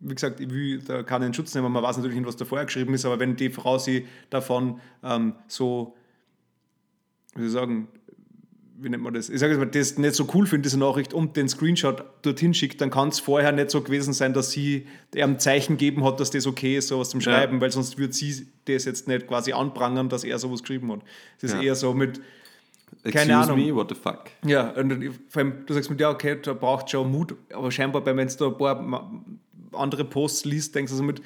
wie 0.00 0.14
gesagt, 0.14 0.38
will 0.38 0.82
da 0.82 1.02
keinen 1.02 1.32
Schutz 1.32 1.54
nehmen, 1.54 1.72
man 1.72 1.82
weiß 1.82 1.96
natürlich 1.96 2.18
nicht, 2.18 2.26
was 2.26 2.36
da 2.36 2.44
vorher 2.44 2.66
geschrieben 2.66 2.92
ist, 2.92 3.06
aber 3.06 3.18
wenn 3.20 3.36
die 3.36 3.48
Frau 3.48 3.78
sie 3.78 4.06
davon 4.28 4.80
ähm, 5.02 5.34
so, 5.48 5.96
wie 7.34 7.40
soll 7.40 7.46
ich 7.46 7.52
sagen, 7.52 7.88
wie 8.82 8.88
nennt 8.88 9.02
man 9.02 9.14
das? 9.14 9.28
Ich 9.28 9.38
sage 9.40 9.52
jetzt 9.52 9.60
mal, 9.60 9.66
das 9.70 9.96
nicht 9.98 10.14
so 10.14 10.26
cool 10.34 10.46
findet, 10.46 10.66
diese 10.66 10.78
Nachricht, 10.78 11.14
und 11.14 11.36
den 11.36 11.48
Screenshot 11.48 12.04
dorthin 12.22 12.52
schickt, 12.54 12.80
dann 12.80 12.90
kann 12.90 13.08
es 13.08 13.20
vorher 13.20 13.52
nicht 13.52 13.70
so 13.70 13.80
gewesen 13.82 14.12
sein, 14.12 14.32
dass 14.34 14.50
sie 14.50 14.86
ihr 15.14 15.24
ein 15.24 15.38
Zeichen 15.38 15.74
gegeben 15.78 16.04
hat, 16.04 16.20
dass 16.20 16.30
das 16.30 16.46
okay 16.46 16.76
ist, 16.76 16.88
sowas 16.88 17.10
zum 17.10 17.20
Ja. 17.20 17.32
Schreiben, 17.32 17.60
weil 17.60 17.70
sonst 17.70 17.98
würde 17.98 18.12
sie 18.12 18.46
das 18.66 18.84
jetzt 18.84 19.08
nicht 19.08 19.26
quasi 19.26 19.52
anprangern, 19.52 20.08
dass 20.08 20.24
er 20.24 20.38
sowas 20.38 20.60
geschrieben 20.62 20.90
hat. 20.92 21.00
Das 21.40 21.50
ist 21.52 21.56
Ja. 21.56 21.62
eher 21.62 21.74
so 21.74 21.94
mit, 21.94 22.20
Excuse 23.04 23.12
Keine 23.26 23.38
Ahnung. 23.38 23.58
me, 23.58 23.74
what 23.74 23.88
the 23.88 23.94
fuck? 23.94 24.24
ja, 24.44 24.68
und 24.72 25.14
vor 25.30 25.40
allem, 25.42 25.64
du 25.64 25.72
sagst 25.72 25.90
mir, 25.90 25.96
ja, 25.96 26.10
okay, 26.10 26.36
da 26.42 26.52
braucht 26.52 26.90
schon 26.90 27.10
Mut, 27.10 27.34
aber 27.52 27.70
scheinbar, 27.70 28.04
wenn 28.04 28.16
du 28.18 28.34
da 28.38 28.46
ein 28.48 28.56
paar 28.58 29.10
andere 29.72 30.04
Posts 30.04 30.44
liest, 30.44 30.74
denkst 30.74 30.92
du 30.92 30.96
so 30.98 31.02
mit, 31.02 31.22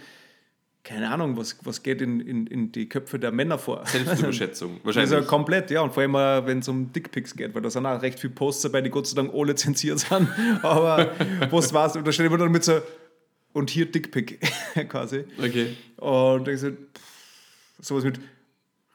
keine 0.88 1.10
Ahnung, 1.10 1.36
was, 1.36 1.56
was 1.64 1.82
geht 1.82 2.00
in, 2.00 2.20
in, 2.20 2.46
in 2.46 2.70
die 2.70 2.88
Köpfe 2.88 3.18
der 3.18 3.32
Männer 3.32 3.58
vor. 3.58 3.84
Selbstüberschätzung. 3.86 4.74
Das 4.84 4.84
Wahrscheinlich. 4.94 5.10
ja 5.12 5.20
komplett, 5.22 5.70
ja, 5.72 5.80
und 5.80 5.92
vor 5.92 6.02
allem, 6.04 6.14
wenn 6.46 6.60
es 6.60 6.68
um 6.68 6.92
Dickpics 6.92 7.34
geht, 7.34 7.54
weil 7.56 7.62
da 7.62 7.70
sind 7.70 7.84
auch 7.86 8.00
recht 8.00 8.20
viele 8.20 8.32
Posts 8.34 8.62
dabei, 8.62 8.82
die 8.82 8.90
Gott 8.90 9.08
sei 9.08 9.16
Dank 9.16 9.34
alle 9.34 9.54
zensiert 9.56 9.98
sind, 9.98 10.28
aber 10.62 11.10
was 11.50 11.72
war's, 11.74 11.96
und 11.96 12.06
da 12.06 12.12
steht 12.12 12.26
immer 12.26 12.38
dann 12.38 12.52
mit 12.52 12.62
so, 12.62 12.80
und 13.52 13.68
hier 13.70 13.90
Dickpic 13.90 14.38
quasi. 14.88 15.24
okay. 15.38 15.76
Und 15.96 16.46
ich 16.46 16.60
so, 16.60 16.70
pff, 16.70 16.76
sowas 17.80 18.04
mit, 18.04 18.20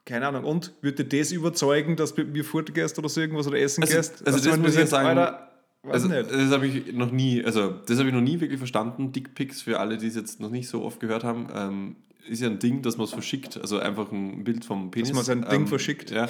keine 0.05 0.27
Ahnung, 0.27 0.45
und 0.45 0.71
würde 0.81 1.03
das 1.03 1.33
überzeugen, 1.33 1.97
dass 1.97 2.15
du 2.15 2.21
mit 2.23 2.31
mir 2.31 2.45
fortgehst 2.45 2.97
oder 2.99 3.09
so 3.09 3.19
irgendwas 3.19 3.47
oder 3.47 3.59
essen 3.59 3.83
Also- 3.83 3.95
gehst? 3.97 4.25
also 4.25 4.39
das 4.39 4.55
du 4.55 4.61
muss 4.61 4.71
ich 4.73 4.79
jetzt 4.79 4.91
sagen, 4.91 5.09
Alter, 5.09 5.50
weiß 5.83 5.93
Also, 5.93 6.07
nicht. 6.07 6.31
das 6.31 6.51
habe 6.51 6.67
ich 6.67 6.93
noch 6.93 7.11
nie, 7.11 7.43
also 7.43 7.69
das 7.87 7.97
habe 7.99 8.09
ich 8.09 8.13
noch 8.15 8.21
nie 8.21 8.39
wirklich 8.39 8.57
verstanden. 8.59 9.11
Dickpics 9.11 9.61
für 9.61 9.79
alle, 9.79 9.97
die 9.97 10.07
es 10.07 10.15
jetzt 10.15 10.39
noch 10.39 10.49
nicht 10.49 10.67
so 10.67 10.83
oft 10.83 10.99
gehört 10.99 11.23
haben, 11.23 11.47
ähm, 11.55 11.95
ist 12.27 12.41
ja 12.41 12.47
ein 12.49 12.59
Ding, 12.59 12.81
dass 12.81 12.97
man 12.97 13.05
es 13.05 13.11
verschickt. 13.11 13.57
Also 13.59 13.79
einfach 13.79 14.11
ein 14.11 14.43
Bild 14.43 14.63
vom 14.65 14.91
Penis. 14.91 15.13
man 15.13 15.23
sein 15.23 15.41
Ding 15.41 15.61
ähm, 15.61 15.67
verschickt. 15.67 16.11
Ja. 16.11 16.27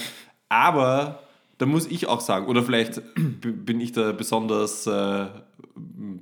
Aber 0.50 1.24
da 1.58 1.66
muss 1.66 1.86
ich 1.88 2.08
auch 2.08 2.22
sagen, 2.22 2.48
oder 2.48 2.64
vielleicht 2.64 3.02
bin 3.42 3.80
ich 3.82 3.92
da 3.92 4.12
besonders 4.14 4.88
äh, 4.88 5.28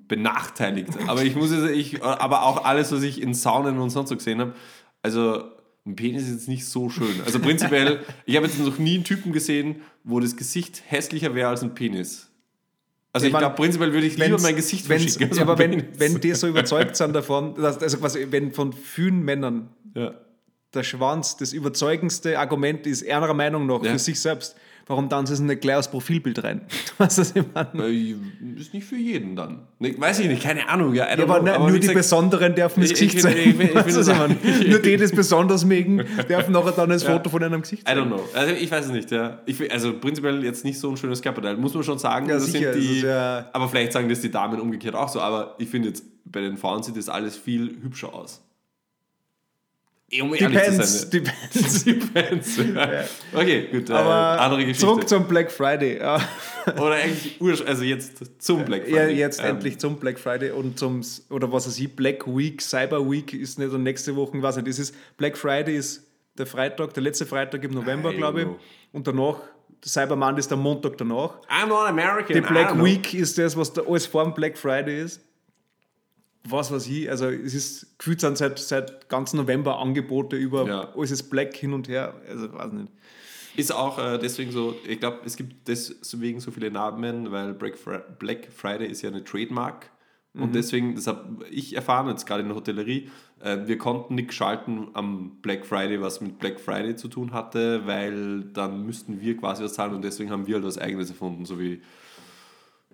benachteiligt. 0.08 0.90
Aber 1.08 1.24
ich 1.24 1.36
muss 1.36 1.52
jetzt, 1.52 1.70
ich, 1.70 2.04
aber 2.04 2.44
auch 2.44 2.66
alles, 2.66 2.92
was 2.92 3.04
ich 3.04 3.22
in 3.22 3.34
Saunen 3.34 3.78
und 3.80 3.90
sonst 3.90 4.10
so 4.10 4.16
gesehen 4.16 4.40
habe, 4.40 4.54
Also 5.02 5.44
ein 5.86 5.96
Penis 5.96 6.24
ist 6.24 6.32
jetzt 6.32 6.48
nicht 6.48 6.66
so 6.66 6.90
schön. 6.90 7.22
Also 7.26 7.40
prinzipiell, 7.40 8.00
ich 8.26 8.36
habe 8.36 8.48
jetzt 8.48 8.60
noch 8.60 8.78
nie 8.80 8.96
einen 8.96 9.04
Typen 9.04 9.32
gesehen, 9.32 9.78
wo 10.04 10.20
das 10.20 10.36
Gesicht 10.36 10.84
hässlicher 10.88 11.36
wäre 11.36 11.50
als 11.50 11.64
ein 11.64 11.74
Penis. 11.74 12.29
Also 13.12 13.26
ich, 13.28 13.34
Ich 13.34 13.40
glaube, 13.40 13.56
prinzipiell 13.56 13.92
würde 13.94 14.06
ich 14.08 14.18
lieber 14.18 14.40
mein 14.40 14.56
Gesicht 14.56 14.86
verschicken. 14.86 15.30
als 15.30 15.38
ja, 15.38 15.44
ein 15.44 15.50
aber 15.50 15.58
wenn, 15.60 15.88
wenn 16.00 16.20
die 16.22 16.34
so 16.34 16.48
überzeugt 16.54 16.96
sind 16.96 17.14
davon, 17.16 17.56
dass, 17.56 17.80
also 17.80 17.98
quasi, 17.98 18.28
wenn 18.30 18.52
von 18.52 18.72
vielen 18.74 19.24
Männern 19.24 19.70
ja. 19.96 20.14
der 20.74 20.84
Schwanz 20.84 21.36
das 21.38 21.52
überzeugendste 21.54 22.38
Argument 22.38 22.86
ist, 22.86 23.02
ihrer 23.02 23.34
Meinung 23.34 23.66
nach, 23.66 23.84
Ja. 23.84 23.94
für 23.94 24.00
sich 24.00 24.20
selbst, 24.20 24.56
warum 24.90 25.08
dann 25.08 25.26
sie 25.26 25.34
es 25.34 25.40
nicht 25.40 25.62
gleich 25.62 25.78
aufs 25.78 25.88
Profilbild 25.90 26.44
rein? 26.44 26.62
Was 26.98 27.16
das 27.16 27.34
ich 27.36 27.44
meine? 27.54 27.88
Äh, 27.88 28.16
Ist 28.60 28.74
nicht 28.74 28.86
für 28.86 28.98
jeden 28.98 29.38
dann. 29.38 29.60
Nee, 29.80 29.96
weiß 29.98 30.20
ich 30.20 30.28
nicht, 30.28 30.44
keine 30.44 30.68
Ahnung. 30.68 30.94
Ja, 30.94 31.08
Ja, 31.16 31.24
aber, 31.24 31.42
ne, 31.42 31.58
nur 31.58 31.72
die 31.72 31.80
gesagt, 31.80 31.96
Besonderen 31.98 32.54
dürfen 32.56 32.82
das 32.82 32.92
Ich- 32.92 32.96
Gesicht 33.00 33.16
ich 33.16 33.22
sein. 33.22 33.38
ich 33.38 33.48
ich 33.60 34.60
ich? 34.62 34.68
Nur 34.68 34.80
die, 34.80 34.90
die 34.92 34.98
das 34.98 35.12
besonders 35.14 35.64
mögen, 35.64 36.04
dürfen 36.28 36.52
nachher 36.52 36.72
dann 36.74 36.92
ein 36.92 37.00
Foto 37.00 37.30
von 37.30 37.42
einem 37.42 37.62
Gesicht 37.62 37.88
I 37.88 37.94
don't 37.94 38.08
know. 38.08 38.20
Also 38.34 38.54
ich 38.54 38.70
weiß 38.70 38.88
es 38.88 38.92
nicht, 38.92 39.12
ja. 39.12 39.40
Ich, 39.46 39.72
also 39.72 39.94
prinzipiell 39.98 40.44
jetzt 40.44 40.66
nicht 40.66 40.78
so 40.80 40.90
ein 40.90 40.98
schönes 40.98 41.22
Körperteil. 41.22 41.56
Muss 41.56 41.74
man 41.74 41.84
schon 41.84 42.00
sagen, 42.00 42.28
Ja, 42.28 42.34
das 42.36 42.48
sicher, 42.48 42.74
sind 42.74 42.82
es 42.84 42.88
die. 42.90 42.98
ist 42.98 43.04
ja- 43.04 43.48
aber 43.54 43.70
vielleicht 43.70 43.94
sagen 43.94 44.10
das 44.10 44.20
die 44.20 44.32
Damen 44.32 44.60
umgekehrt 44.60 44.96
auch 44.96 45.08
so. 45.10 45.22
Aber 45.22 45.56
ich 45.60 45.70
finde 45.70 45.90
jetzt, 45.90 46.04
bei 46.26 46.42
den 46.42 46.58
Frauen 46.58 46.84
sieht 46.84 46.98
das 46.98 47.08
alles 47.10 47.38
viel 47.38 47.78
hübscher 47.82 48.14
aus. 48.14 48.42
Um 50.22 50.32
Depends, 50.32 51.02
sein. 51.02 51.10
depends. 51.12 51.84
Depends. 51.84 52.58
ja. 52.58 53.04
Okay, 53.34 53.68
gut. 53.72 53.90
Äh, 53.92 53.94
Aber 53.94 54.42
andere 54.42 54.62
Geschichte. 54.62 54.82
zurück 54.88 55.08
zum 55.08 55.28
Black 55.28 55.52
Friday. 55.52 56.00
Ja, 56.00 56.20
Oder 56.78 56.96
eigentlich, 56.96 57.38
ursch- 57.40 57.64
also 57.64 57.84
jetzt 57.84 58.42
zum 58.42 58.66
Black 58.66 58.88
ja, 58.88 58.96
Friday. 59.04 59.16
jetzt 59.18 59.40
Ähm, 59.40 59.46
endlich 59.52 59.78
zum 59.78 59.98
Black 59.98 60.18
Friday 60.20 60.50
und 60.52 60.80
zum, 60.80 61.02
oder 61.30 61.52
was 61.52 61.68
weiß 61.68 61.78
ich, 61.80 61.96
Black 61.96 62.26
Week, 62.26 62.60
Cyber 62.60 63.08
Week 63.10 63.34
ist 63.34 63.60
nicht 63.60 63.72
und 63.72 63.84
nächste 63.84 64.16
Woche, 64.16 64.36
ich 64.38 64.42
weiß 64.44 64.56
nicht, 64.56 64.68
das 64.68 64.80
ist, 64.80 64.96
Black 65.18 65.38
Friday 65.38 65.76
ist 65.78 66.04
der 66.40 66.48
Freitag, 66.48 66.94
der 66.96 67.04
letzte 67.04 67.28
Freitag 67.28 67.64
im 67.64 67.72
November, 67.72 68.12
glaube 68.12 68.40
ich. 68.40 68.46
know. 68.48 68.60
Und 68.94 69.06
danach, 69.08 69.36
Cyber 69.86 70.16
Monday 70.16 70.40
ist 70.40 70.50
der 70.50 70.58
Montag 70.58 70.98
danach. 70.98 71.36
I'm 71.50 71.68
not 71.68 71.88
American. 71.88 72.34
Die 72.34 72.42
Black 72.42 72.72
know. 72.72 72.84
Week 72.84 73.14
ist 73.14 73.38
das, 73.38 73.56
was 73.56 73.72
da 73.74 73.84
alles 73.88 74.08
vor 74.08 74.24
dem 74.24 74.34
Black 74.34 74.58
Friday 74.58 75.04
ist. 75.04 75.22
Was 76.50 76.72
weiß 76.72 76.88
ich, 76.88 77.10
also 77.10 77.28
es 77.28 77.54
ist 77.54 77.98
gefühlt 78.00 78.22
sind 78.22 78.38
seit, 78.38 78.60
seit 78.60 79.10
ganz 79.10 79.34
November 79.34 79.80
Angebote 79.80 80.36
über 80.36 80.68
Ja. 80.68 80.94
alles 80.96 81.12
ist 81.12 81.30
Black 81.30 81.56
hin 81.56 81.74
und 81.74 81.88
her, 81.88 82.14
also 82.28 82.54
weiß 82.54 82.72
nicht. 82.74 82.92
Ist 83.56 83.74
auch 83.74 84.00
äh, 84.00 84.18
deswegen 84.18 84.52
so, 84.52 84.76
ich 84.88 85.00
glaube, 85.00 85.20
es 85.26 85.36
gibt 85.36 85.68
deswegen 85.68 86.40
so 86.40 86.52
viele 86.52 86.72
Namen, 86.72 87.32
weil 87.32 87.54
Black, 87.54 87.78
Fri 87.78 88.00
Black 88.18 88.48
Friday 88.56 88.88
ist 88.88 89.02
ja 89.02 89.10
eine 89.10 89.24
Trademark. 89.24 89.90
Mhm. 90.34 90.44
Und 90.44 90.56
deswegen, 90.56 90.96
das 90.96 91.08
habe 91.08 91.46
ich 91.50 91.76
erfahren, 91.76 92.08
jetzt 92.08 92.26
gerade 92.26 92.42
in 92.42 92.48
der 92.48 92.56
Hotellerie, 92.56 93.10
äh, 93.42 93.58
wir 93.66 93.78
konnten 93.78 94.16
nichts 94.16 94.36
schalten 94.36 94.90
am 94.94 95.42
Black 95.42 95.66
Friday, 95.66 96.00
was 96.00 96.22
mit 96.22 96.40
Black 96.40 96.60
Friday 96.60 96.96
zu 96.96 97.08
tun 97.08 97.34
hatte, 97.34 97.86
weil 97.86 98.44
dann 98.54 98.86
müssten 98.86 99.20
wir 99.22 99.36
quasi 99.36 99.64
was 99.64 99.74
zahlen 99.74 99.94
und 99.94 100.04
deswegen 100.04 100.30
haben 100.30 100.48
wir 100.48 100.56
halt 100.56 100.66
was 100.66 100.78
Eigenes 100.78 101.10
erfunden, 101.10 101.46
so 101.46 101.60
wie, 101.60 101.82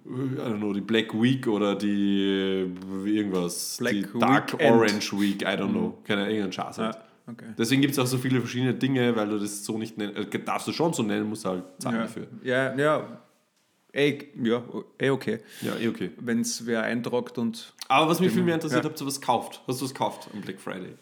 I 0.05 0.37
don't 0.37 0.57
know, 0.59 0.71
die 0.73 0.81
Black 0.81 1.13
Week 1.19 1.47
oder 1.47 1.75
die 1.75 2.21
äh, 2.23 3.09
irgendwas, 3.09 3.77
Black 3.79 3.93
die 3.93 4.19
Dark 4.19 4.53
Weekend. 4.53 4.71
Orange 4.71 5.13
Week, 5.19 5.41
I 5.41 5.45
don't 5.45 5.71
know, 5.71 5.97
keine 6.03 6.27
irgendein 6.29 6.51
Schatz 6.53 6.77
halt. 6.77 6.97
okay. 7.27 7.45
Deswegen 7.57 7.81
gibt 7.81 7.93
es 7.93 7.99
auch 7.99 8.05
so 8.05 8.17
viele 8.19 8.39
verschiedene 8.39 8.75
Dinge, 8.75 9.15
weil 9.15 9.27
du 9.29 9.39
das 9.39 9.65
so 9.65 9.77
nicht 9.79 9.97
nennen, 9.97 10.15
äh, 10.15 10.39
darfst 10.39 10.67
du 10.67 10.73
schon 10.73 10.93
so 10.93 11.01
nennen, 11.01 11.27
musst 11.27 11.45
halt 11.45 11.63
zahlen 11.79 11.95
Ja, 11.95 12.01
dafür. 12.03 12.27
ja, 12.43 12.75
ja, 12.77 13.21
ey, 13.93 14.31
ja, 14.43 14.63
eh 14.99 15.09
okay. 15.09 15.39
Ja, 15.61 15.75
eh 15.75 15.87
okay. 15.87 16.11
Wenn 16.19 16.41
es 16.41 16.65
wer 16.67 16.83
eintragt 16.83 17.37
und. 17.39 17.73
Aber 17.87 18.07
was 18.09 18.19
mich 18.19 18.31
viel 18.31 18.43
mehr 18.43 18.55
interessiert, 18.55 18.83
Ja. 18.83 18.89
habt 18.89 19.01
ihr 19.01 19.07
was 19.07 19.19
gekauft? 19.19 19.63
Hast 19.67 19.81
du 19.81 19.85
was 19.85 19.93
gekauft 19.93 20.29
am 20.33 20.41
Black 20.41 20.59
Friday? 20.59 20.93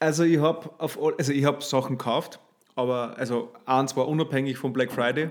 Also 0.00 0.24
ich 0.24 0.38
habe 0.38 0.68
also 0.78 1.32
ich 1.32 1.44
habe 1.44 1.62
Sachen 1.62 1.96
gekauft, 1.96 2.40
aber 2.74 3.16
also 3.16 3.52
eins 3.64 3.96
war 3.96 4.06
unabhängig 4.08 4.58
vom 4.58 4.72
Black 4.74 4.92
Friday, 4.92 5.30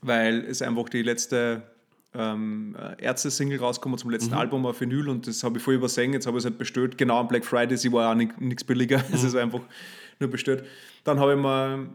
weil 0.00 0.44
es 0.44 0.62
einfach 0.62 0.88
die 0.88 1.02
letzte 1.02 1.62
ähm, 2.14 2.76
äh, 2.78 3.02
Ärzte-Single 3.02 3.58
rausgekommen 3.58 3.98
zum 3.98 4.10
letzten 4.10 4.34
Album 4.34 4.66
auf 4.66 4.80
Vinyl 4.80 5.08
und 5.08 5.26
das 5.26 5.42
habe 5.44 5.58
ich 5.58 5.64
voll 5.64 5.74
übersehen. 5.74 6.12
Jetzt 6.12 6.26
habe 6.26 6.36
ich 6.36 6.42
es 6.42 6.44
halt 6.44 6.58
bestellt, 6.58 6.98
genau 6.98 7.18
am 7.20 7.28
Black 7.28 7.44
Friday. 7.44 7.76
Sie 7.76 7.90
war 7.92 8.10
auch 8.10 8.14
nichts 8.14 8.64
billiger, 8.64 9.02
es 9.12 9.24
ist 9.24 9.34
einfach 9.34 9.60
nur 10.20 10.30
bestellt. 10.30 10.64
Dann 11.04 11.18
habe 11.20 11.32
ich 11.34 11.38
mir 11.38 11.88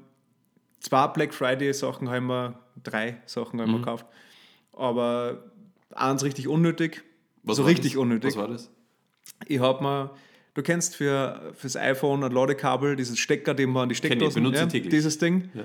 zwei 0.79 1.07
Black 1.07 1.33
Friday-Sachen, 1.33 2.07
habe 2.09 2.17
ich 2.17 2.23
mir 2.23 2.59
drei 2.83 3.17
Sachen 3.25 3.57
mir 3.57 3.67
gekauft, 3.67 4.05
aber 4.73 5.43
eins 5.91 6.23
richtig 6.23 6.47
unnötig. 6.47 7.03
so 7.45 7.63
war 7.63 7.69
richtig 7.69 7.93
das? 7.93 8.01
unnötig. 8.01 8.29
Was 8.31 8.37
war 8.37 8.47
das? 8.47 8.69
Ich 9.45 9.59
habe 9.59 9.83
mir, 9.83 10.11
du 10.55 10.63
kennst 10.63 10.95
für 10.95 11.53
fürs 11.55 11.75
iPhone 11.75 12.23
ein 12.23 12.31
Ladekabel, 12.31 12.95
dieses 12.95 13.19
Stecker, 13.19 13.53
den 13.53 13.69
man 13.69 13.83
an 13.83 13.89
die 13.89 13.95
Steckdosen, 13.95 14.41
benutze 14.43 14.63
ich 14.65 14.71
täglich. 14.71 14.89
dieses 14.91 15.17
Ding, 15.19 15.49
Ja. 15.53 15.63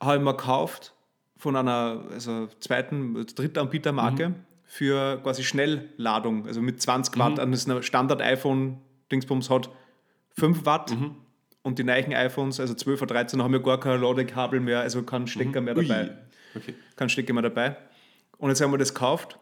habe 0.00 0.16
ich 0.18 0.22
mir 0.24 0.34
gekauft 0.34 0.94
von 1.38 1.56
einer 1.56 2.02
also 2.12 2.48
zweiten, 2.60 3.24
Drittanbietermarke 3.34 4.28
Mhm. 4.30 4.34
für 4.64 5.18
quasi 5.22 5.42
Schnellladung, 5.44 6.46
also 6.46 6.60
mit 6.60 6.82
20 6.82 7.16
Watt. 7.18 7.38
Und 7.38 7.52
das 7.52 7.60
ist 7.60 7.70
ein 7.70 7.82
Standard-iPhone-Dingsbums 7.82 9.48
hat 9.50 9.70
5 10.36 10.66
Watt. 10.66 10.90
Mhm. 10.90 11.14
Und 11.62 11.78
die 11.78 11.84
neuen 11.84 12.12
iPhones, 12.14 12.60
also 12.60 12.74
12 12.74 13.02
oder 13.02 13.14
13, 13.14 13.42
haben 13.42 13.52
ja 13.52 13.58
gar 13.60 13.78
kein 13.80 14.00
Ladekabel 14.00 14.60
mehr, 14.60 14.80
also 14.80 15.02
keinen 15.02 15.26
Stecker 15.26 15.60
mehr 15.60 15.74
dabei 15.74 16.04
Mhm. 16.04 16.10
Okay. 16.60 16.74
kein 16.96 17.08
Stecker 17.08 17.32
mehr 17.32 17.42
dabei. 17.42 17.76
Und 18.38 18.48
jetzt 18.50 18.60
haben 18.60 18.70
wir 18.72 18.78
das 18.78 18.94
gekauft, 18.94 19.38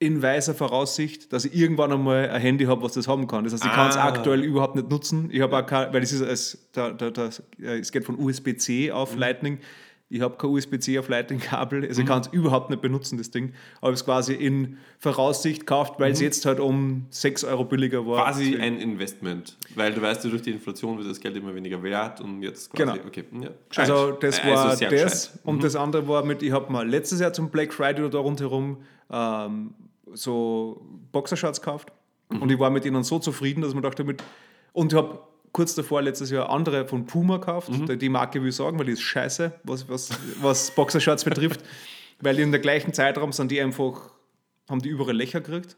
in 0.00 0.22
weiser 0.22 0.54
Voraussicht, 0.54 1.32
dass 1.32 1.44
ich 1.44 1.54
irgendwann 1.56 1.92
einmal 1.92 2.30
ein 2.30 2.40
Handy 2.40 2.66
habe, 2.66 2.82
was 2.82 2.92
das 2.92 3.08
haben 3.08 3.26
kann. 3.26 3.42
Das 3.44 3.52
heißt, 3.52 3.64
ich 3.64 3.72
kann 3.72 3.88
es 3.90 3.96
Ah. 3.96 4.06
aktuell 4.06 4.44
überhaupt 4.44 4.76
nicht 4.76 4.88
nutzen. 4.90 5.28
Ich 5.32 5.40
habe 5.40 5.56
auch 5.56 5.66
kein, 5.66 5.92
weil 5.92 6.02
es 6.02 6.12
ist 6.12 6.20
es, 6.20 6.68
da, 6.72 6.90
da, 6.90 7.10
da, 7.10 7.30
es 7.58 7.90
geht 7.90 8.04
von 8.04 8.16
USB-C 8.18 8.92
auf 8.92 9.14
Mhm. 9.14 9.18
Lightning. 9.20 9.58
Ich 10.10 10.22
habe 10.22 10.36
kein 10.38 10.48
USB-C 10.50 10.98
auf 10.98 11.08
Lightning-Kabel, 11.10 11.86
also 11.86 12.00
ich 12.00 12.06
kann 12.06 12.22
es 12.22 12.28
überhaupt 12.28 12.70
nicht 12.70 12.80
benutzen, 12.80 13.18
das 13.18 13.30
Ding. 13.30 13.52
Aber 13.80 13.80
ich 13.80 13.84
habe 13.86 13.92
es 13.92 14.04
quasi 14.06 14.32
in 14.32 14.78
Voraussicht 14.98 15.60
gekauft, 15.60 15.94
weil 15.98 16.12
es 16.12 16.20
jetzt 16.20 16.46
halt 16.46 16.60
um 16.60 17.04
6 17.10 17.44
Euro 17.44 17.64
billiger 17.64 18.06
war. 18.06 18.20
Mhm. 18.20 18.22
Quasi 18.24 18.56
ein 18.56 18.78
Investment, 18.78 19.58
weil 19.74 19.92
du 19.92 20.00
weißt, 20.00 20.24
ja, 20.24 20.30
durch 20.30 20.40
die 20.42 20.52
Inflation 20.52 20.96
wird 20.96 21.10
das 21.10 21.20
Geld 21.20 21.36
immer 21.36 21.54
weniger 21.54 21.82
wert 21.82 22.22
und 22.22 22.42
jetzt 22.42 22.70
quasi, 22.72 22.90
Genau. 22.92 23.06
okay. 23.06 23.24
Ja, 23.32 23.48
gescheit. 23.68 23.90
Also 23.90 24.12
das 24.12 24.38
Äh, 24.38 24.50
war 24.50 24.76
sehr 24.76 24.90
das 24.90 25.02
gescheit. 25.32 25.40
und 25.44 25.62
das 25.62 25.76
andere 25.76 26.08
war 26.08 26.24
mit, 26.24 26.42
ich 26.42 26.52
habe 26.52 26.72
mal 26.72 26.88
letztes 26.88 27.20
Jahr 27.20 27.34
zum 27.34 27.50
Black 27.50 27.74
Friday 27.74 28.00
oder 28.02 28.10
da 28.10 28.18
rundherum 28.18 28.78
ähm, 29.10 29.74
so 30.14 30.86
Boxershorts 31.12 31.60
gekauft 31.60 31.92
Mhm. 32.30 32.42
und 32.42 32.50
ich 32.52 32.58
war 32.58 32.70
mit 32.70 32.84
ihnen 32.86 33.02
so 33.04 33.18
zufrieden, 33.18 33.60
dass 33.62 33.74
man 33.74 33.82
dachte 33.82 34.04
mit 34.04 34.22
und 34.72 34.92
ich 34.92 34.98
habe 34.98 35.20
kurz 35.58 35.74
davor 35.74 36.02
letztes 36.02 36.30
Jahr 36.30 36.48
andere 36.50 36.86
von 36.86 37.04
Puma 37.04 37.38
gekauft, 37.38 37.70
Mhm. 37.70 37.98
die 37.98 38.08
Marke 38.08 38.40
will 38.40 38.50
ich 38.50 38.54
sagen, 38.56 38.78
weil 38.78 38.86
die 38.86 38.92
ist 38.92 39.02
scheiße, 39.02 39.52
was, 39.64 39.88
was, 39.88 40.10
was 40.40 40.70
Boxershorts 40.70 41.24
betrifft, 41.24 41.60
weil 42.20 42.38
in 42.38 42.52
der 42.52 42.60
gleichen 42.60 42.92
Zeitraum 42.92 43.32
sind 43.32 43.50
die 43.50 43.60
einfach, 43.60 44.12
haben 44.70 44.80
die 44.80 44.88
überall 44.88 45.16
Löcher 45.16 45.40
gekriegt 45.40 45.76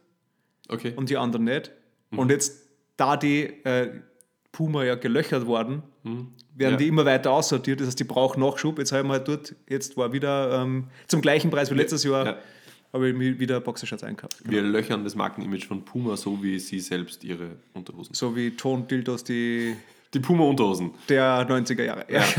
Okay. 0.68 0.92
und 0.96 1.08
die 1.08 1.16
anderen 1.16 1.44
nicht. 1.46 1.70
Mhm. 2.10 2.18
Und 2.18 2.30
jetzt, 2.30 2.68
da 2.98 3.16
die 3.16 3.44
äh, 3.64 3.90
Puma 4.52 4.84
ja 4.84 4.96
gelöchert 4.96 5.46
worden, 5.46 5.82
werden 6.02 6.34
Mhm. 6.56 6.58
Ja. 6.58 6.76
die 6.76 6.88
immer 6.88 7.04
weiter 7.06 7.30
aussortiert. 7.30 7.80
Das 7.80 7.86
heißt, 7.88 8.00
die 8.00 8.04
brauchen 8.04 8.40
Nachschub. 8.40 8.78
Jetzt 8.78 8.92
habe 8.92 9.02
ich 9.02 9.08
mal 9.08 9.18
dort, 9.20 9.54
jetzt 9.68 9.96
war 9.96 10.12
wieder 10.12 10.60
ähm, 10.60 10.88
zum 11.08 11.20
gleichen 11.22 11.50
Preis 11.50 11.70
wie 11.70 11.74
letztes 11.74 12.04
Jahr, 12.04 12.26
Ja. 12.26 12.38
Habe 12.92 13.08
ich 13.10 13.14
mir 13.16 13.38
wieder 13.38 13.60
Boxershorts 13.60 14.02
einkauft. 14.04 14.36
Wir 14.44 14.62
löchern 14.62 15.04
das 15.04 15.14
Markenimage 15.14 15.66
von 15.66 15.84
Puma 15.84 16.16
so, 16.16 16.42
wie 16.42 16.58
sie 16.58 16.80
selbst 16.80 17.24
ihre 17.24 17.50
Unterhosen. 17.74 18.14
So 18.14 18.34
wie 18.36 18.50
Tondildos 18.52 19.24
die, 19.24 19.76
Die 20.12 20.20
Puma-Unterhosen. 20.20 20.90
der 21.08 21.48
90er 21.48 21.84
Jahre. 21.84 22.04
Ja. 22.08 22.24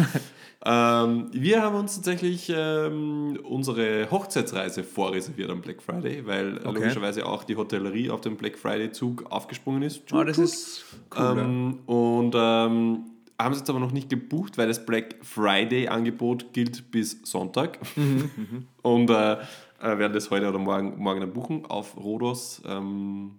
Ähm, 0.63 1.29
wir 1.31 1.63
haben 1.63 1.75
uns 1.75 1.95
tatsächlich 1.95 2.51
ähm, 2.55 3.39
unsere 3.43 4.11
Hochzeitsreise 4.11 4.83
vorreserviert 4.83 5.49
am 5.49 5.59
Black 5.61 5.81
Friday, 5.81 6.23
weil 6.27 6.57
äh, 6.59 6.63
logischerweise 6.65 7.25
auch 7.25 7.43
die 7.43 7.55
Hotellerie 7.55 8.11
auf 8.11 8.21
den 8.21 8.37
Black 8.37 8.59
Friday-Zug 8.59 9.25
aufgesprungen 9.31 9.81
ist. 9.81 10.03
Ah, 10.13 10.23
das 10.23 10.37
ist 10.37 10.85
cool. 11.17 11.35
ähm, 11.39 11.79
und 11.87 12.35
ähm, 12.37 13.05
haben 13.43 13.53
es 13.53 13.59
jetzt 13.59 13.69
aber 13.69 13.79
noch 13.79 13.91
nicht 13.91 14.09
gebucht, 14.09 14.57
weil 14.57 14.67
das 14.67 14.85
Black 14.85 15.15
Friday-Angebot 15.21 16.53
gilt 16.53 16.91
bis 16.91 17.19
Sonntag. 17.23 17.79
Mhm, 17.95 18.67
und 18.81 19.09
äh, 19.09 19.33
äh, 19.33 19.37
werden 19.79 20.13
das 20.13 20.29
heute 20.29 20.47
oder 20.47 20.59
morgen, 20.59 20.97
morgen 21.01 21.21
dann 21.21 21.33
buchen 21.33 21.65
auf 21.65 21.97
Rodos. 21.97 22.61
Ähm, 22.65 23.31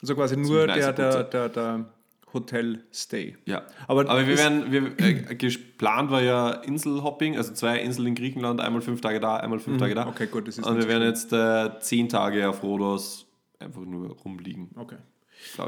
Also 0.00 0.14
quasi 0.14 0.36
nur 0.36 0.66
der, 0.66 0.92
der, 0.92 1.24
der, 1.24 1.48
der 1.48 1.86
Hotel-Stay. 2.32 3.36
Ja, 3.46 3.62
Aber 3.86 4.08
aber, 4.08 4.26
wir 4.26 4.38
werden, 4.38 4.70
wir, 4.72 4.98
äh, 4.98 5.34
geplant 5.34 6.10
war 6.10 6.22
ja 6.22 6.50
Inselhopping, 6.50 7.36
also 7.36 7.52
zwei 7.52 7.78
Inseln 7.78 8.08
in 8.08 8.14
Griechenland, 8.14 8.60
einmal 8.60 8.82
fünf 8.82 9.00
Tage 9.00 9.20
da, 9.20 9.36
einmal 9.36 9.58
fünf 9.58 9.78
Tage 9.78 9.94
da. 9.94 10.04
Mhm. 10.04 10.10
Okay, 10.10 10.26
gut, 10.26 10.48
das 10.48 10.58
ist 10.58 10.66
Und 10.66 10.78
wir 10.78 10.88
werden 10.88 11.04
jetzt 11.04 11.32
äh, 11.32 11.70
zehn 11.80 12.08
Tage 12.08 12.48
auf 12.48 12.62
Rhodos 12.62 13.26
einfach 13.58 13.82
nur 13.82 14.10
rumliegen, 14.24 14.70
Okay. 14.76 14.96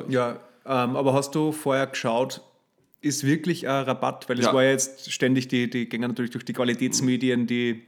Ja, 0.08 0.40
ähm, 0.66 0.96
aber 0.96 1.12
hast 1.14 1.34
du 1.34 1.52
vorher 1.52 1.86
geschaut, 1.86 2.42
ist 3.00 3.24
wirklich 3.24 3.68
ein 3.68 3.84
Rabatt? 3.84 4.28
Weil 4.28 4.38
es 4.38 4.46
Ja. 4.46 4.52
war 4.54 4.64
ja 4.64 4.70
jetzt 4.70 5.10
ständig, 5.12 5.48
die, 5.48 5.68
die 5.70 5.88
gingen 5.88 6.08
natürlich 6.10 6.30
durch 6.30 6.44
die 6.44 6.52
Qualitätsmedien, 6.52 7.46
die, 7.46 7.82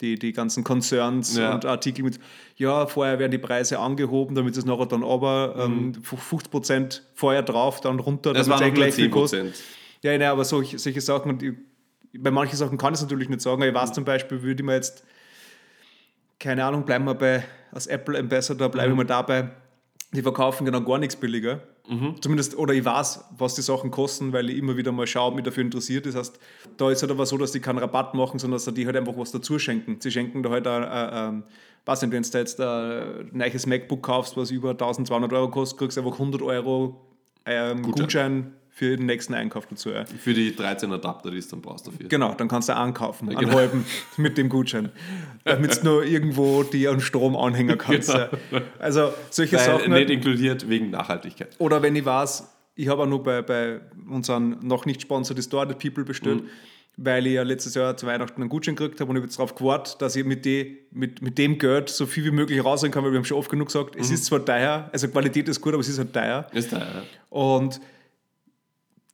die, 0.00 0.18
die 0.18 0.32
ganzen 0.32 0.64
Concerns 0.64 1.36
Ja. 1.36 1.54
und 1.54 1.64
Artikel 1.64 2.04
mit, 2.04 2.18
ja, 2.56 2.86
vorher 2.86 3.18
werden 3.18 3.30
die 3.32 3.38
Preise 3.38 3.78
angehoben, 3.78 4.34
damit 4.34 4.56
es 4.56 4.64
nachher 4.64 4.86
dann 4.86 5.02
aber 5.04 5.68
Mhm. 5.68 5.94
ähm, 5.96 6.02
50% 6.02 7.02
vorher 7.14 7.42
drauf, 7.42 7.80
dann 7.80 7.98
runter, 8.00 8.32
Das 8.32 8.48
waren 8.48 8.62
es 8.62 8.74
gleich 8.74 8.94
viel 8.94 9.10
kostet. 9.10 9.54
10%. 9.54 9.62
Ja, 10.02 10.10
nein, 10.18 10.22
aber 10.28 10.44
solche, 10.44 10.78
solche 10.78 11.00
Sachen, 11.00 11.32
und 11.32 11.42
ich, 11.42 11.52
bei 12.18 12.30
manchen 12.30 12.56
Sachen 12.56 12.76
kann 12.78 12.92
ich 12.92 12.98
es 12.98 13.02
natürlich 13.02 13.28
nicht 13.28 13.40
sagen, 13.40 13.62
aber 13.62 13.68
ich 13.68 13.74
weiß 13.74 13.92
zum 13.92 14.04
Beispiel, 14.04 14.42
würde 14.42 14.62
ich 14.62 14.66
mir 14.66 14.74
jetzt, 14.74 15.04
keine 16.38 16.64
Ahnung, 16.64 16.84
bleiben 16.84 17.04
wir 17.04 17.14
bei, 17.14 17.44
als 17.70 17.86
Apple 17.86 18.18
Ambassador, 18.18 18.68
bleiben 18.68 18.96
wir 18.96 19.04
dabei, 19.04 19.50
die 20.12 20.22
verkaufen 20.22 20.64
genau 20.64 20.82
gar 20.82 20.98
nichts 20.98 21.16
billiger. 21.16 21.60
Zumindest, 22.20 22.56
oder 22.56 22.74
ich 22.74 22.84
weiß, 22.84 23.24
was 23.38 23.54
die 23.54 23.62
Sachen 23.62 23.90
kosten, 23.90 24.32
weil 24.32 24.50
ich 24.50 24.58
immer 24.58 24.76
wieder 24.76 24.92
mal 24.92 25.06
schaue, 25.06 25.34
mich 25.34 25.44
dafür 25.44 25.64
interessiert. 25.64 26.06
Das 26.06 26.14
heißt, 26.14 26.38
da 26.76 26.90
ist 26.90 27.02
halt 27.02 27.10
aber 27.10 27.26
so, 27.26 27.36
dass 27.38 27.52
die 27.52 27.60
keinen 27.60 27.78
Rabatt 27.78 28.14
machen, 28.14 28.38
sondern 28.38 28.60
dass 28.62 28.72
die 28.72 28.86
halt 28.86 28.96
einfach 28.96 29.16
was 29.16 29.32
dazu 29.32 29.58
schenken. 29.58 29.96
Sie 30.00 30.10
schenken 30.10 30.42
da 30.42 30.50
halt, 30.50 30.66
ein, 30.66 30.84
ein, 30.84 31.10
ein, 31.10 31.42
weiß 31.86 32.02
nicht, 32.02 32.12
wenn 32.12 32.22
du 32.22 32.38
jetzt 32.38 32.60
ein 32.60 33.30
neues 33.32 33.66
MacBook 33.66 34.02
kaufst, 34.02 34.36
was 34.36 34.50
über 34.50 34.70
1200 34.70 35.32
Euro 35.32 35.50
kostet, 35.50 35.78
kriegst 35.78 35.96
du 35.96 36.02
einfach 36.02 36.14
100 36.14 36.42
Euro 36.42 37.00
ähm, 37.46 37.82
Gutschein. 37.82 38.52
Für 38.74 38.96
den 38.96 39.04
nächsten 39.04 39.34
Einkauf 39.34 39.66
dazu. 39.66 39.90
Ja. 39.90 40.06
Für 40.06 40.32
die 40.32 40.56
13 40.56 40.90
Adapter, 40.90 41.30
die 41.30 41.36
es 41.36 41.46
dann 41.46 41.60
brauchst 41.60 41.86
dafür. 41.86 42.08
Genau, 42.08 42.32
dann 42.32 42.48
kannst 42.48 42.70
du 42.70 42.74
ankaufen, 42.74 43.28
einen 43.28 43.38
genau. 43.38 43.52
halben 43.54 43.84
mit 44.16 44.38
dem 44.38 44.48
Gutschein, 44.48 44.90
damit 45.44 45.82
du 45.82 45.84
nur 45.84 46.04
irgendwo 46.04 46.62
die 46.62 46.88
an 46.88 47.00
Strom 47.00 47.36
anhängen 47.36 47.76
kannst. 47.76 48.10
Genau. 48.10 48.28
ja. 48.50 48.62
Also 48.78 49.12
solche 49.28 49.56
Weil 49.56 49.64
Sachen. 49.66 49.92
nicht 49.92 50.08
inkludiert 50.08 50.70
wegen 50.70 50.88
Nachhaltigkeit. 50.90 51.54
Oder 51.58 51.82
wenn 51.82 51.94
ich 51.94 52.06
weiß, 52.06 52.48
ich 52.74 52.88
habe 52.88 53.02
auch 53.02 53.06
nur 53.06 53.22
bei, 53.22 53.42
bei 53.42 53.80
unseren 54.08 54.58
noch 54.66 54.86
nicht 54.86 55.02
Sponsor 55.02 55.36
Distorted 55.36 55.78
People 55.78 56.04
bestellt, 56.04 56.42
weil 56.96 57.26
ich 57.26 57.34
ja 57.34 57.42
letztes 57.42 57.74
Jahr 57.74 57.96
zu 57.96 58.06
Weihnachten 58.06 58.40
einen 58.40 58.48
Gutschein 58.48 58.74
gekriegt 58.74 59.00
habe 59.00 59.10
und 59.10 59.16
ich 59.16 59.20
habe 59.20 59.26
jetzt 59.26 59.38
darauf 59.38 59.54
gewartet, 59.54 59.96
dass 60.00 60.16
ich 60.16 60.24
mit, 60.24 60.44
die, 60.44 60.78
mit, 60.90 61.20
mit 61.22 61.38
dem 61.38 61.58
Geld 61.58 61.90
so 61.90 62.06
viel 62.06 62.24
wie 62.24 62.30
möglich 62.30 62.64
rausholen 62.64 62.92
kann, 62.92 63.04
weil 63.04 63.12
wir 63.12 63.18
haben 63.18 63.24
schon 63.24 63.36
oft 63.36 63.50
genug 63.50 63.66
gesagt, 63.66 63.96
es 63.96 64.10
ist 64.10 64.24
zwar 64.24 64.44
teuer, 64.44 64.88
also 64.92 65.08
Qualität 65.08 65.48
ist 65.48 65.60
gut, 65.60 65.74
aber 65.74 65.80
es 65.80 65.88
ist 65.88 65.98
halt 65.98 66.12
teuer. 66.12 66.46
Ist 66.52 66.72
ja. 66.72 66.86
Und 67.30 67.80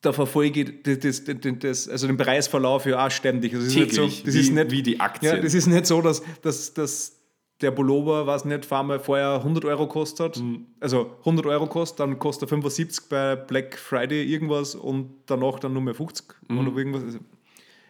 da 0.00 0.12
verfolge 0.12 0.60
ich 0.60 0.82
das, 0.82 0.98
das, 1.00 1.24
das, 1.24 1.52
das, 1.60 1.88
also 1.88 2.06
den 2.06 2.16
Preisverlauf 2.16 2.86
ja 2.86 3.04
auch 3.06 3.10
ständig. 3.10 3.52
Also 3.54 3.66
es 3.66 3.72
ist 3.72 3.78
nicht 3.78 3.94
so, 3.94 4.04
das 4.06 4.24
wie, 4.34 4.40
ist 4.40 4.52
nicht, 4.52 4.70
wie 4.70 4.82
die 4.82 5.00
Aktien. 5.00 5.36
ja, 5.36 5.40
das 5.42 5.54
ist 5.54 5.66
nicht 5.66 5.86
so, 5.86 6.00
dass, 6.02 6.22
dass, 6.42 6.72
dass 6.74 7.14
der 7.60 7.72
Pullover, 7.72 8.26
was 8.26 8.44
nicht, 8.44 8.64
vorher 8.64 9.34
100 9.42 9.64
Euro 9.64 9.88
kostet, 9.88 10.36
Mhm. 10.38 10.66
also 10.78 11.10
100 11.20 11.46
Euro 11.46 11.66
kostet, 11.66 11.98
dann 12.00 12.18
kostet 12.20 12.46
er 12.46 12.48
75 12.50 13.08
bei 13.08 13.34
Black 13.34 13.76
Friday 13.76 14.22
irgendwas 14.24 14.76
und 14.76 15.10
danach 15.26 15.58
dann 15.58 15.72
nur 15.72 15.82
mehr 15.82 15.94
50 15.94 16.24
oder 16.48 16.76
irgendwas. 16.76 17.02
Also, 17.02 17.18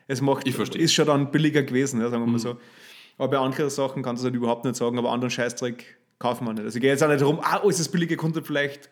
es 0.06 0.22
macht, 0.22 0.46
Mhm. 0.46 0.80
Ist 0.80 0.94
schon 0.94 1.06
dann 1.06 1.30
billiger 1.30 1.62
gewesen, 1.62 2.00
ja, 2.00 2.08
sagen 2.08 2.22
wir 2.22 2.26
Mhm. 2.26 2.32
mal 2.32 2.38
so. 2.38 2.56
Aber 3.18 3.28
bei 3.28 3.38
anderen 3.38 3.68
Sachen 3.68 4.02
kannst 4.02 4.22
du 4.22 4.26
es 4.28 4.32
halt 4.32 4.36
überhaupt 4.36 4.64
nicht 4.64 4.76
sagen, 4.76 4.96
aber 4.96 5.10
anderen 5.12 5.30
Scheißdreck 5.30 5.98
kaufen 6.18 6.46
wir 6.46 6.54
nicht. 6.54 6.64
Also 6.64 6.76
ich 6.76 6.80
gehe 6.80 6.90
jetzt 6.90 7.02
auch 7.02 7.08
nicht 7.08 7.20
darum, 7.20 7.40
ah, 7.42 7.60
oh, 7.62 7.68
ist 7.68 7.78
das 7.78 7.88
billige 7.90 8.16
Content 8.16 8.46
vielleicht, 8.46 8.88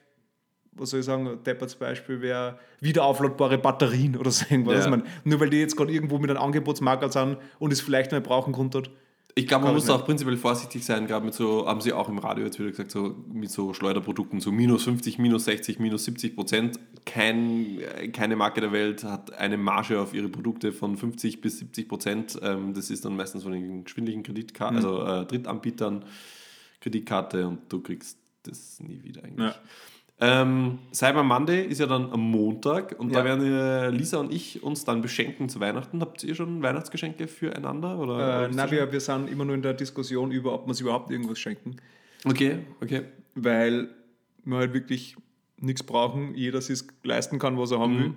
was 0.76 0.90
soll 0.90 1.00
ich 1.00 1.06
sagen, 1.06 1.26
ein 1.28 1.42
depperts 1.42 1.74
Beispiel 1.74 2.20
wäre 2.20 2.58
wiederaufladbare 2.80 3.58
Batterien 3.58 4.16
oder 4.16 4.30
so 4.30 4.44
irgendwas. 4.48 4.74
Ja. 4.74 4.78
Also 4.78 4.90
man, 4.90 5.02
nur 5.24 5.40
weil 5.40 5.50
die 5.50 5.58
jetzt 5.58 5.76
gerade 5.76 5.92
irgendwo 5.92 6.18
mit 6.18 6.30
einem 6.30 6.40
Angebotsmarkt 6.40 7.12
sind 7.12 7.36
und 7.58 7.72
es 7.72 7.80
vielleicht 7.80 8.12
nicht 8.12 8.24
brauchen 8.24 8.52
konnte. 8.52 8.84
Ich 9.38 9.46
glaube, 9.46 9.66
man 9.66 9.74
muss 9.74 9.84
ich 9.84 9.90
auch 9.90 10.02
prinzipiell 10.02 10.38
vorsichtig 10.38 10.82
sein, 10.82 11.06
gerade 11.06 11.22
mit 11.22 11.34
so, 11.34 11.66
haben 11.66 11.82
sie 11.82 11.92
auch 11.92 12.08
im 12.08 12.16
Radio 12.16 12.46
jetzt 12.46 12.58
wieder 12.58 12.70
gesagt, 12.70 12.90
so 12.90 13.14
mit 13.30 13.50
so 13.50 13.74
Schleuderprodukten, 13.74 14.40
so 14.40 14.50
minus 14.50 14.84
50, 14.84 15.18
minus 15.18 15.44
60, 15.44 15.78
minus 15.78 16.06
70 16.06 16.34
Prozent. 16.34 16.80
Kein, 17.04 17.80
keine 18.14 18.36
Marke 18.36 18.62
der 18.62 18.72
Welt 18.72 19.04
hat 19.04 19.34
eine 19.34 19.58
Marge 19.58 20.00
auf 20.00 20.14
ihre 20.14 20.30
Produkte 20.30 20.72
von 20.72 20.96
50 20.96 21.42
bis 21.42 21.58
70 21.58 21.86
Prozent. 21.86 22.38
Ähm, 22.40 22.72
das 22.72 22.88
ist 22.88 23.04
dann 23.04 23.14
meistens 23.14 23.42
von 23.42 23.52
den 23.52 23.84
geschwindlichen 23.84 24.22
Kreditkarten, 24.22 24.76
also 24.76 25.04
äh, 25.04 25.26
Drittanbietern 25.26 26.06
Kreditkarte 26.80 27.46
und 27.46 27.70
du 27.70 27.82
kriegst 27.82 28.18
das 28.44 28.80
nie 28.80 29.02
wieder 29.02 29.22
eigentlich. 29.24 29.54
Ja. 29.54 29.60
Ähm, 30.18 30.78
Cyber 30.94 31.22
Monday 31.22 31.66
ist 31.66 31.78
ja 31.78 31.86
dann 31.86 32.10
am 32.10 32.20
Montag 32.20 32.98
und 32.98 33.12
da 33.12 33.18
Ja. 33.18 33.24
werden 33.26 33.44
äh, 33.52 33.90
Lisa 33.90 34.16
und 34.16 34.32
ich 34.32 34.62
uns 34.62 34.84
dann 34.86 35.02
beschenken 35.02 35.50
zu 35.50 35.60
Weihnachten. 35.60 36.00
Habt 36.00 36.24
ihr 36.24 36.34
schon 36.34 36.62
Weihnachtsgeschenke 36.62 37.28
füreinander? 37.28 37.98
Oder 37.98 38.46
Äh, 38.46 38.50
na, 38.54 38.70
wir, 38.70 38.90
wir 38.90 39.00
sind 39.00 39.28
immer 39.30 39.44
nur 39.44 39.54
in 39.54 39.60
der 39.62 39.74
Diskussion 39.74 40.30
über, 40.30 40.54
ob 40.54 40.62
wir 40.64 40.68
uns 40.68 40.80
überhaupt 40.80 41.10
irgendwas 41.10 41.38
schenken, 41.38 41.76
Okay, 42.24 42.60
okay. 42.82 43.02
weil 43.34 43.90
wir 44.44 44.56
halt 44.56 44.72
wirklich 44.72 45.16
nichts 45.58 45.82
brauchen, 45.82 46.34
jeder 46.34 46.62
sich 46.62 46.80
leisten 47.02 47.38
kann, 47.38 47.58
was 47.58 47.70
er 47.72 47.78
haben 47.80 47.98
will. 47.98 48.14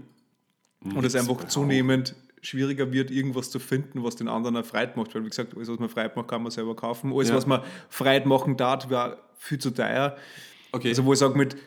Und 0.95 1.03
es 1.05 1.15
einfach 1.15 1.35
brauchen. 1.35 1.49
zunehmend 1.49 2.15
schwieriger 2.41 2.93
wird, 2.93 3.11
irgendwas 3.11 3.49
zu 3.51 3.59
finden, 3.59 4.01
was 4.05 4.15
den 4.15 4.29
anderen 4.29 4.63
Freude 4.63 4.93
macht. 4.95 5.13
Weil, 5.13 5.25
wie 5.25 5.29
gesagt, 5.29 5.53
alles, 5.53 5.67
was 5.67 5.79
man 5.79 5.89
Freude 5.89 6.13
macht, 6.15 6.29
kann 6.29 6.41
man 6.43 6.51
selber 6.51 6.73
kaufen. 6.77 7.11
Alles, 7.13 7.27
Ja. 7.29 7.35
was 7.35 7.45
man 7.45 7.61
Freude 7.89 8.25
machen 8.27 8.55
darf, 8.55 8.89
wäre 8.89 9.17
viel 9.37 9.57
zu 9.59 9.71
teuer. 9.71 10.15
Okay. 10.71 10.87
Also, 10.89 11.03
wo 11.03 11.11
ich 11.11 11.19
sage, 11.19 11.37
mit, 11.37 11.57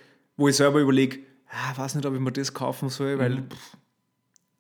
wo 0.43 0.49
ich 0.49 0.57
selber 0.57 0.81
überlege, 0.81 1.21
ah, 1.51 1.77
weiß 1.77 1.95
nicht, 1.95 2.05
ob 2.07 2.15
ich 2.15 2.21
mir 2.21 2.33
das 2.33 2.53
kaufen 2.53 2.89
soll, 2.89 3.19
weil 3.19 3.31
Mhm. 3.37 3.49
pff, 3.51 3.77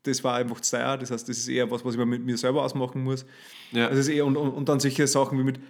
das 0.05 0.22
war 0.24 0.35
einfach 0.37 0.61
zu 0.61 0.76
teuer. 0.76 0.97
Das 0.97 1.11
heißt, 1.11 1.28
das 1.28 1.37
ist 1.39 1.49
eher 1.49 1.70
was, 1.70 1.85
was 1.85 1.95
ich 1.95 1.99
mir 1.99 2.07
mit 2.07 2.24
mir 2.24 2.37
selber 2.37 2.62
ausmachen 2.62 3.03
muss. 3.05 3.24
ja. 3.72 3.87
Also 3.89 4.01
es 4.01 4.09
ist 4.09 4.14
eher, 4.14 4.26
und, 4.26 4.37
und, 4.37 4.51
und 4.51 4.68
dann 4.68 4.80
solche 4.80 5.07
Sachen 5.07 5.39
wie 5.39 5.45
mit, 5.45 5.61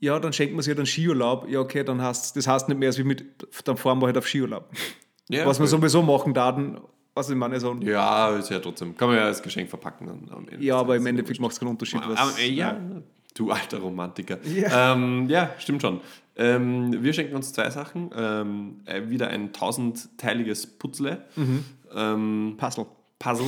ja, 0.00 0.18
dann 0.18 0.32
schenkt 0.32 0.54
man 0.54 0.62
sich 0.62 0.70
halt 0.70 0.78
einen 0.78 0.86
Skiurlaub. 0.86 1.48
Ja, 1.48 1.60
okay, 1.60 1.84
dann 1.84 2.00
heißt 2.02 2.36
das 2.36 2.46
heißt 2.46 2.68
nicht 2.68 2.78
mehr 2.78 2.88
als 2.88 2.98
wie 2.98 3.04
mit, 3.04 3.24
dann 3.64 3.76
fahren 3.76 4.00
wir 4.00 4.06
halt 4.06 4.18
auf 4.18 4.26
Skiurlaub. 4.28 4.68
ja, 5.28 5.46
was 5.46 5.58
man 5.58 5.68
voll. 5.68 5.78
sowieso 5.78 6.02
machen 6.02 6.34
darf, 6.34 6.58
was 7.14 7.28
ich 7.30 7.36
meine, 7.36 7.60
so, 7.60 7.74
ja, 7.80 8.30
Ja, 8.32 8.36
ist 8.38 8.50
ja 8.50 8.58
trotzdem. 8.58 8.96
Kann 8.96 9.08
man 9.08 9.16
ja 9.18 9.24
als 9.24 9.42
Geschenk 9.42 9.68
verpacken. 9.68 10.06
Dann 10.06 10.28
am 10.36 10.48
Ende 10.48 10.64
ja 10.64 10.76
aber 10.76 10.96
im 10.96 11.02
Das 11.04 11.10
Endeffekt 11.10 11.40
macht 11.40 11.52
es 11.52 11.60
keinen 11.60 11.68
Unterschied. 11.68 12.00
Was, 12.06 12.38
äh, 12.38 12.48
ja, 12.48 12.80
du 13.34 13.50
alter 13.50 13.78
Romantiker. 13.78 14.38
Ja. 14.46 14.94
Ähm, 14.94 15.28
ja, 15.28 15.50
stimmt 15.58 15.82
schon. 15.82 16.00
Ähm, 16.36 17.02
wir 17.02 17.12
schenken 17.12 17.36
uns 17.36 17.52
zwei 17.52 17.68
Sachen. 17.70 18.10
Ähm, 18.16 18.80
äh, 18.86 19.08
wieder 19.10 19.28
ein 19.28 19.52
tausendteiliges 19.52 20.66
Putzle. 20.66 21.24
Mhm. 21.36 21.64
Ähm, 21.94 22.54
Puzzle. 22.56 22.86
Puzzle. 23.18 23.46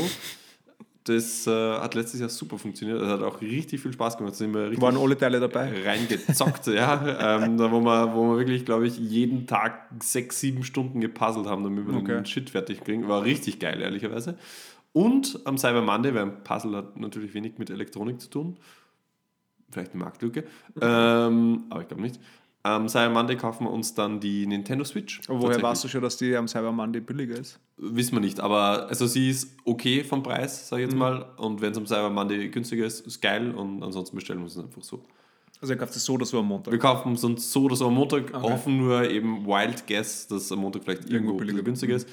Das 1.05 1.47
äh, 1.47 1.51
hat 1.51 1.95
letztes 1.95 2.20
Jahr 2.20 2.30
super 2.30 2.59
funktioniert. 2.59 3.01
Das 3.01 3.09
hat 3.09 3.22
auch 3.22 3.41
richtig 3.43 3.80
viel 3.82 3.93
Spaß 3.93 4.16
gemacht. 4.16 4.32
Da 4.32 4.39
sind 4.39 4.55
wir 4.55 4.80
Waren 4.80 4.97
alle 4.97 5.18
Teile 5.18 5.39
dabei. 5.39 5.70
reingezockt, 5.85 6.66
ja. 6.68 7.43
Ähm, 7.43 7.59
da, 7.59 7.70
wo, 7.70 7.80
wir, 7.80 8.14
wo 8.14 8.30
wir 8.32 8.39
wirklich, 8.39 8.64
glaube 8.64 8.87
ich, 8.87 8.97
jeden 8.99 9.47
Tag 9.47 9.87
sechs, 10.03 10.41
sieben 10.41 10.64
Stunden 10.64 11.01
gepuzzelt 11.03 11.47
haben, 11.47 11.62
damit 11.62 11.87
wir 11.87 11.95
Okay. 11.95 12.14
den 12.14 12.24
Shit 12.26 12.49
fertig 12.51 12.82
kriegen. 12.85 13.07
War 13.07 13.22
richtig 13.22 13.59
geil, 13.59 13.82
ehrlicherweise. 13.82 14.39
Und 14.95 15.41
am 15.45 15.59
Cyber 15.59 15.82
Monday, 15.82 16.14
weil 16.14 16.22
ein 16.22 16.43
Puzzle 16.45 16.74
hat 16.76 16.97
natürlich 16.99 17.35
wenig 17.35 17.59
mit 17.59 17.68
Elektronik 17.68 18.18
zu 18.20 18.30
tun. 18.30 18.57
Vielleicht 19.70 19.93
eine 19.93 20.05
Marktlücke. 20.05 20.45
Ähm, 20.80 21.64
aber 21.68 21.82
ich 21.82 21.89
glaube 21.89 22.03
nicht. 22.03 22.18
Am 22.67 22.89
Cyber 22.89 23.11
Monday 23.12 23.37
kaufen 23.37 23.65
wir 23.65 23.71
uns 23.71 23.93
dann 23.93 24.21
die 24.21 24.47
Nintendo 24.47 24.85
Switch. 24.85 25.21
Aber 25.29 25.39
woher 25.43 25.62
weißt 25.62 25.85
du 25.85 25.89
schon, 25.89 26.01
dass 26.01 26.17
die 26.17 26.35
am 26.35 26.49
Cyber 26.49 26.73
Monday 26.73 27.01
billiger 27.01 27.37
ist? 27.39 27.61
Wissen 27.77 28.12
wir 28.17 28.21
nicht, 28.21 28.41
aber 28.41 28.87
also 28.89 29.07
sie 29.07 29.29
ist 29.29 29.55
okay 29.67 30.03
vom 30.03 30.23
Preis, 30.23 30.69
sage 30.71 30.83
ich 30.83 30.87
Mhm. 30.89 30.93
jetzt 30.93 30.99
mal. 30.99 31.27
Und 31.37 31.61
wenn 31.61 31.73
es 31.73 31.77
am 31.79 31.87
Cyber 31.87 32.09
Monday 32.09 32.49
günstiger 32.49 32.87
ist, 32.87 33.07
ist 33.07 33.21
geil. 33.21 33.51
Und 33.55 33.83
ansonsten 33.83 34.17
bestellen 34.17 34.41
wir 34.41 34.47
es 34.47 34.57
einfach 34.57 34.83
so. 34.83 35.03
Also, 35.61 35.75
ihr 35.75 35.79
kauft 35.79 35.95
es 35.95 36.05
so 36.05 36.15
oder 36.15 36.25
so 36.25 36.39
am 36.39 36.47
Montag. 36.49 36.73
Wir 36.73 36.79
kaufen 36.79 37.12
es 37.12 37.23
uns 37.25 37.53
so 37.53 37.65
oder 37.65 37.77
so 37.77 37.87
am 37.87 37.95
Montag, 37.95 38.33
Okay. 38.35 38.41
hoffen 38.51 38.79
nur 38.79 39.11
eben 39.11 39.47
Wild 39.47 39.87
Guess, 39.87 40.27
dass 40.29 40.51
am 40.51 40.61
Montag 40.61 40.85
vielleicht 40.85 41.03
irgendwo, 41.03 41.15
Irgendwo 41.17 41.33
billiger. 41.37 41.62
billiger 41.62 41.65
günstiger 41.65 41.95
ist. 41.97 42.09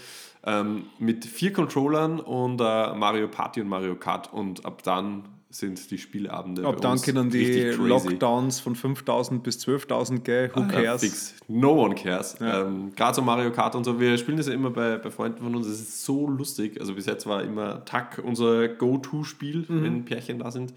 Ähm, 0.45 0.83
mit 0.99 1.23
vier 1.25 1.53
Controllern 1.53 2.19
und 2.19 2.59
äh, 2.59 2.93
Mario 2.93 3.27
Party 3.29 3.61
und 3.61 3.67
Mario 3.69 3.95
Kart 3.95 4.31
und 4.33 4.65
ab 4.65 4.83
dann 4.83 5.23
sind 5.53 5.91
die 5.91 5.97
Spieleabende. 5.97 6.65
Ab 6.65 6.79
dann 6.81 6.99
können 7.01 7.29
die. 7.29 7.63
Lockdowns 7.71 8.59
von 8.59 8.75
5000 8.75 9.43
bis 9.43 9.59
12.000 9.65 10.19
gehen. 10.19 10.49
Who 10.53 10.61
Ja, 10.61 10.67
cares? 10.67 11.01
fix. 11.01 11.35
No 11.47 11.83
one 11.83 11.93
cares. 11.95 12.37
Ja. 12.39 12.61
Ähm, 12.61 12.93
Gerade 12.95 13.15
so 13.15 13.21
Mario 13.21 13.51
Kart 13.51 13.75
und 13.75 13.83
so. 13.83 13.99
Wir 13.99 14.17
spielen 14.17 14.37
das 14.37 14.47
ja 14.47 14.53
immer 14.53 14.69
bei, 14.69 14.97
bei 14.97 15.11
Freunden 15.11 15.43
von 15.43 15.53
uns. 15.55 15.67
Es 15.67 15.79
ist 15.81 16.03
so 16.05 16.27
lustig. 16.27 16.79
Also 16.79 16.93
bis 16.95 17.05
jetzt 17.05 17.25
war 17.27 17.43
immer 17.43 17.83
Tack 17.85 18.21
unser 18.23 18.67
Go-To-Spiel, 18.69 19.65
wenn 19.67 20.05
Pärchen 20.05 20.39
da 20.39 20.51
sind. 20.51 20.73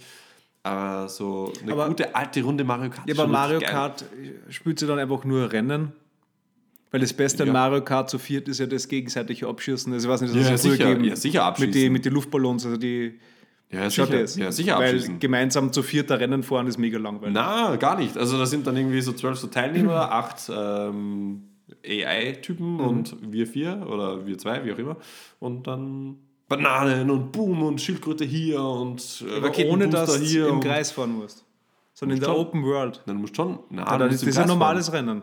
Aber 0.63 1.09
so 1.09 1.53
eine 1.63 1.67
Mhm. 1.75 1.79
Aber- 1.81 1.89
gute 1.89 2.15
alte 2.15 2.43
Runde 2.43 2.65
Mario 2.65 2.91
Kart. 2.91 3.07
Ja, 3.07 3.13
ist 3.15 3.21
aber 3.21 3.31
Mario. 3.31 3.61
Kart 3.61 4.05
spielt 4.49 4.79
sie 4.79 4.87
dann 4.87 4.99
einfach 4.99 5.25
nur 5.25 5.53
Rennen. 5.53 5.93
Weil 6.91 7.01
das 7.01 7.13
Beste 7.13 7.43
an 7.43 7.49
Ja. 7.49 7.53
Mario 7.53 7.83
Kart 7.83 8.09
zu 8.09 8.19
viert 8.19 8.49
ist 8.49 8.61
ja 8.61 8.67
das 8.67 8.87
gegenseitige 8.89 9.49
Abschießen. 9.49 9.93
Also 9.93 10.07
ich 10.09 10.13
weiß 10.13 10.21
nicht, 10.23 10.35
das 10.35 10.45
Ja, 10.47 10.53
hat's 10.53 10.63
ja 10.63 10.71
früher 10.71 10.77
sicher, 10.79 10.89
gegeben. 10.91 11.05
ja, 11.09 11.17
sicher 11.17 11.41
Mit 11.59 11.61
den 11.61 11.67
abschießen. 11.69 11.93
mit 11.93 12.05
die 12.05 12.09
Luftballons, 12.09 12.65
also 12.67 12.77
die 12.79 13.19
Ja, 13.71 13.91
sicher, 13.91 14.07
das. 14.07 14.37
ja, 14.37 14.53
sicher 14.53 14.77
Weil 14.77 14.85
abschließen. 14.95 15.19
gemeinsam 15.19 15.73
zu 15.73 15.83
vierter 15.83 16.21
Rennen 16.21 16.43
fahren 16.43 16.67
ist 16.69 16.79
mega 16.79 16.99
langweilig. 16.99 17.35
Na, 17.35 17.75
gar 17.77 17.99
nicht. 17.99 18.17
Also 18.17 18.39
da 18.39 18.47
sind 18.47 18.67
dann 18.67 18.77
irgendwie 18.77 19.01
so 19.01 19.13
zwölf 19.13 19.39
so 19.39 19.49
Teilnehmer, 19.49 20.13
acht 20.13 20.51
ähm, 20.55 21.43
AI-Typen 21.85 22.75
Mhm. 22.75 22.81
und 22.81 23.17
wir 23.33 23.47
vier 23.47 23.85
oder 23.91 24.27
wir 24.27 24.39
zwei, 24.39 24.65
wie 24.65 24.73
auch 24.73 24.79
immer. 24.79 24.97
Und 25.41 25.67
dann 25.67 26.19
Bananen 26.49 27.11
und 27.11 27.33
Boom 27.33 27.63
und 27.63 27.81
Schildkröte 27.81 28.25
hier 28.25 28.61
und 28.63 29.25
äh, 29.27 29.37
Aber 29.37 29.47
ohne 29.47 29.47
Raketenbooster 29.49 29.91
dass 30.07 30.19
du 30.19 30.25
hier. 30.25 30.49
im 30.49 30.61
Kreis 30.61 30.93
fahren 30.93 31.13
musst. 31.13 31.45
Sondern 31.95 32.17
in 32.19 32.21
der 32.23 32.31
Schon. 32.31 32.39
Open 32.39 32.65
World. 32.65 33.03
Dann 33.07 33.17
musst 33.17 33.37
du 33.39 33.43
schon. 33.43 33.59
Na, 33.71 33.85
musst 33.99 34.13
ist, 34.15 34.23
das 34.23 34.29
ist 34.31 34.39
ein 34.39 34.49
normales 34.49 34.93
Rennen. 34.93 35.23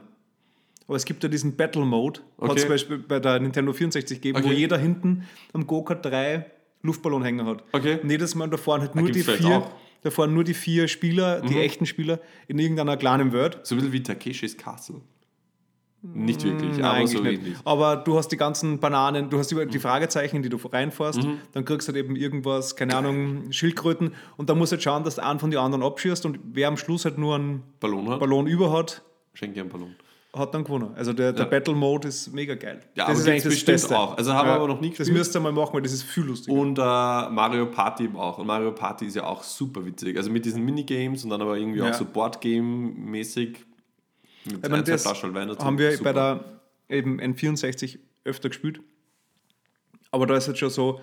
Aber 0.88 0.96
es 0.98 1.06
gibt 1.06 1.24
ja 1.24 1.30
diesen 1.30 1.56
Battle 1.56 1.86
Mode, 1.86 2.20
hat 2.42 2.50
Okay. 2.50 2.60
zum 2.62 2.70
Beispiel 2.70 2.98
bei 2.98 3.20
der 3.20 3.40
Nintendo 3.40 3.72
64 3.72 4.20
gegeben, 4.20 4.44
wo 4.44 4.48
Okay. 4.48 4.58
jeder 4.58 4.78
hinten 4.78 5.26
am 5.54 5.66
Go-Kart 5.68 6.06
drei 6.06 6.48
Luftballonhänger 6.84 7.46
hat. 7.46 7.64
Okay. 7.72 8.00
Und 8.02 8.10
jedes 8.10 8.36
Mal 8.36 8.50
da 8.50 8.58
fahren 8.58 8.82
halt 8.82 8.96
nur 8.96 9.10
die 9.12 9.24
vier, 9.24 9.58
auch. 9.58 9.72
Da 10.04 10.10
fahren 10.10 10.34
nur 10.34 10.44
die 10.44 10.54
vier 10.56 10.88
Spieler, 10.88 11.42
Mhm. 11.44 11.48
die 11.48 11.60
echten 11.60 11.86
Spieler, 11.86 12.20
in 12.48 12.58
irgendeiner 12.60 12.98
kleinen 12.98 13.32
Welt. 13.34 13.60
So 13.64 13.76
ein 13.76 13.78
bisschen 13.80 13.94
wie 13.94 14.04
Takeshis 14.04 14.58
Castle. 14.58 15.02
Nicht 16.04 16.44
wirklich, 16.44 16.72
Nein, 16.72 16.84
aber 16.84 16.94
eigentlich 16.96 17.12
so 17.12 17.22
nicht. 17.24 17.40
ähnlich. 17.42 17.58
Aber 17.64 17.96
du 17.96 18.18
hast 18.18 18.30
die 18.30 18.38
ganzen 18.38 18.80
Bananen, 18.80 19.30
du 19.30 19.38
hast 19.38 19.52
die, 19.52 19.66
die 19.68 19.78
Fragezeichen, 19.78 20.42
die 20.42 20.50
du 20.50 20.58
reinfährst, 20.58 21.22
Mhm. 21.24 21.38
dann 21.52 21.64
kriegst 21.64 21.88
du 21.88 21.94
halt 21.94 22.04
eben 22.04 22.16
irgendwas, 22.16 22.76
keine 22.76 22.96
Ahnung, 22.96 23.52
Schildkröten 23.52 24.16
und 24.36 24.50
dann 24.50 24.58
musst 24.58 24.72
du 24.72 24.78
halt 24.78 24.84
schauen, 24.84 25.04
dass 25.04 25.16
du 25.18 25.24
einen 25.24 25.38
von 25.40 25.52
den 25.52 25.60
anderen 25.60 25.84
abschießt 25.84 26.26
und 26.26 26.40
wer 26.54 26.70
am 26.70 26.78
Schluss 26.78 27.06
halt 27.06 27.20
nur 27.20 27.36
einen 27.36 27.62
Ballon 27.80 28.10
hat? 28.10 28.20
Ballon 28.20 28.48
über 28.48 28.72
hat, 28.74 29.04
Schenk 29.36 29.54
dir 29.54 29.62
einen 29.62 29.70
Ballon. 29.70 29.96
Hat 30.34 30.54
dann 30.54 30.64
gewonnen. 30.64 30.94
Also 30.96 31.12
der, 31.14 31.34
der 31.34 31.44
Ja. 31.44 31.50
Battle 31.50 31.76
Mode 31.76 32.08
ist 32.08 32.32
mega 32.34 32.56
geil. 32.56 32.80
Ja, 32.96 33.08
das 33.08 33.20
ist 33.20 33.26
gibt's 33.26 33.44
bestimmt 33.44 33.92
auch. 33.94 34.18
Also 34.18 34.34
haben 34.34 34.48
wir 34.48 34.54
aber 34.54 34.68
noch 34.68 34.80
nie 34.80 34.90
Das 34.90 35.00
gespielt. 35.00 35.18
müsst 35.18 35.36
ihr 35.36 35.40
mal 35.42 35.52
machen, 35.52 35.74
weil 35.74 35.82
das 35.82 35.92
ist 35.92 36.04
viel 36.04 36.24
lustiger. 36.24 36.56
Und 36.58 36.78
äh, 36.80 36.82
Mario 36.82 37.66
Party 37.66 38.06
eben 38.06 38.16
auch. 38.16 38.38
Und 38.38 38.48
Mario 38.48 38.72
Party 38.72 39.06
ist 39.08 39.16
ja 39.16 39.26
auch 39.26 39.44
super 39.44 39.86
witzig. 39.86 40.16
Also 40.16 40.30
mit 40.32 40.46
diesen 40.46 40.64
Minigames 40.64 41.24
und 41.26 41.32
dann 41.32 41.42
aber 41.42 41.58
irgendwie 41.58 41.80
Ja. 41.80 41.90
auch 41.90 41.94
so 41.94 42.06
Boardgame-mäßig. 42.06 43.58
Mit 44.46 44.64
Ich 44.64 44.70
meine, 44.70 44.84
das 44.84 45.06
haben 45.06 45.78
wir 45.78 45.92
Super. 45.98 46.04
bei 46.04 46.14
der 46.14 46.98
eben 46.98 47.20
N64 47.20 48.00
öfter 48.24 48.50
gespielt. 48.50 48.80
Aber 50.12 50.26
da 50.28 50.36
ist 50.38 50.48
halt 50.48 50.58
schon 50.58 50.70
so, 50.70 51.00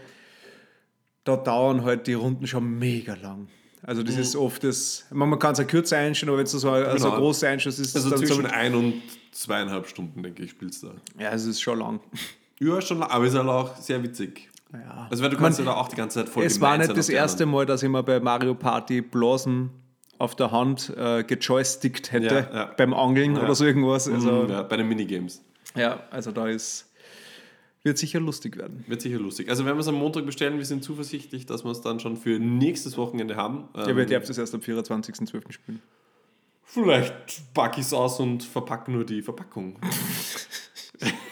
da 1.24 1.36
dauern 1.36 1.84
halt 1.84 2.06
die 2.06 2.14
Runden 2.14 2.46
schon 2.46 2.78
mega 2.78 3.14
lang. 3.14 3.48
Also 3.82 4.02
das 4.02 4.16
ist 4.16 4.34
oft 4.36 4.64
das, 4.64 5.04
man 5.10 5.38
kann 5.38 5.52
es 5.52 5.58
ja 5.58 5.64
kürzer 5.64 5.96
einstellen, 5.98 6.30
aber 6.30 6.38
wenn 6.38 6.44
es 6.46 6.52
so, 6.52 6.70
also 6.70 6.90
Mhm. 7.06 7.10
Genau. 7.10 7.16
groß 7.20 7.44
einstellst, 7.44 7.78
ist 7.78 7.88
es 7.88 7.96
Also 7.96 8.10
dann 8.10 8.18
zwischen 8.18 8.42
so, 8.42 8.48
ein 8.48 8.74
und 8.74 9.02
zweieinhalb 9.32 9.86
Stunden, 9.86 10.22
denke 10.22 10.42
ich, 10.42 10.50
spielst 10.50 10.82
du 10.82 10.88
da. 10.88 10.94
ja, 11.22 11.30
es 11.30 11.44
ist 11.46 11.60
schon 11.60 11.78
lang. 11.78 12.00
Ja, 12.60 12.80
schon, 12.80 12.98
lang, 12.98 13.08
aber 13.10 13.24
ist 13.24 13.36
halt 13.36 13.46
auch 13.46 13.76
sehr 13.76 14.02
witzig. 14.02 14.48
Ja. 14.72 15.06
Also 15.10 15.22
weil 15.22 15.30
du 15.30 15.36
kannst 15.36 15.60
ja 15.60 15.64
da 15.64 15.74
auch 15.74 15.86
die 15.86 15.94
ganze 15.94 16.18
Zeit 16.18 16.28
voll 16.28 16.42
es 16.44 16.60
war 16.60 16.76
nicht 16.76 16.96
das 16.96 17.08
erste. 17.08 17.46
Mal, 17.46 17.64
dass 17.66 17.84
ich 17.84 17.88
mal 17.88 18.02
bei 18.02 18.18
Mario 18.18 18.54
Party 18.56 19.00
Blasen 19.00 19.70
auf 20.18 20.34
der 20.34 20.50
Hand 20.50 20.92
äh, 20.96 21.22
gejoystickt 21.22 22.10
hätte 22.10 22.48
Ja, 22.52 22.54
ja. 22.56 22.64
beim 22.76 22.92
Angeln 22.94 23.38
oder 23.38 23.54
so 23.54 23.64
irgendwas. 23.64 24.08
Also, 24.08 24.32
Mhm, 24.42 24.50
ja, 24.50 24.62
bei 24.64 24.76
den 24.76 24.88
Minigames. 24.88 25.40
ja, 25.76 26.00
also 26.10 26.32
da 26.32 26.48
ist, 26.48 26.87
wird 27.88 27.98
sicher 27.98 28.20
lustig 28.20 28.56
werden. 28.56 28.84
Wird 28.86 29.00
sicher 29.00 29.18
lustig. 29.18 29.48
Also 29.50 29.64
wenn 29.64 29.74
wir 29.74 29.80
es 29.80 29.88
am 29.88 29.94
Montag 29.96 30.24
bestellen, 30.26 30.58
wir 30.58 30.64
sind 30.66 30.84
zuversichtlich, 30.84 31.46
dass 31.46 31.64
wir 31.64 31.70
es 31.72 31.80
dann 31.80 31.98
schon 31.98 32.16
für 32.16 32.38
nächstes 32.38 32.96
Wochenende 32.98 33.34
haben. 33.36 33.68
Ja, 33.74 33.88
Ähm, 33.88 33.96
wir 33.96 34.06
dürfen 34.06 34.30
es 34.30 34.38
erst 34.38 34.54
am 34.54 34.60
24.12. 34.60 35.50
spielen. 35.52 35.80
Vielleicht 36.64 37.54
packe 37.54 37.80
ich 37.80 37.86
es 37.86 37.94
aus 37.94 38.20
und 38.20 38.44
verpacke 38.44 38.92
nur 38.92 39.04
die 39.04 39.22
Verpackung. 39.22 39.78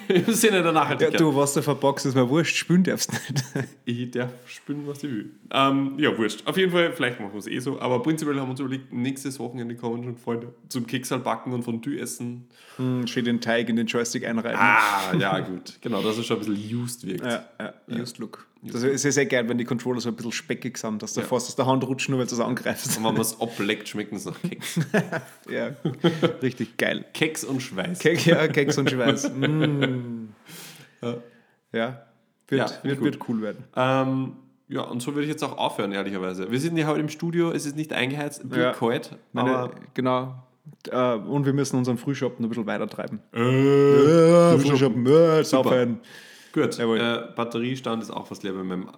Im 0.08 0.32
Sinne 0.32 0.58
der 0.58 0.66
Ja, 0.66 0.72
Nachhaltigkeit. 0.72 1.18
du, 1.20 1.34
was 1.34 1.52
du 1.54 1.62
verpackst, 1.62 2.06
ist 2.06 2.14
mir 2.14 2.28
wurscht, 2.28 2.54
spielen 2.56 2.84
darfst 2.84 3.12
nicht. 3.12 3.44
Ich 3.84 4.10
darf 4.12 4.30
spielen, 4.46 4.86
was 4.86 4.98
ich 4.98 5.10
will. 5.10 5.30
Ähm, 5.50 5.94
ja, 5.98 6.16
wurscht. 6.16 6.46
Auf 6.46 6.56
jeden 6.56 6.70
Fall, 6.70 6.92
vielleicht 6.92 7.18
machen 7.18 7.32
wir 7.32 7.38
es 7.40 7.46
eh 7.48 7.58
so, 7.58 7.80
aber 7.80 8.00
prinzipiell 8.02 8.36
haben 8.38 8.46
wir 8.46 8.50
uns 8.52 8.60
überlegt, 8.60 8.92
nächstes 8.92 9.38
Wochenende 9.40 9.74
kommen 9.74 10.04
schon 10.04 10.16
Freunde 10.16 10.54
zum 10.68 10.86
Keksal 10.86 11.18
backen 11.18 11.52
und 11.52 11.64
Fondue 11.64 11.98
essen. 11.98 12.46
Hm, 12.76 13.06
schön 13.08 13.24
den 13.24 13.40
Teig 13.40 13.68
in 13.68 13.74
den 13.76 13.86
Joystick 13.88 14.24
einreiben. 14.26 14.58
Ah, 14.60 15.12
ja, 15.18 15.40
gut. 15.40 15.78
Genau, 15.80 16.00
dass 16.02 16.18
es 16.18 16.26
schon 16.26 16.40
ein 16.40 16.46
bisschen 16.46 16.78
used 16.82 17.04
wirkt. 17.06 17.24
Ja, 17.24 17.44
ja, 17.58 17.74
Used 18.00 18.18
Look. 18.18 18.46
Das 18.72 18.82
ist 18.82 19.04
ja 19.04 19.10
sehr 19.12 19.26
geil, 19.26 19.48
wenn 19.48 19.58
die 19.58 19.64
Controller 19.64 20.00
so 20.00 20.08
ein 20.08 20.16
bisschen 20.16 20.32
speckig 20.32 20.76
sind, 20.78 21.02
dass 21.02 21.12
du 21.14 21.20
Ja. 21.20 21.26
fast 21.26 21.48
aus 21.48 21.56
der 21.56 21.66
Hand 21.66 21.84
rutscht, 21.86 22.08
nur 22.08 22.18
weil 22.18 22.26
du 22.26 22.34
es 22.34 22.40
angreifst. 22.40 22.88
Und 22.98 23.04
wenn 23.04 23.12
man 23.14 23.20
es 23.20 23.40
ableckt, 23.40 23.88
schmeckt 23.88 24.12
es 24.12 24.24
nach 24.24 24.40
Keks. 24.42 24.80
Ja, 25.50 25.70
richtig 26.42 26.76
geil. 26.76 27.04
Keks 27.14 27.44
und 27.44 27.60
Schweiß. 27.62 27.98
Kek, 28.00 28.24
ja, 28.26 28.48
Keks 28.48 28.76
und 28.78 28.90
Schweiß. 28.90 29.30
Mm. 29.36 30.28
Ja, 31.72 32.02
wird, 32.48 32.70
Ja, 32.70 32.70
wird, 32.82 33.02
wird 33.02 33.18
cool 33.28 33.42
werden. 33.42 33.64
Ähm, 33.76 34.32
ja, 34.68 34.80
und 34.82 35.00
so 35.00 35.14
würde 35.14 35.22
ich 35.24 35.28
jetzt 35.30 35.44
auch 35.44 35.56
aufhören, 35.58 35.92
ehrlicherweise. 35.92 36.50
Wir 36.50 36.58
sind 36.60 36.76
ja 36.76 36.86
heute 36.86 37.00
im 37.00 37.08
Studio, 37.08 37.50
es 37.52 37.66
ist 37.66 37.76
nicht 37.76 37.92
eingeheizt, 37.92 38.42
ein 38.42 38.48
bisschen 38.48 38.64
Ja. 38.64 38.72
kalt, 38.72 39.16
Meine, 39.32 39.56
aber 39.56 39.74
genau. 39.94 40.42
Äh, 40.90 41.14
und 41.14 41.46
wir 41.46 41.52
müssen 41.52 41.76
unseren 41.76 41.98
Frühschoppen 41.98 42.44
ein 42.44 42.48
bisschen 42.48 42.66
weiter 42.66 42.88
treiben. 42.88 43.20
äh, 43.32 44.58
Frühschoppen, 44.58 45.06
äh, 45.06 45.44
saufen. 45.44 46.00
Gut, 46.62 46.78
äh, 46.78 47.20
Batteriestand 47.36 48.02
ist 48.02 48.10
auch 48.10 48.26
fast 48.26 48.42
leer 48.42 48.52
bei 48.54 48.62
meinem 48.62 48.88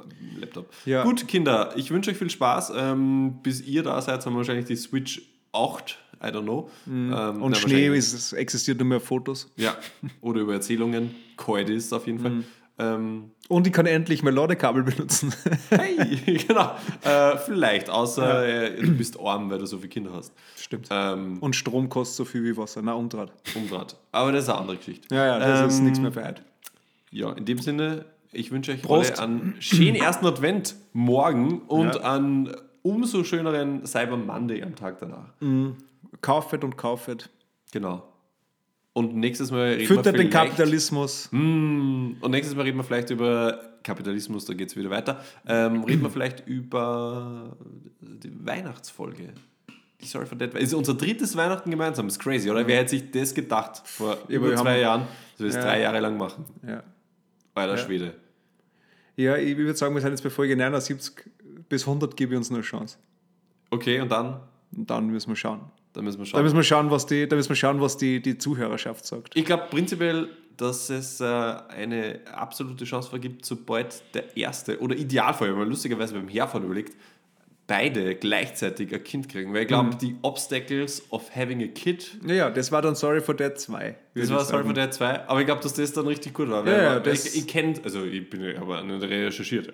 Laptop. 0.41 0.71
Ja. 0.85 1.03
Gut, 1.03 1.27
Kinder, 1.27 1.73
ich 1.77 1.91
wünsche 1.91 2.11
euch 2.13 2.17
viel 2.17 2.31
Spaß. 2.31 2.73
Ähm, 2.77 3.39
bis 3.43 3.61
ihr 3.63 3.83
da 3.83 4.01
seid, 4.01 4.25
haben 4.25 4.33
wir 4.35 4.39
wahrscheinlich 4.39 4.67
die 4.67 4.77
Switch 4.77 5.23
8, 5.53 5.99
I 6.23 6.27
don't 6.27 6.43
know. 6.43 6.71
Ähm, 6.87 7.09
Mhm. 7.09 7.43
Und 7.43 7.51
na, 7.53 7.57
Schnee 7.57 7.89
ist, 7.89 8.13
es 8.13 8.33
existiert 8.33 8.79
nur 8.79 8.87
mehr 8.87 9.01
Fotos. 9.01 9.51
Ja, 9.57 9.77
oder 10.21 10.41
über 10.43 10.53
Erzählungen. 10.55 11.15
Kalt 11.37 11.69
ist 11.71 11.93
auf 11.93 12.07
jeden 12.07 12.21
Fall. 12.21 12.31
Mhm. 12.31 12.45
Ähm, 12.81 13.31
Und 13.49 13.67
ich 13.67 13.73
kann 13.73 13.87
endlich 13.87 14.23
mein 14.23 14.35
Ladekabel 14.37 14.85
benutzen. 14.85 15.35
hey, 15.71 16.39
genau. 16.47 16.77
Äh, 17.03 17.37
vielleicht, 17.39 17.91
außer 17.91 18.47
äh, 18.77 18.81
du 18.81 18.93
bist 18.97 19.19
arm, 19.19 19.51
weil 19.51 19.59
du 19.59 19.67
so 19.67 19.79
viele 19.79 19.89
Kinder 19.89 20.13
hast. 20.13 20.33
Stimmt. 20.57 20.87
Ähm, 20.93 21.39
Und 21.41 21.57
Strom 21.57 21.89
kostet 21.89 22.17
so 22.19 22.25
viel 22.25 22.45
wie 22.45 22.57
Wasser. 22.57 22.81
Na, 22.83 22.93
Umdraht. 22.93 23.33
Umdraht. 23.57 23.97
Aber 24.13 24.31
das 24.31 24.45
ist 24.45 24.51
eine 24.51 24.59
andere 24.61 24.77
Geschichte. 24.77 25.13
Ja, 25.13 25.27
ja, 25.27 25.39
das 25.41 25.73
ist 25.73 25.79
Ähm, 25.81 25.85
nichts 25.87 25.99
mehr 25.99 26.13
für 26.13 26.25
heute. 26.25 26.43
Ja, 27.11 27.33
in 27.33 27.45
dem 27.45 27.59
Sinne, 27.59 28.05
ich 28.33 28.51
wünsche 28.51 28.73
euch 28.73 28.83
Prost. 28.83 29.19
alle 29.19 29.29
einen 29.29 29.57
schönen 29.61 29.97
ersten 29.97 30.27
Advent 30.27 30.77
morgen 30.93 31.61
und 31.63 31.95
Ja. 31.95 32.15
einen 32.15 32.55
umso 32.83 33.25
schöneren 33.25 33.87
Cyber 33.87 34.17
Monday 34.17 34.63
am 34.63 34.75
Tag 34.77 34.99
danach. 35.01 35.33
Kaufet 36.21 36.65
und 36.65 36.77
Kaufet. 36.77 37.31
Genau. 37.73 38.05
Und 38.93 39.15
nächstes 39.15 39.51
Mal 39.51 39.75
reden 39.75 39.87
Füttert 39.87 40.07
wir 40.07 40.13
den 40.25 40.31
Kapitalismus. 40.31 41.29
Mm, 41.31 42.15
und 42.21 42.31
nächstes 42.31 42.57
Mal 42.57 42.63
reden 42.63 42.79
wir 42.79 42.85
vielleicht 42.85 43.11
über 43.11 43.61
Kapitalismus, 43.85 44.45
da 44.45 44.55
geht 44.55 44.71
es 44.71 44.77
wieder 44.77 44.91
weiter. 44.91 45.21
Ähm, 45.47 45.85
reden 45.85 46.03
wir 46.03 46.11
vielleicht 46.11 46.47
über 46.49 47.57
die 48.01 48.45
Weihnachtsfolge. 48.45 49.33
Die 50.01 50.07
Sorry 50.07 50.27
for 50.27 50.37
That. 50.39 50.55
Ist 50.55 50.75
unser 50.75 50.95
drittes 50.95 51.37
Weihnachten 51.37 51.71
gemeinsam. 51.71 52.09
Ist 52.09 52.19
crazy, 52.19 52.51
oder? 52.51 52.67
Wer 52.67 52.79
hätte 52.79 52.91
sich 52.91 53.11
das 53.11 53.35
gedacht 53.35 53.83
vor 53.85 54.17
über 54.29 54.55
zwei 54.57 54.75
haben- 54.75 54.81
Jahren, 54.81 55.01
dass 55.33 55.41
wir 55.41 55.47
das 55.47 55.55
Ja. 55.57 55.63
drei 55.63 55.81
Jahre 55.81 56.01
lang 56.01 56.17
machen? 56.17 56.45
Ja. 56.67 56.83
Alter 57.59 57.77
Ja. 57.77 57.85
Schwede. 57.85 58.15
ja, 59.17 59.37
ich 59.37 59.57
würde 59.57 59.75
sagen, 59.77 59.95
wir 59.95 60.01
sind 60.01 60.11
jetzt 60.11 60.23
bei 60.23 60.31
Folge 60.31 60.57
79 60.57 61.13
bis 61.69 61.87
100 61.87 62.17
gebe 62.17 62.33
ich 62.35 62.39
uns 62.39 62.51
nur 62.51 62.59
eine 62.59 62.65
Chance. 62.67 62.97
Okay, 63.71 64.01
und 64.01 64.11
dann? 64.11 64.41
Und 64.75 64.89
dann 64.91 65.09
müssen 65.09 65.29
wir 65.31 65.37
schauen. 65.37 65.61
Dann 65.93 66.05
müssen 66.05 66.19
wir 66.19 66.25
Da 66.25 66.31
schauen. 66.31 66.43
müssen 66.43 66.57
wir 66.57 66.63
schauen, 66.63 66.91
was 66.91 67.07
die, 67.07 67.27
da 67.29 67.37
müssen 67.37 67.49
wir 67.51 67.57
schauen, 67.57 67.81
was 67.81 67.97
die, 67.97 68.21
die 68.23 68.39
Zuhörerschaft 68.39 69.05
sagt. 69.05 69.37
Ich 69.37 69.45
glaube 69.45 69.65
prinzipiell, 69.71 70.29
dass 70.57 70.91
es 70.91 71.21
äh, 71.21 71.25
eine 71.25 72.21
absolute 72.33 72.85
Chance 72.85 73.11
vergibt, 73.11 73.45
sobald 73.45 74.03
der 74.15 74.37
erste 74.37 74.79
oder 74.81 74.97
Idealfall, 74.97 75.51
wenn 75.51 75.59
man 75.59 75.69
lustigerweise 75.69 76.15
beim 76.15 76.29
Herfahren 76.29 76.65
überlegt, 76.65 76.97
beide 77.69 78.15
gleichzeitig 78.17 78.93
ein 78.95 79.05
Kind 79.05 79.29
kriegen. 79.29 79.53
Weil 79.55 79.63
ich 79.63 79.69
glaube, 79.69 79.91
Mhm. 79.91 79.99
die 79.99 80.17
Obstacles 80.23 81.03
of 81.11 81.31
having 81.37 81.63
a 81.63 81.67
kid, 81.67 82.17
Ja, 82.27 82.35
ja, 82.35 82.51
das 82.51 82.73
war 82.73 82.83
dann 82.83 82.95
Sorry 82.97 83.21
for 83.21 83.37
That 83.37 83.61
2. 83.61 83.95
das 84.15 84.31
war 84.31 84.43
Sorry 84.45 84.65
for 84.65 84.75
That 84.75 84.95
2, 84.95 85.29
aber 85.29 85.41
ich 85.41 85.47
glaube, 85.47 85.63
dass 85.63 85.75
das 85.75 85.93
dann 85.93 86.07
richtig 86.07 86.33
gut 86.35 86.49
war. 86.51 86.67
Ja, 86.67 86.95
ja, 86.99 87.07
ich, 87.07 87.37
ich 87.37 87.47
kenne, 87.47 87.75
also 87.85 88.05
ich 88.05 88.29
bin 88.29 88.57
aber 88.57 88.83
nicht 88.83 89.03
recherchiert, 89.03 89.71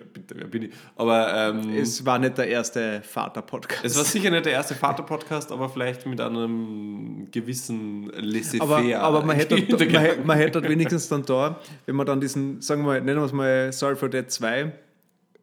bin 0.51 0.63
ich? 0.63 0.71
Aber 0.97 1.33
ähm, 1.55 1.69
es, 1.73 1.99
Es 1.99 2.05
war 2.05 2.19
nicht 2.19 2.37
der 2.37 2.47
erste 2.49 3.01
Vater-Podcast. 3.01 3.95
war 3.97 4.03
sicher 4.03 4.29
nicht 4.29 4.45
der 4.45 4.53
erste 4.53 4.75
Vater-Podcast, 4.75 5.51
aber 5.53 5.69
vielleicht 5.69 6.05
mit 6.05 6.19
einem 6.21 7.27
gewissen 7.31 8.11
aber, 8.11 8.21
Laissez-faire. 8.21 8.99
aber 9.01 9.23
man 9.23 9.37
hätte, 9.37 9.55
man, 9.91 10.25
man 10.27 10.37
hätte 10.37 10.61
wenigstens 10.67 11.07
dann 11.07 11.23
da, 11.23 11.59
wenn 11.85 11.95
man 11.95 12.05
dann 12.05 12.19
diesen, 12.19 12.61
sagen 12.61 12.81
wir 12.81 12.87
mal, 12.87 13.01
nennen 13.01 13.19
wir 13.21 13.25
es 13.25 13.31
mal 13.31 13.71
Sorry 13.71 13.95
for 13.95 14.11
That 14.11 14.29
2, 14.31 14.71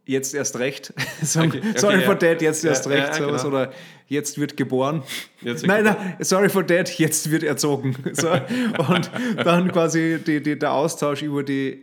jetzt 0.05 0.35
erst 0.35 0.59
recht. 0.59 0.93
sagen, 1.23 1.49
Okay, 1.51 1.59
okay, 1.71 1.79
sorry 1.79 2.01
ja. 2.01 2.07
for 2.07 2.19
That, 2.19 2.43
jetzt 2.43 2.63
Ja, 2.65 2.71
erst 2.71 2.87
ja, 2.87 2.93
recht. 2.93 3.19
ja, 3.21 3.27
genau. 3.27 3.47
Oder 3.47 3.73
jetzt 4.09 4.39
wird 4.39 4.57
geboren. 4.57 5.03
Jetzt 5.41 5.67
nein, 5.67 5.85
nein, 5.85 6.17
sorry 6.21 6.49
for 6.49 6.67
that, 6.67 6.99
jetzt 6.99 7.31
wird 7.31 7.43
erzogen. 7.45 7.97
So, 8.15 8.29
und 8.31 9.11
dann 9.45 9.71
quasi 9.73 10.19
die, 10.25 10.43
die, 10.43 10.59
der 10.59 10.73
Austausch 10.73 11.23
über 11.23 11.43
die 11.43 11.83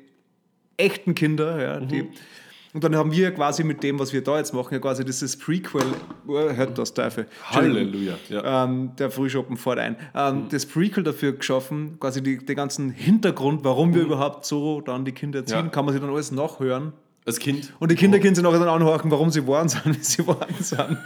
echten 0.77 1.15
Kinder. 1.15 1.61
Ja, 1.61 1.79
die, 1.79 2.03
Mhm. 2.03 2.09
und 2.73 2.83
dann 2.83 2.95
haben 2.95 3.11
wir 3.11 3.31
quasi 3.31 3.63
mit 3.63 3.81
dem, 3.83 3.97
was 3.99 4.13
wir 4.13 4.23
da 4.23 4.37
jetzt 4.37 4.53
machen, 4.53 4.73
ja 4.73 4.79
quasi 4.79 5.03
dieses 5.03 5.37
Prequel, 5.37 5.81
oh, 6.27 6.33
hört 6.33 6.77
das 6.77 6.93
Teufel. 6.93 7.25
Halleluja. 7.45 8.13
Ja. 8.29 8.65
Ähm, 8.65 8.91
der 8.99 9.09
Frühschoppen 9.09 9.57
fährt 9.57 9.79
ein. 9.79 9.95
Ähm, 10.13 10.45
Das 10.49 10.65
Prequel 10.67 11.03
dafür 11.03 11.31
geschaffen, 11.33 11.97
quasi 11.99 12.21
den 12.21 12.55
ganzen 12.55 12.91
Hintergrund, 12.91 13.63
warum 13.63 13.95
wir 13.95 14.03
überhaupt 14.03 14.45
so 14.45 14.81
dann 14.81 15.03
die 15.03 15.13
Kinder 15.13 15.39
erziehen, 15.39 15.57
Mhm. 15.59 15.65
Ja. 15.65 15.71
kann 15.71 15.85
man 15.85 15.93
sich 15.93 16.01
dann 16.01 16.11
alles 16.13 16.31
nachhören. 16.31 16.93
Als 17.29 17.37
Kind. 17.37 17.71
Und 17.77 17.91
die 17.91 17.95
Kinder 17.95 18.17
können 18.17 18.33
sich 18.33 18.43
nachher 18.43 18.57
dann 18.57 18.69
anhören, 18.69 19.11
warum 19.11 19.29
sie 19.29 19.45
waren 19.45 19.69
sind, 19.69 19.85
wie 19.85 20.03
sie 20.03 20.25
waren 20.25 20.55
sind. 20.59 20.97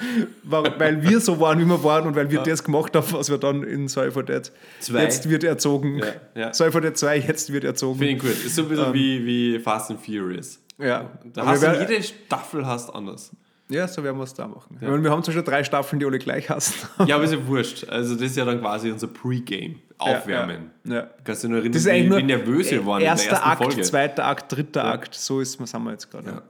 Weil 0.43 1.03
wir 1.03 1.19
so 1.19 1.37
waren, 1.41 1.59
wie 1.59 1.65
wir 1.65 1.83
waren 1.83 2.07
und 2.07 2.15
weil 2.15 2.31
wir 2.31 2.39
das 2.39 2.63
gemacht 2.63 2.95
haben, 2.95 3.05
was 3.11 3.29
wir 3.29 3.37
dann 3.37 3.63
in 3.63 3.89
for 3.89 4.25
That 4.25 4.53
Zwei. 4.79 5.03
jetzt 5.03 5.29
wird 5.29 5.43
erzogen. 5.43 5.99
Ja, 5.99 6.05
ja. 6.33 6.51
That 6.51 6.97
2, 6.97 7.17
jetzt 7.17 7.51
wird 7.51 7.65
erzogen. 7.65 7.99
Finde 7.99 8.13
ich 8.13 8.19
gut. 8.19 8.45
Ist 8.45 8.55
so 8.55 8.61
ein 8.61 8.69
bisschen 8.69 8.93
wie, 8.93 9.25
wie 9.25 9.59
Fast 9.59 9.91
and 9.91 9.99
Furious. 9.99 10.59
Ja. 10.77 11.11
Da 11.33 11.45
hast 11.45 11.61
du 11.61 11.79
jede 11.79 12.01
Staffel 12.01 12.65
hast 12.65 12.89
anders. 12.89 13.31
Ja, 13.69 13.87
so 13.87 14.03
werden 14.03 14.17
wir 14.17 14.23
es 14.23 14.33
da 14.33 14.47
machen. 14.47 14.77
Ich 14.81 14.87
meine, 14.87 15.01
wir 15.03 15.09
haben 15.11 15.23
zwar 15.23 15.33
schon 15.33 15.43
drei 15.45 15.63
Staffeln, 15.63 15.99
die 15.99 16.05
alle 16.05 16.19
gleich 16.19 16.49
hassen. 16.49 16.73
Ja, 17.07 17.15
aber 17.15 17.23
ist 17.25 17.33
ja 17.33 17.47
wurscht. 17.47 17.87
Also 17.89 18.13
das 18.13 18.23
ist 18.23 18.37
ja 18.37 18.45
dann 18.45 18.59
quasi 18.59 18.91
unser 18.91 19.07
Pre-Game. 19.07 19.79
Aufwärmen. 19.97 20.71
Ja, 20.83 20.93
ja. 20.95 21.09
Kannst 21.23 21.43
du 21.43 21.47
nur 21.47 21.57
erinnern, 21.59 21.73
Das 21.73 21.81
ist 21.83 21.87
eigentlich 21.87 22.03
wie, 22.05 22.09
nur 22.09 22.17
wie 22.19 22.23
nervös 22.23 22.71
wir 22.71 22.85
waren 22.85 22.97
in 22.97 23.01
der 23.01 23.09
erster 23.11 23.31
ersten 23.31 23.47
Akt, 23.49 23.63
Folge. 23.63 23.81
zweiter 23.83 24.25
Akt, 24.25 24.51
dritter 24.51 24.83
Akt. 24.85 25.15
So 25.15 25.39
ist, 25.39 25.53
sind 25.65 25.83
wir 25.83 25.91
jetzt 25.91 26.11
gerade. 26.11 26.29
Ja. 26.29 26.41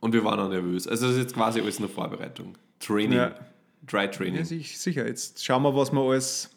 Und 0.00 0.12
wir 0.12 0.24
waren 0.24 0.40
auch 0.40 0.48
nervös. 0.48 0.88
Also 0.88 1.06
das 1.06 1.16
ist 1.16 1.22
jetzt 1.22 1.34
quasi 1.34 1.60
alles 1.60 1.78
nur 1.78 1.88
Vorbereitung. 1.90 2.56
Training. 2.80 3.18
Ja. 3.18 3.34
Dry 3.86 4.10
Training. 4.10 4.36
Ja, 4.36 4.44
sich- 4.44 4.78
sicher. 4.78 5.06
Jetzt 5.06 5.44
schauen 5.44 5.62
wir, 5.62 5.74
was 5.76 5.92
wir 5.92 6.00
alles, 6.00 6.50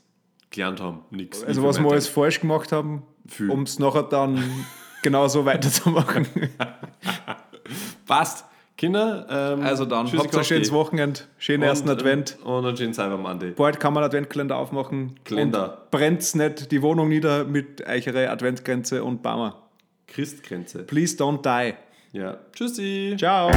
Gelernt 0.49 0.79
haben. 0.79 1.01
Nix. 1.11 1.43
also 1.43 1.61
was 1.63 1.77
wir 1.79 1.89
alles 1.91 2.07
falsch 2.07 2.39
gemacht 2.39 2.71
haben, 2.71 3.03
um 3.49 3.63
es 3.63 3.79
nachher 3.79 4.03
dann 4.03 4.41
genauso 5.03 5.43
weiterzumachen. 5.43 6.25
Passt. 8.05 8.45
Kinder, 8.77 9.25
ähm, 9.29 9.61
Also 9.63 9.85
dann, 9.85 10.05
habt 10.05 10.35
ein 10.35 10.43
schönes 10.43 10.71
Wochenende, 10.71 11.21
schönen 11.39 11.63
ersten 11.63 11.89
Und, 11.89 11.97
Advent. 11.97 12.37
Und 12.43 12.65
einen 12.65 12.77
schönen 12.77 12.93
Cyber 12.93 13.17
Monday. 13.17 13.51
Bald 13.51 13.79
kann 13.79 13.93
man 13.93 14.03
Adventkalender 14.03 14.55
aufmachen. 14.55 15.19
Kalender. 15.25 15.87
Brennt 15.89 16.35
nicht 16.35 16.71
die 16.71 16.81
Wohnung 16.83 17.09
nieder 17.09 17.43
mit 17.43 17.85
eichere 17.87 18.29
Adventgrenze 18.29 19.03
und 19.03 19.23
Bammer. 19.23 19.63
Christgrenze. 20.05 20.83
Please 20.83 21.17
don't 21.17 21.41
die. 21.41 21.73
Ja. 22.13 22.37
Tschüssi. 22.53 23.15
Ciao. 23.17 23.51